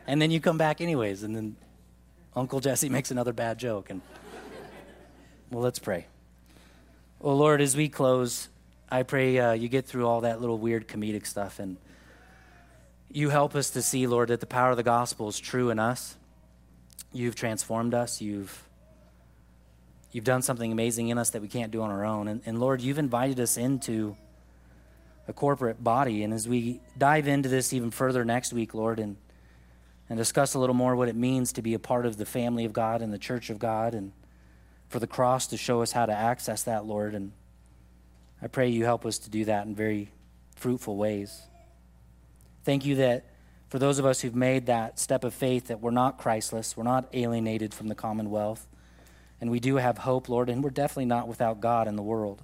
And 0.07 0.21
then 0.21 0.31
you 0.31 0.41
come 0.41 0.59
back 0.59 0.81
anyways, 0.81 1.23
and 1.23 1.37
then 1.37 1.57
Uncle 2.37 2.61
Jesse 2.61 2.89
makes 2.89 3.11
another 3.11 3.33
bad 3.33 3.59
joke. 3.59 3.91
And 3.91 4.01
well, 5.51 5.63
let's 5.63 5.79
pray. 5.79 6.07
Well, 7.21 7.37
Lord, 7.37 7.61
as 7.61 7.77
we 7.77 7.89
close, 7.89 8.49
I 8.91 9.03
pray 9.03 9.39
uh, 9.39 9.53
you 9.53 9.69
get 9.69 9.87
through 9.87 10.07
all 10.07 10.23
that 10.23 10.41
little 10.41 10.59
weird 10.59 10.89
comedic 10.89 11.27
stuff 11.27 11.59
and 11.59 11.77
you 13.11 13.31
help 13.31 13.55
us 13.55 13.71
to 13.71 13.83
see, 13.83 14.09
Lord, 14.09 14.29
that 14.29 14.41
the 14.41 14.47
power 14.47 14.73
of 14.73 14.77
the 14.77 14.83
gospel 14.83 15.29
is 15.29 15.39
true 15.39 15.71
in 15.71 15.79
us. 15.79 16.17
You've 17.13 17.37
transformed 17.37 17.95
us. 17.95 18.21
You've 18.21 18.69
you've 20.11 20.25
done 20.25 20.43
something 20.43 20.73
amazing 20.73 21.09
in 21.09 21.19
us 21.19 21.31
that 21.31 21.43
we 21.43 21.49
can't 21.49 21.71
do 21.71 21.83
on 21.83 21.91
our 21.91 22.05
own. 22.05 22.27
And, 22.27 22.41
and 22.45 22.59
Lord, 22.59 22.81
you've 22.81 22.99
invited 22.99 23.39
us 23.39 23.57
into 23.57 24.17
a 25.29 25.33
corporate 25.33 25.83
body. 25.83 26.25
And 26.25 26.35
as 26.35 26.49
we 26.49 26.81
dive 26.99 27.29
into 27.29 27.49
this 27.49 27.73
even 27.73 27.91
further 27.91 28.25
next 28.25 28.53
week, 28.53 28.75
Lord, 28.75 28.99
and 28.99 29.17
and 30.09 30.19
discuss 30.19 30.55
a 30.55 30.59
little 30.59 30.75
more 30.75 30.95
what 30.97 31.09
it 31.09 31.17
means 31.17 31.53
to 31.53 31.63
be 31.63 31.75
a 31.75 31.79
part 31.79 32.07
of 32.07 32.17
the 32.17 32.27
family 32.27 32.65
of 32.65 32.73
God 32.73 33.03
and 33.03 33.13
the 33.13 33.19
church 33.19 33.51
of 33.51 33.59
God 33.59 33.95
and 33.95 34.13
for 34.89 34.99
the 34.99 35.07
cross 35.07 35.47
to 35.49 35.57
show 35.57 35.83
us 35.83 35.93
how 35.93 36.07
to 36.07 36.13
access 36.13 36.65
that, 36.65 36.85
Lord. 36.85 37.15
And 37.15 37.33
I 38.43 38.49
pray 38.49 38.69
you 38.69 38.85
help 38.85 39.07
us 39.07 39.19
to 39.19 39.31
do 39.31 39.47
that 39.47 39.67
in 39.67 39.75
very 39.75 40.11
fruitful 40.57 40.97
ways. 40.97 41.43
Thank 42.65 42.85
you 42.85 42.97
that 42.97 43.25
for 43.69 43.79
those 43.79 43.99
of 43.99 44.07
us 44.07 44.21
who've 44.21 44.35
made 44.35 44.67
that 44.67 45.01
step 45.01 45.25
of 45.25 45.35
faith 45.35 45.67
that 45.69 45.81
we're 45.81 45.91
not 45.91 46.19
Christless, 46.19 46.77
we're 46.77 46.85
not 46.85 47.09
alienated 47.13 47.75
from 47.75 47.89
the 47.89 47.95
commonwealth, 47.95 48.69
and 49.41 49.51
we 49.51 49.59
do 49.59 49.77
have 49.77 49.99
hope, 49.99 50.29
Lord, 50.29 50.49
and 50.49 50.63
we're 50.63 50.71
definitely 50.71 51.07
not 51.07 51.27
without 51.27 51.61
God 51.61 51.89
in 51.89 51.97
the 51.97 52.03
world. 52.03 52.41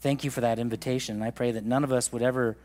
Thank 0.00 0.22
you 0.22 0.30
for 0.30 0.40
that 0.40 0.58
invitation. 0.58 1.16
And 1.16 1.24
I 1.24 1.30
pray 1.30 1.50
that 1.52 1.64
none 1.64 1.82
of 1.82 1.92
us 1.92 2.12
would 2.12 2.22
ever 2.22 2.56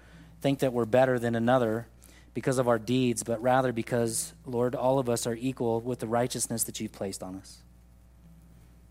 think 0.41 0.59
that 0.59 0.73
we're 0.73 0.85
better 0.85 1.17
than 1.17 1.35
another 1.35 1.87
because 2.33 2.57
of 2.57 2.67
our 2.67 2.79
deeds, 2.79 3.23
but 3.23 3.41
rather 3.41 3.71
because, 3.71 4.33
Lord, 4.45 4.75
all 4.75 4.99
of 4.99 5.07
us 5.07 5.27
are 5.27 5.35
equal 5.35 5.81
with 5.81 5.99
the 5.99 6.07
righteousness 6.07 6.63
that 6.63 6.79
you've 6.79 6.91
placed 6.91 7.21
on 7.21 7.35
us. 7.35 7.59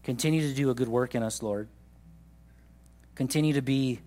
Continue 0.05 0.41
to 0.49 0.55
do 0.55 0.71
a 0.71 0.75
good 0.75 0.89
work 0.89 1.15
in 1.15 1.23
us, 1.23 1.43
Lord. 1.43 1.69
Continue 3.15 3.53
to 3.53 3.63
be 3.63 4.01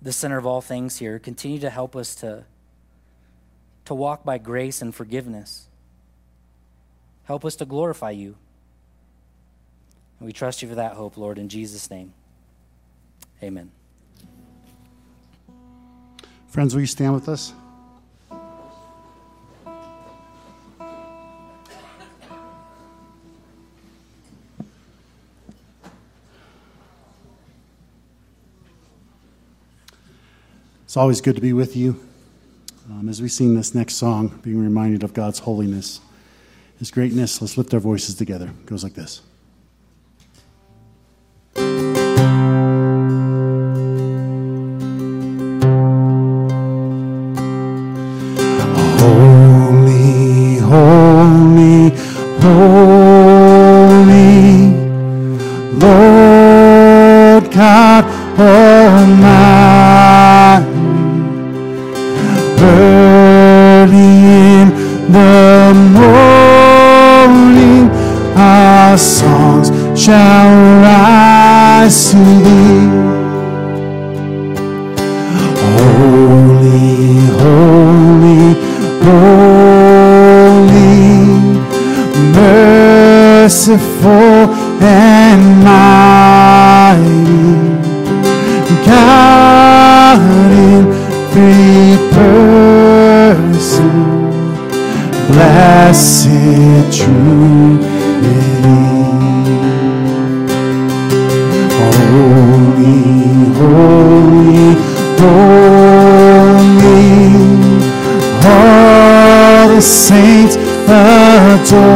the 0.00 0.12
center 0.12 0.38
of 0.38 0.46
all 0.46 0.60
things 0.60 0.98
here. 0.98 1.18
Continue 1.18 1.58
to 1.60 1.70
help 1.70 1.96
us 1.96 2.14
to, 2.16 2.44
to 3.86 3.94
walk 3.94 4.24
by 4.24 4.38
grace 4.38 4.82
and 4.82 4.94
forgiveness. 4.94 5.68
Help 7.24 7.44
us 7.44 7.56
to 7.56 7.64
glorify 7.64 8.10
you. 8.10 8.36
And 10.18 10.26
we 10.26 10.32
trust 10.32 10.62
you 10.62 10.68
for 10.68 10.76
that 10.76 10.92
hope, 10.92 11.16
Lord, 11.16 11.38
in 11.38 11.48
Jesus' 11.48 11.90
name. 11.90 12.12
Amen. 13.42 13.70
Friends, 16.48 16.74
will 16.74 16.80
you 16.80 16.86
stand 16.86 17.12
with 17.12 17.28
us? 17.28 17.52
It's 30.96 31.00
always 31.02 31.20
good 31.20 31.34
to 31.34 31.42
be 31.42 31.52
with 31.52 31.76
you. 31.76 32.00
Um, 32.88 33.10
as 33.10 33.20
we 33.20 33.28
sing 33.28 33.54
this 33.54 33.74
next 33.74 33.96
song, 33.96 34.40
being 34.42 34.58
reminded 34.58 35.02
of 35.02 35.12
God's 35.12 35.40
holiness, 35.40 36.00
His 36.78 36.90
greatness, 36.90 37.42
let's 37.42 37.58
lift 37.58 37.74
our 37.74 37.80
voices 37.80 38.14
together. 38.14 38.46
It 38.46 38.64
goes 38.64 38.82
like 38.82 38.94
this. 38.94 39.20